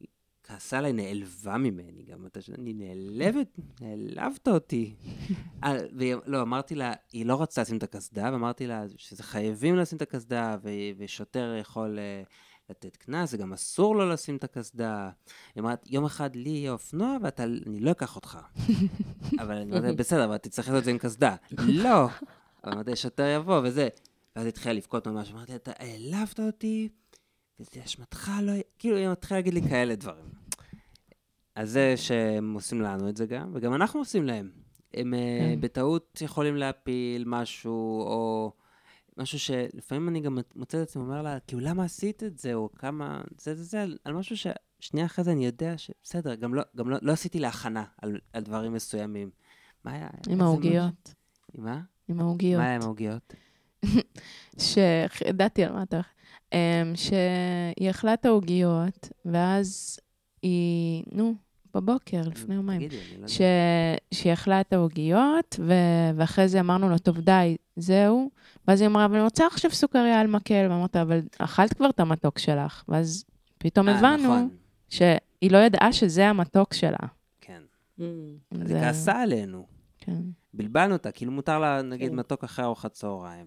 היא 0.00 0.08
כעסה 0.42 0.78
עליי, 0.78 0.92
נעלבה 0.92 1.56
ממני 1.58 2.02
גם. 2.04 2.26
אתה 2.26 2.38
יודע, 2.38 2.62
אני 2.62 2.74
נעלבת, 2.74 3.58
נעלבת 3.80 4.48
אותי. 4.48 4.94
אה, 5.64 5.72
והיא- 5.96 6.14
לא, 6.26 6.42
אמרתי 6.42 6.74
לה, 6.74 6.92
היא 7.12 7.26
לא 7.26 7.42
רצתה 7.42 7.60
לשים 7.60 7.76
את 7.76 7.82
הקסדה, 7.82 8.30
ואמרתי 8.32 8.66
לה 8.66 8.84
שזה 8.96 9.22
חייבים 9.22 9.76
לשים 9.76 9.96
את 9.96 10.02
הקסדה, 10.02 10.56
ושוטר 10.98 11.54
יכול 11.60 11.98
אה, 11.98 12.22
לתת 12.70 12.96
קנס, 12.96 13.34
וגם 13.34 13.52
אסור 13.52 13.96
לו 13.96 14.08
לשים 14.08 14.36
את 14.36 14.44
הקסדה. 14.44 15.10
היא 15.54 15.62
אמרת, 15.62 15.82
יום 15.86 16.04
אחד 16.04 16.36
לי 16.36 16.50
יהיה 16.50 16.72
אופנוע, 16.72 17.16
ואני 17.22 17.80
לא 17.80 17.90
אקח 17.90 18.16
אותך. 18.16 18.38
אבל 19.40 19.56
אני 19.56 19.78
אומרת, 19.78 19.96
בסדר, 19.96 20.24
אבל 20.24 20.36
תצטרך 20.36 20.68
לעשות 20.68 20.78
את 20.78 20.84
זה 20.84 20.90
עם 20.90 20.98
קסדה. 20.98 21.36
לא! 21.58 22.06
אבל 22.64 22.72
אמרתי, 22.72 22.96
שוטר 22.96 23.26
יבוא, 23.36 23.60
וזה. 23.64 23.88
ואז 24.36 24.46
התחילה 24.46 24.74
לבכות 24.74 25.06
ממש, 25.06 25.32
אמרתי, 25.32 25.54
אתה 25.54 25.72
העלבת 25.78 26.40
אותי, 26.40 26.88
וזה 27.60 27.84
אשמתך, 27.84 28.30
לא... 28.42 28.52
כאילו, 28.78 28.96
היא 28.96 29.08
מתחילה 29.08 29.40
להגיד 29.40 29.54
לי 29.54 29.62
כאלה 29.62 29.94
דברים. 29.96 30.24
אז 31.54 31.70
זה 31.70 31.94
שהם 31.96 32.54
עושים 32.54 32.80
לנו 32.80 33.08
את 33.08 33.16
זה 33.16 33.26
גם, 33.26 33.50
וגם 33.54 33.74
אנחנו 33.74 34.00
עושים 34.00 34.24
להם. 34.24 34.50
הם 34.94 35.14
אה, 35.14 35.18
כן. 35.40 35.60
בטעות 35.60 36.18
יכולים 36.20 36.56
להפיל 36.56 37.24
משהו, 37.26 38.00
או 38.00 38.52
משהו 39.16 39.38
שלפעמים 39.38 40.08
אני 40.08 40.20
גם 40.20 40.38
מוצא 40.56 40.82
את 40.82 40.88
עצמי 40.88 41.02
אומר 41.02 41.22
לה, 41.22 41.40
כאילו, 41.40 41.62
למה 41.62 41.84
עשית 41.84 42.22
את 42.22 42.38
זה, 42.38 42.54
או 42.54 42.68
כמה... 42.74 43.20
זה 43.40 43.54
זה 43.54 43.64
זה, 43.64 43.82
על, 44.04 44.14
משהו 44.14 44.36
ששנייה 44.36 45.06
אחרי 45.06 45.24
זה 45.24 45.32
אני 45.32 45.46
יודע 45.46 45.78
שבסדר, 45.78 46.34
גם 46.34 46.54
לא, 46.54 46.62
גם 46.76 46.90
לא, 46.90 46.98
לא 47.02 47.12
עשיתי 47.12 47.38
להכנה 47.38 47.84
על, 48.02 48.18
על 48.32 48.42
דברים 48.42 48.72
מסוימים. 48.72 49.30
מה 49.84 49.92
היה? 49.92 50.08
עם 50.28 50.40
העוגיות. 50.40 51.14
עם 51.54 51.64
מה? 51.64 51.80
עם 52.08 52.20
העוגיות. 52.20 52.58
מה 52.60 52.66
היה 52.66 52.76
עם 52.76 52.82
העוגיות? 52.82 53.34
שידעתי 54.58 55.64
על 55.64 55.72
מה 55.72 55.82
אתה 55.82 55.96
הולך. 55.96 56.06
אמ, 56.52 56.92
שהיא 56.94 57.90
אכלה 57.90 58.14
את 58.14 58.26
העוגיות, 58.26 59.08
ואז 59.24 59.98
היא, 60.42 61.04
נו, 61.12 61.34
בבוקר, 61.74 62.20
לפני 62.26 62.54
יומיים. 62.54 62.80
תגידי, 62.80 63.02
אני 63.12 63.22
לא. 63.22 63.28
ש... 63.28 63.40
שהיא 64.14 64.32
אכלה 64.32 64.60
את 64.60 64.72
העוגיות, 64.72 65.56
ו... 65.58 65.72
ואחרי 66.14 66.48
זה 66.48 66.60
אמרנו 66.60 66.88
לו, 66.88 66.98
טוב, 66.98 67.20
די, 67.20 67.56
זהו. 67.76 68.30
ואז 68.68 68.80
היא 68.80 68.88
אמרה, 68.88 69.04
אבל 69.04 69.14
אני 69.14 69.24
רוצה 69.24 69.46
עכשיו 69.46 69.70
סוכריה 69.70 70.20
על 70.20 70.26
מקל. 70.26 70.66
ואמרת, 70.70 70.96
אבל 70.96 71.20
אכלת 71.38 71.72
כבר 71.72 71.90
את 71.90 72.00
המתוק 72.00 72.38
שלך. 72.38 72.84
ואז 72.88 73.24
פתאום 73.58 73.88
אה, 73.88 73.98
הבנו 73.98 74.24
נכון, 74.24 74.48
שהיא 74.88 75.50
לא 75.50 75.58
ידעה 75.58 75.92
שזה 75.92 76.28
המתוק 76.28 76.74
שלה. 76.74 76.98
כן. 77.40 77.62
Mm. 77.98 78.02
אז 78.62 78.70
היא 78.70 78.80
כעסה 78.80 79.22
עלינו. 79.22 79.66
כן. 79.98 80.22
בלבלנו 80.54 80.92
אותה, 80.92 81.10
כאילו 81.10 81.32
מותר 81.32 81.58
לה, 81.58 81.82
נגיד, 81.82 82.10
כן. 82.10 82.16
מתוק 82.16 82.44
אחרי 82.44 82.64
ארוחת 82.64 82.92
צהריים. 82.92 83.46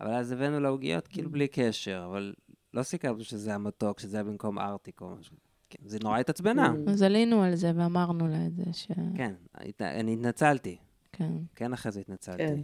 אבל 0.00 0.10
אז 0.14 0.32
הבאנו 0.32 0.60
לה 0.60 0.68
עוגיות, 0.68 1.08
כאילו 1.08 1.30
בלי 1.30 1.48
קשר, 1.48 2.04
אבל 2.10 2.34
לא 2.74 2.82
סיכמנו 2.82 3.24
שזה 3.24 3.54
המתוק, 3.54 4.00
שזה 4.00 4.16
היה 4.16 4.24
במקום 4.24 4.58
ארטיק 4.58 5.00
או 5.00 5.16
משהו. 5.16 5.36
כן, 5.70 5.88
זה 5.88 5.98
נורא 6.02 6.18
התעצבנה. 6.18 6.74
Mm. 6.86 6.90
אז 6.90 7.02
עלינו 7.02 7.42
על 7.42 7.54
זה 7.54 7.72
ואמרנו 7.76 8.28
לה 8.28 8.46
את 8.46 8.54
זה, 8.56 8.64
ש... 8.72 8.86
כן, 9.16 9.34
הת- 9.54 9.82
אני 9.82 10.12
התנצלתי. 10.14 10.76
כן. 11.12 11.32
כן, 11.54 11.72
אחרי 11.72 11.92
זה 11.92 12.00
התנצלתי. 12.00 12.38
כן. 12.38 12.60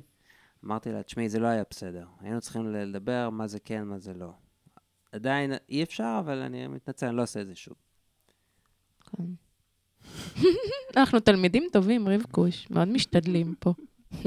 אמרתי 0.64 0.92
לה, 0.92 1.02
תשמעי, 1.02 1.28
זה 1.28 1.38
לא 1.38 1.46
היה 1.46 1.62
בסדר. 1.70 2.06
היינו 2.20 2.40
צריכים 2.40 2.72
לדבר 2.72 3.30
מה 3.30 3.46
זה 3.46 3.58
כן, 3.60 3.82
מה 3.82 3.98
זה 3.98 4.14
לא. 4.14 4.30
עדיין 5.12 5.52
אי 5.68 5.82
אפשר, 5.82 6.16
אבל 6.20 6.38
אני 6.38 6.66
מתנצל, 6.66 7.06
אני 7.06 7.16
לא 7.16 7.22
עושה 7.22 7.40
את 7.40 7.46
זה 7.46 7.54
שוב. 7.54 7.74
כן. 9.16 9.24
אנחנו 10.96 11.20
תלמידים 11.20 11.64
טובים, 11.72 12.08
רבקוש, 12.08 12.70
מאוד 12.70 12.88
משתדלים 12.88 13.54
פה. 13.58 13.72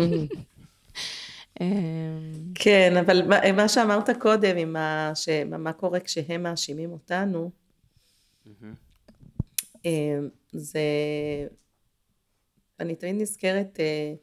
אמ, 1.61 2.53
כן, 2.55 2.97
אבל 2.97 3.27
מה, 3.27 3.51
מה 3.51 3.67
שאמרת 3.67 4.09
קודם, 4.19 4.57
עם 4.57 4.75
ה, 4.75 5.11
ש, 5.15 5.29
מה 5.45 5.73
קורה 5.73 5.99
כשהם 5.99 6.43
מאשימים 6.43 6.91
אותנו, 6.91 7.51
אה, 9.85 10.19
זה... 10.51 10.79
אני 12.79 12.95
תמיד 12.95 13.15
נזכרת 13.21 13.79
אה, 13.79 14.13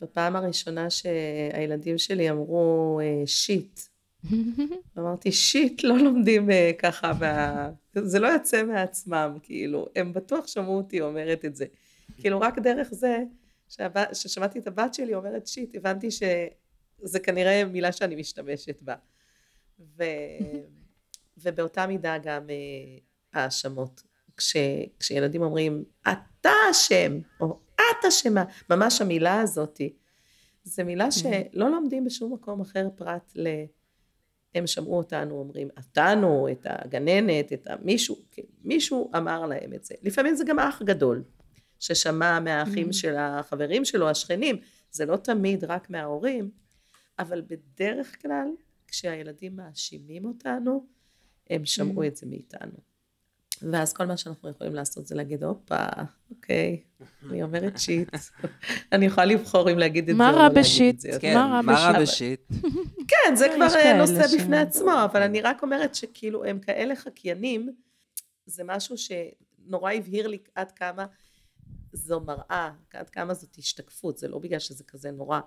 בפעם 0.00 0.36
הראשונה 0.36 0.90
שהילדים 0.90 1.98
שלי 1.98 2.30
אמרו 2.30 3.00
אה, 3.02 3.26
שיט. 3.26 3.80
אמרתי, 4.98 5.32
שיט, 5.32 5.84
לא 5.84 5.98
לומדים 5.98 6.50
אה, 6.50 6.70
ככה, 6.78 7.12
מה... 7.20 7.70
זה 7.94 8.18
לא 8.18 8.28
יוצא 8.28 8.62
מעצמם, 8.62 9.38
כאילו, 9.42 9.86
הם 9.96 10.12
בטוח 10.12 10.46
שמעו 10.46 10.76
אותי 10.76 11.00
אומרת 11.00 11.44
את 11.44 11.56
זה. 11.56 11.64
כאילו, 12.16 12.40
רק 12.40 12.58
דרך 12.58 12.88
זה, 12.90 13.18
שהבת, 13.68 14.08
ששמעתי 14.14 14.58
את 14.58 14.66
הבת 14.66 14.94
שלי 14.94 15.14
אומרת 15.14 15.46
שיט, 15.46 15.74
הבנתי 15.74 16.10
ש... 16.10 16.22
זה 17.02 17.20
כנראה 17.20 17.64
מילה 17.64 17.92
שאני 17.92 18.16
משתמשת 18.16 18.82
בה. 18.82 18.94
ו... 19.80 20.04
ובאותה 21.36 21.86
מידה 21.86 22.18
גם 22.18 22.50
אה, 22.50 22.98
האשמות. 23.32 24.02
כש... 24.36 24.56
כשילדים 25.00 25.42
אומרים, 25.42 25.84
אתה 26.02 26.50
אשם, 26.70 27.18
או 27.40 27.60
את 27.76 28.04
אשמה, 28.08 28.44
ממש 28.70 29.00
המילה 29.00 29.40
הזאתי, 29.40 29.92
זו 30.64 30.84
מילה 30.84 31.10
שלא 31.10 31.70
לומדים 31.70 32.04
בשום 32.04 32.32
מקום 32.32 32.60
אחר 32.60 32.88
פרט 32.96 33.32
ל... 33.34 33.48
הם 34.54 34.66
שמעו 34.66 34.96
אותנו 34.96 35.34
אומרים, 35.34 35.68
אותנו, 35.76 36.48
את 36.52 36.66
הגננת, 36.68 37.52
את 37.52 37.66
המישהו, 37.70 38.16
כן, 38.30 38.42
מישהו 38.64 39.10
אמר 39.16 39.46
להם 39.46 39.74
את 39.74 39.84
זה. 39.84 39.94
לפעמים 40.02 40.34
זה 40.34 40.44
גם 40.44 40.58
אח 40.58 40.82
גדול, 40.82 41.22
ששמע 41.78 42.40
מהאחים 42.40 42.92
של 42.92 43.16
החברים 43.18 43.84
שלו, 43.84 44.08
השכנים, 44.08 44.56
זה 44.90 45.06
לא 45.06 45.16
תמיד 45.16 45.64
רק 45.64 45.90
מההורים, 45.90 46.50
אבל 47.18 47.42
בדרך 47.46 48.22
כלל, 48.22 48.48
כשהילדים 48.88 49.56
מאשימים 49.56 50.24
אותנו, 50.24 50.86
הם 51.50 51.64
שמעו 51.64 52.06
את 52.06 52.16
זה 52.16 52.26
מאיתנו. 52.26 52.94
ואז 53.62 53.92
כל 53.92 54.06
מה 54.06 54.16
שאנחנו 54.16 54.50
יכולים 54.50 54.74
לעשות 54.74 55.06
זה 55.06 55.14
להגיד, 55.14 55.44
הופה, 55.44 55.86
אוקיי, 56.30 56.82
אני 57.30 57.42
אומרת 57.42 57.78
שיט. 57.78 58.08
אני 58.92 59.06
יכולה 59.06 59.26
לבחור 59.26 59.70
אם 59.72 59.78
להגיד 59.78 60.08
את 60.08 60.16
זה 60.16 60.18
מה 60.18 60.30
או 60.30 60.34
רע 60.34 60.42
לא 60.42 60.48
להגיד 60.48 60.58
בשיט? 60.58 60.94
את 60.94 61.00
זה. 61.00 61.18
כן, 61.20 61.34
מה 61.34 61.46
רע 61.46 61.62
מה 61.62 61.72
רע 61.72 62.00
בשיט? 62.00 62.40
בשיט? 62.50 62.70
כן, 63.10 63.34
זה 63.34 63.46
כבר 63.56 63.68
כאלה 63.68 63.98
נושא 63.98 64.36
בפני 64.36 64.58
עצמו, 64.58 64.92
אבל 65.04 65.22
אני 65.22 65.40
רק 65.40 65.62
אומרת 65.62 65.94
שכאילו 65.94 66.44
הם 66.44 66.58
כאלה 66.58 66.96
חקיינים, 66.96 67.74
זה 68.46 68.62
משהו 68.66 68.96
שנורא 68.98 69.92
הבהיר 69.92 70.26
לי 70.26 70.38
עד 70.54 70.72
כמה 70.72 71.06
זו 71.92 72.20
מראה, 72.20 72.70
עד 72.92 73.10
כמה 73.10 73.34
זאת 73.34 73.56
השתקפות, 73.58 74.18
זה 74.18 74.28
לא 74.28 74.38
בגלל 74.38 74.58
שזה 74.58 74.84
כזה 74.84 75.10
נורא, 75.10 75.40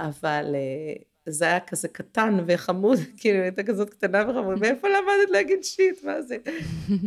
אבל 0.00 0.54
אה, 0.54 1.02
זה 1.26 1.44
היה 1.44 1.60
כזה 1.60 1.88
קטן 1.88 2.36
וחמוד, 2.46 2.98
כאילו 3.20 3.38
הייתה 3.42 3.62
כזאת 3.62 3.90
קטנה 3.90 4.24
וחמוד, 4.30 4.58
מאיפה 4.62 4.88
למדת 4.88 5.30
להגיד 5.30 5.64
שיט, 5.64 6.04
מה 6.04 6.22
זה? 6.22 6.36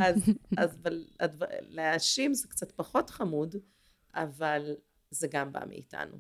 אז, 0.02 0.16
אז 0.58 0.78
הדבר- 1.20 1.46
להאשים 1.70 2.34
זה 2.34 2.48
קצת 2.48 2.72
פחות 2.72 3.10
חמוד, 3.10 3.56
אבל 4.16 4.76
זה 5.12 5.28
גם 5.32 5.52
בא 5.52 5.60
מאיתנו. 5.70 6.18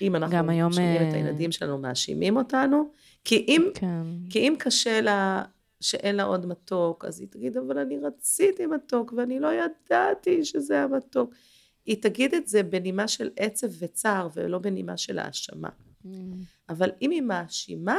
אם 0.00 0.16
אנחנו 0.16 0.50
היום, 0.50 0.72
שומעים 0.72 0.96
את 1.08 1.14
אה, 1.14 1.18
הילדים 1.18 1.52
שלנו 1.52 1.78
מאשימים 1.78 2.36
אותנו, 2.36 2.90
כי 3.24 3.44
אם, 3.48 3.70
כן. 3.74 4.02
כי 4.30 4.38
אם 4.38 4.54
קשה 4.58 5.00
לה 5.00 5.42
שאין 5.80 6.16
לה 6.16 6.22
עוד 6.22 6.46
מתוק, 6.46 7.04
אז 7.04 7.20
היא 7.20 7.28
תגיד, 7.30 7.56
אבל 7.56 7.78
אני 7.78 7.98
רציתי 7.98 8.66
מתוק 8.66 9.12
ואני 9.16 9.40
לא 9.40 9.48
ידעתי 9.52 10.44
שזה 10.44 10.82
המתוק. 10.82 11.34
היא 11.86 12.02
תגיד 12.02 12.34
את 12.34 12.46
זה 12.46 12.62
בנימה 12.62 13.08
של 13.08 13.30
עצב 13.36 13.66
וצער 13.78 14.28
ולא 14.34 14.58
בנימה 14.58 14.96
של 14.96 15.18
האשמה. 15.18 15.68
אבל 16.68 16.90
אם 17.02 17.10
היא 17.10 17.22
מאשימה, 17.22 17.98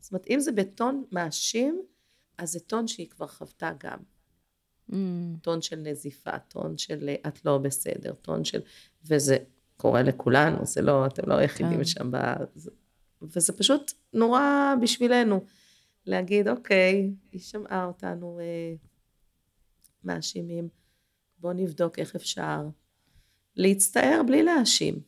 זאת 0.00 0.12
אומרת, 0.12 0.26
אם 0.30 0.40
זה 0.40 0.52
בטון 0.52 1.04
מאשים, 1.12 1.82
אז 2.38 2.52
זה 2.52 2.60
טון 2.60 2.86
שהיא 2.88 3.08
כבר 3.10 3.26
חוותה 3.26 3.72
גם. 3.78 3.98
Mm, 4.90 4.94
טון 5.42 5.62
של 5.62 5.76
נזיפה, 5.76 6.38
טון 6.38 6.78
של 6.78 7.08
את 7.28 7.44
לא 7.44 7.58
בסדר, 7.58 8.12
טון 8.14 8.44
של... 8.44 8.60
וזה 9.04 9.36
קורה 9.76 10.02
לכולנו, 10.02 10.66
זה 10.66 10.82
לא, 10.82 11.06
אתם 11.06 11.30
לא 11.30 11.34
היחידים 11.34 11.78
כן. 11.78 11.84
שם 11.84 12.10
ב... 12.10 12.16
זה- 12.54 12.70
וזה 13.22 13.52
פשוט 13.52 13.92
נורא 14.12 14.74
בשבילנו 14.82 15.44
להגיד, 16.06 16.48
אוקיי, 16.48 17.10
היא 17.32 17.40
שמעה 17.40 17.84
אותנו 17.84 18.38
אה, 18.40 18.74
מאשימים, 20.04 20.68
בואו 21.38 21.52
נבדוק 21.52 21.98
איך 21.98 22.14
אפשר 22.16 22.68
להצטער 23.56 24.22
בלי 24.26 24.42
להאשים. 24.42 25.00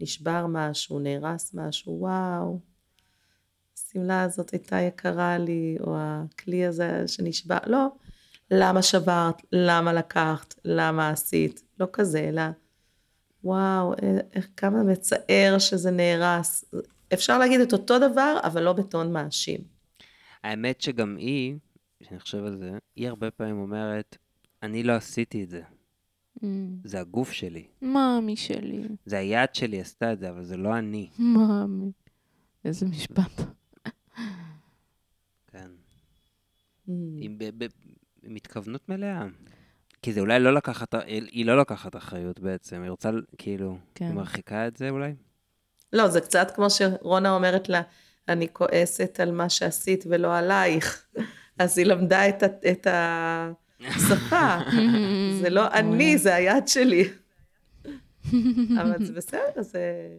נשבר 0.00 0.46
משהו, 0.48 0.98
נהרס 0.98 1.54
משהו, 1.54 1.96
וואו, 2.00 2.60
השמלה 3.78 4.22
הזאת 4.22 4.50
הייתה 4.50 4.80
יקרה 4.80 5.38
לי, 5.38 5.76
או 5.80 5.96
הכלי 5.98 6.66
הזה 6.66 7.08
שנשבר, 7.08 7.58
לא, 7.66 7.86
למה 8.50 8.82
שברת, 8.82 9.42
למה 9.52 9.92
לקחת, 9.92 10.54
למה 10.64 11.10
עשית, 11.10 11.62
לא 11.80 11.86
כזה, 11.92 12.18
אלא 12.18 12.42
וואו, 13.44 13.92
אה, 13.92 14.18
איך 14.32 14.48
כמה 14.56 14.82
מצער 14.82 15.58
שזה 15.58 15.90
נהרס. 15.90 16.64
אפשר 17.12 17.38
להגיד 17.38 17.60
את 17.60 17.72
אותו 17.72 17.98
דבר, 17.98 18.38
אבל 18.42 18.62
לא 18.62 18.72
בטון 18.72 19.12
מאשים. 19.12 19.60
האמת 20.42 20.80
שגם 20.80 21.16
היא, 21.16 21.54
כשאני 22.00 22.20
חושב 22.20 22.44
על 22.44 22.58
זה, 22.58 22.70
היא 22.96 23.08
הרבה 23.08 23.30
פעמים 23.30 23.58
אומרת, 23.58 24.16
אני 24.62 24.82
לא 24.82 24.92
עשיתי 24.92 25.44
את 25.44 25.50
זה, 25.50 25.62
mm. 26.38 26.42
זה 26.84 27.00
הגוף 27.00 27.32
שלי. 27.32 27.66
מאמי 27.82 28.36
שלי, 28.36 28.82
זה 29.06 29.18
היד 29.18 29.54
שלי 29.54 29.80
עשתה 29.80 30.12
את 30.12 30.18
זה, 30.18 30.30
אבל 30.30 30.44
זה 30.44 30.56
לא 30.56 30.78
אני. 30.78 31.10
מאמי. 31.18 31.92
איזה 32.64 32.86
משפט. 32.86 33.40
כן. 35.46 35.70
Mm. 36.88 36.92
עם, 37.16 37.38
ב, 37.38 37.44
ב, 37.64 37.66
עם 38.22 38.34
התכוונות 38.34 38.88
מלאה. 38.88 39.26
כי 40.02 40.12
זה 40.12 40.20
אולי 40.20 40.40
לא 40.40 40.54
לקחת, 40.54 40.94
היא 41.06 41.46
לא 41.46 41.58
לקחת 41.58 41.96
אחריות 41.96 42.40
בעצם, 42.40 42.82
היא 42.82 42.90
רוצה, 42.90 43.10
כאילו, 43.38 43.78
כן. 43.94 44.04
היא 44.04 44.14
מרחיקה 44.14 44.66
את 44.66 44.76
זה 44.76 44.90
אולי? 44.90 45.14
לא, 45.92 46.08
זה 46.08 46.20
קצת 46.20 46.50
כמו 46.54 46.70
שרונה 46.70 47.30
אומרת 47.34 47.68
לה, 47.68 47.82
אני 48.28 48.46
כועסת 48.52 49.20
על 49.20 49.32
מה 49.32 49.48
שעשית 49.48 50.04
ולא 50.10 50.36
עלייך. 50.36 51.06
אז 51.58 51.78
היא 51.78 51.86
למדה 51.86 52.28
את, 52.28 52.42
ה- 52.42 52.70
את 52.70 52.86
השפה. 53.80 54.58
זה 55.42 55.50
לא 55.50 55.66
אני, 55.78 56.18
זה 56.18 56.34
היד 56.34 56.68
שלי. 56.68 57.04
אבל 58.80 59.04
זה 59.06 59.12
בסדר, 59.12 59.62
זה... 59.62 60.18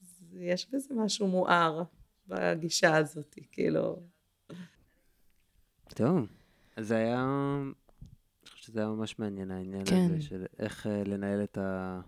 זה... 0.00 0.24
יש 0.40 0.68
בזה 0.72 0.94
משהו 0.94 1.28
מואר 1.28 1.82
בגישה 2.28 2.96
הזאת, 2.96 3.38
כאילו... 3.52 4.02
טוב, 5.94 6.26
אז 6.76 6.88
זה 6.88 6.96
היה, 6.96 7.24
אני 7.24 8.50
חושב 8.50 8.56
שזה 8.56 8.80
היה 8.80 8.88
ממש 8.88 9.18
מעניין 9.18 9.50
העניין 9.50 9.84
כן. 9.84 10.04
הזה 10.04 10.22
של 10.22 10.44
איך 10.58 10.86
אה, 10.86 11.04
לנהל 11.04 11.42
את, 11.44 11.58
ה, 11.58 12.00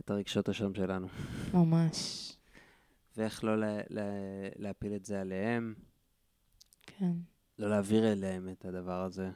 את 0.00 0.10
הרגשות 0.10 0.48
השם 0.48 0.74
שלנו, 0.74 1.06
ממש. 1.54 2.32
ואיך 3.16 3.44
לא 3.44 3.58
לה, 3.58 3.78
לה, 3.90 4.02
להפיל 4.56 4.94
את 4.94 5.04
זה 5.04 5.20
עליהם, 5.20 5.74
כן. 6.82 7.12
לא 7.58 7.70
להעביר 7.70 8.12
אליהם 8.12 8.48
את 8.48 8.64
הדבר 8.64 9.02
הזה, 9.02 9.30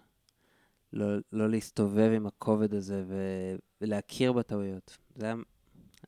לא, 0.93 1.07
לא 1.33 1.51
להסתובב 1.51 2.11
עם 2.17 2.27
הכובד 2.27 2.75
הזה 2.75 3.05
ו, 3.09 3.15
ולהכיר 3.81 4.33
בטעויות. 4.33 4.97
זה 5.17 5.27
היה, 5.27 5.35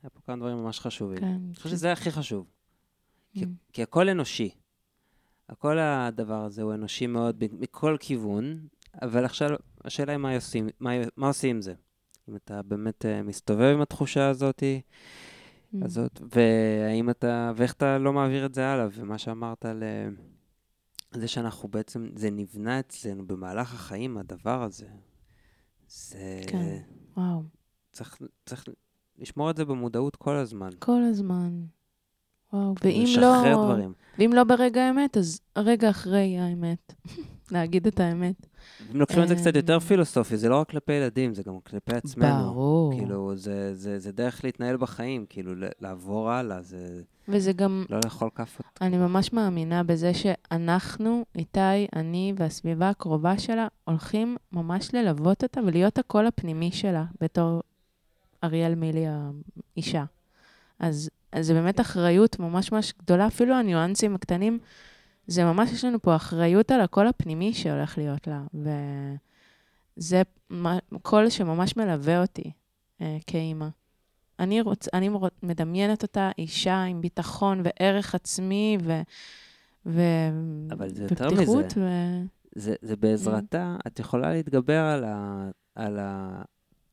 היה 0.03 0.11
פה 0.11 0.21
כמה 0.27 0.37
דברים 0.37 0.57
ממש 0.57 0.81
חשובים. 0.81 1.19
כן. 1.19 1.27
אני 1.27 1.55
חושב 1.55 1.69
שזה 1.69 1.93
הכי 1.93 2.11
חשוב, 2.11 2.47
כי, 3.33 3.45
Mm. 3.45 3.47
כי 3.73 3.83
הכל 3.83 4.09
אנושי. 4.09 4.51
הכל 5.49 5.79
הדבר 5.79 6.45
הזה 6.45 6.63
הוא 6.63 6.75
אנושי 6.75 7.07
מאוד 7.07 7.45
מכל 7.53 7.97
כיוון, 8.01 8.67
אבל 9.03 9.25
עכשיו 9.25 9.49
השאלה 9.85 10.13
היא 10.13 10.19
מה 10.19 10.35
עושים, 10.35 10.69
מה, 10.81 10.91
מה 11.17 11.27
עושים 11.27 11.57
עם 11.57 11.63
זה. 11.63 11.75
אם 12.29 12.37
אתה 12.37 12.63
באמת 12.63 13.05
uh, 13.05 13.27
מסתובב 13.27 13.73
עם 13.75 13.81
התחושה 13.81 14.29
הזאת, 14.29 14.63
Mm. 15.75 15.85
הזאת, 15.85 16.21
והאם 16.35 17.11
אתה, 17.11 17.53
ואיך 17.57 17.73
אתה 17.73 17.99
לא 17.99 18.13
מעביר 18.13 18.47
את 18.47 18.55
זה 18.55 18.67
הלאה, 18.67 18.87
ומה 18.93 19.19
שאמרת 19.19 19.65
על 19.65 19.83
אה, 19.83 20.09
זה 21.15 21.29
שאנחנו 21.29 21.69
בעצם, 21.69 22.09
זה 22.15 22.31
נבנה 22.31 22.81
אצלנו 22.81 23.27
במהלך 23.27 23.75
החיים, 23.75 24.19
הדבר 24.19 24.63
הזה. 24.63 24.87
זה... 25.89 26.41
כן. 26.47 26.83
וואו. 27.17 27.43
צריך, 27.93 28.19
צריך 28.47 28.65
לשמור 29.19 29.51
את 29.51 29.57
זה 29.57 29.65
במודעות 29.65 30.17
כל 30.17 30.37
הזמן. 30.37 30.71
כל 30.79 31.03
הזמן. 31.03 31.65
וואו, 32.53 32.75
ואם 32.85 33.05
לשחרר 33.07 33.57
לא... 33.57 33.65
דברים. 33.65 33.93
ואם 34.19 34.31
לא 34.35 34.45
ברגע 34.45 34.83
האמת, 34.83 35.17
אז 35.17 35.41
רגע 35.59 35.91
אחרי 35.91 36.39
האמת. 36.39 36.95
להגיד 37.53 37.87
את 37.87 38.01
האמת. 38.01 38.47
אם 38.95 39.01
לוקחים 39.01 39.23
את 39.23 39.29
זה 39.29 39.35
קצת 39.35 39.57
יותר 39.57 39.81
פילוסופי, 39.81 40.37
זה 40.37 40.49
לא 40.49 40.61
רק 40.61 40.71
כלפי 40.71 40.93
ילדים, 40.93 41.35
זה 41.35 41.43
גם 41.43 41.55
כלפי 41.61 41.95
עצמנו. 41.95 42.53
ברור. 42.53 42.93
כאילו, 42.99 43.37
זה, 43.37 43.75
זה, 43.75 43.99
זה 43.99 44.13
דרך 44.13 44.45
להתנהל 44.45 44.77
בחיים, 44.77 45.27
כאילו, 45.29 45.53
לעבור 45.81 46.31
הלאה, 46.31 46.63
זה 46.63 47.03
וזה 47.29 47.53
גם, 47.53 47.85
לא 47.91 47.99
לאכול 48.05 48.29
כאפות. 48.35 48.67
אני 48.81 48.97
ממש 48.97 49.33
מאמינה 49.33 49.83
בזה 49.83 50.15
שאנחנו, 50.15 51.25
איתי, 51.37 51.87
אני 51.97 52.33
והסביבה 52.37 52.89
הקרובה 52.89 53.39
שלה, 53.39 53.69
הולכים 53.85 54.37
ממש 54.53 54.95
ללוות 54.95 55.43
אותה 55.43 55.61
ולהיות 55.67 55.99
הקול 55.99 56.27
הפנימי 56.27 56.73
שלה 56.73 57.05
בתור 57.21 57.63
אריאל 58.45 58.75
מילי 58.75 59.05
האישה. 59.77 60.05
אז, 60.79 61.11
אז 61.33 61.47
זה 61.47 61.55
באמת 61.55 61.81
אחריות 61.81 62.39
ממש 62.39 62.73
ממש 62.73 62.95
גדולה, 63.03 63.27
אפילו 63.27 63.55
הניואנסים 63.55 64.15
הקטנים, 64.15 64.59
זה 65.31 65.45
ממש, 65.45 65.73
יש 65.73 65.85
לנו 65.85 66.03
פה 66.03 66.17
אחריות 66.17 66.71
על 66.71 66.81
הקול 66.81 67.07
הפנימי 67.07 67.55
שהולך 67.55 67.99
להיות 67.99 68.27
לה, 68.27 68.43
וזה 69.97 70.23
קול 71.03 71.31
שממש 71.31 71.77
מלווה 71.77 72.21
אותי 72.23 72.51
אה, 73.01 73.19
כאימא. 73.27 73.69
אני, 74.39 74.61
רוצ, 74.61 74.89
אני 74.95 75.11
מדמיינת 75.43 76.03
אותה 76.03 76.31
אישה 76.39 76.83
עם 76.83 77.01
ביטחון 77.01 77.63
וערך 77.65 78.15
עצמי 78.15 78.79
ו... 78.83 79.01
ו... 79.87 80.01
אבל 80.71 80.89
זה 80.89 81.03
יותר 81.03 81.29
ופתיחות 81.33 81.65
מזה. 81.65 81.81
ו... 81.81 81.89
זה, 82.55 82.75
זה 82.83 82.97
בעזרתה, 82.97 83.77
את 83.87 83.99
יכולה 83.99 84.33
להתגבר 84.33 84.81
על, 84.81 85.05
ה, 85.05 85.49
על, 85.75 85.99
ה, 85.99 86.43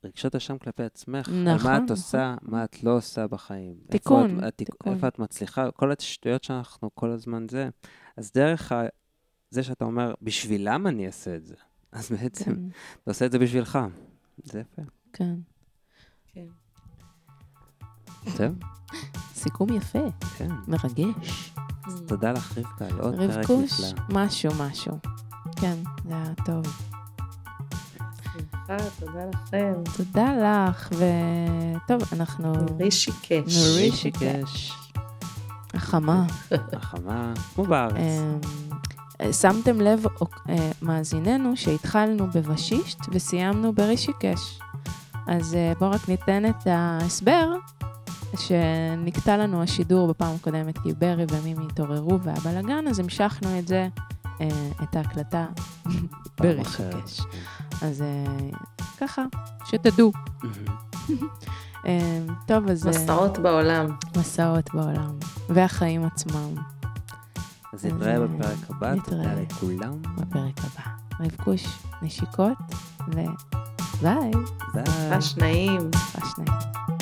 רגשות 0.03 0.35
אשם 0.35 0.57
כלפי 0.57 0.83
עצמך, 0.83 1.29
על 1.29 1.43
נכון, 1.43 1.71
מה 1.71 1.77
את 1.77 1.81
נכון. 1.81 1.89
עושה, 1.89 2.35
מה 2.41 2.63
את 2.63 2.83
לא 2.83 2.97
עושה 2.97 3.27
בחיים. 3.27 3.73
איפה 3.73 3.91
תיקון, 3.91 4.39
את, 4.39 4.43
את, 4.47 4.53
תיקון. 4.55 4.93
איפה 4.93 5.07
את 5.07 5.19
מצליחה, 5.19 5.71
כל 5.71 5.91
השטויות 5.91 6.43
שאנחנו 6.43 6.89
כל 6.95 7.11
הזמן 7.11 7.45
זה. 7.49 7.69
אז 8.17 8.31
דרך 8.33 8.71
ה... 8.71 8.83
זה 9.49 9.63
שאתה 9.63 9.85
אומר, 9.85 10.13
בשבילם 10.21 10.87
אני 10.87 11.07
אעשה 11.07 11.35
את 11.35 11.45
זה. 11.45 11.55
אז 11.91 12.11
בעצם, 12.11 12.55
כן, 12.55 12.61
אתה 13.03 13.11
עושה 13.11 13.25
את 13.25 13.31
זה 13.31 13.39
בשבילך. 13.39 13.79
זה 14.43 14.59
יפה. 14.59 14.81
כן. 15.13 15.35
כן. 16.27 16.45
זהו, 18.27 18.53
סיכום 19.33 19.73
יפה, 19.73 20.07
כן. 20.37 20.49
מרגש. 20.67 21.53
תודה 22.07 22.31
לך, 22.31 22.57
רבקה, 22.57 22.85
על 22.85 22.99
עוד 22.99 23.15
פרק 23.15 23.37
רבקוש, 23.37 23.81
נפלא. 23.81 24.03
משהו, 24.09 24.51
משהו. 24.59 24.97
כן, 25.61 25.75
זה 26.07 26.13
היה 26.13 26.33
טוב. 26.45 26.86
שמחה, 28.67 28.89
תודה 28.99 29.25
לכם. 29.33 29.73
תודה 29.97 30.33
לך, 30.67 30.89
וטוב, 30.91 32.01
אנחנו... 32.13 32.53
רישיקש. 32.79 33.57
מרישיקש. 33.75 34.73
החמה. 35.73 36.25
החמה, 36.73 37.33
כמו 37.55 37.63
בארץ. 37.63 37.95
אמ, 39.21 39.33
שמתם 39.33 39.81
לב, 39.81 40.03
אה, 40.49 40.71
מאזיננו, 40.81 41.57
שהתחלנו 41.57 42.27
בוושישט 42.27 42.99
וסיימנו 43.11 43.73
ברישיקש. 43.73 44.59
אז 45.27 45.55
אה, 45.55 45.73
בואו 45.79 45.91
רק 45.91 46.09
ניתן 46.09 46.49
את 46.49 46.67
ההסבר, 46.67 47.53
שנקטע 48.37 49.37
לנו 49.37 49.63
השידור 49.63 50.07
בפעם 50.07 50.35
הקודמת, 50.35 50.77
כי 50.77 50.93
ברי 50.93 51.25
ומימי 51.31 51.65
התעוררו 51.65 52.21
והיה 52.21 52.39
בלאגן, 52.39 52.87
אז 52.87 52.99
המשכנו 52.99 53.59
את 53.59 53.67
זה, 53.67 53.87
אה, 54.41 54.47
את 54.83 54.95
ההקלטה. 54.95 55.45
ברישיקש. 56.39 57.21
אז 57.81 58.01
אה, 58.01 58.25
ככה, 58.97 59.25
שתדעו. 59.65 60.11
אה, 61.85 62.19
טוב, 62.47 62.69
אז... 62.69 62.87
אה, 62.87 62.91
מסעות 62.91 63.37
בעולם. 63.37 63.85
מסעות 64.17 64.73
בעולם, 64.73 65.17
והחיים 65.49 66.05
עצמם 66.05 66.55
אז 67.73 67.85
נתראה 67.85 68.19
בפרק 68.19 68.57
הבא, 68.69 68.95
תודה 68.95 69.17
נתראה. 69.17 69.41
לכולם. 69.41 70.01
בפרק 70.01 70.59
הבא. 70.59 70.91
רבקוש, 71.19 71.65
נשיקות, 72.01 72.57
וביי. 73.07 73.27
ביי. 74.01 74.31
ממש 75.09 75.37
נעים. 75.37 75.81
ממש 75.81 76.33
נעים. 76.37 76.96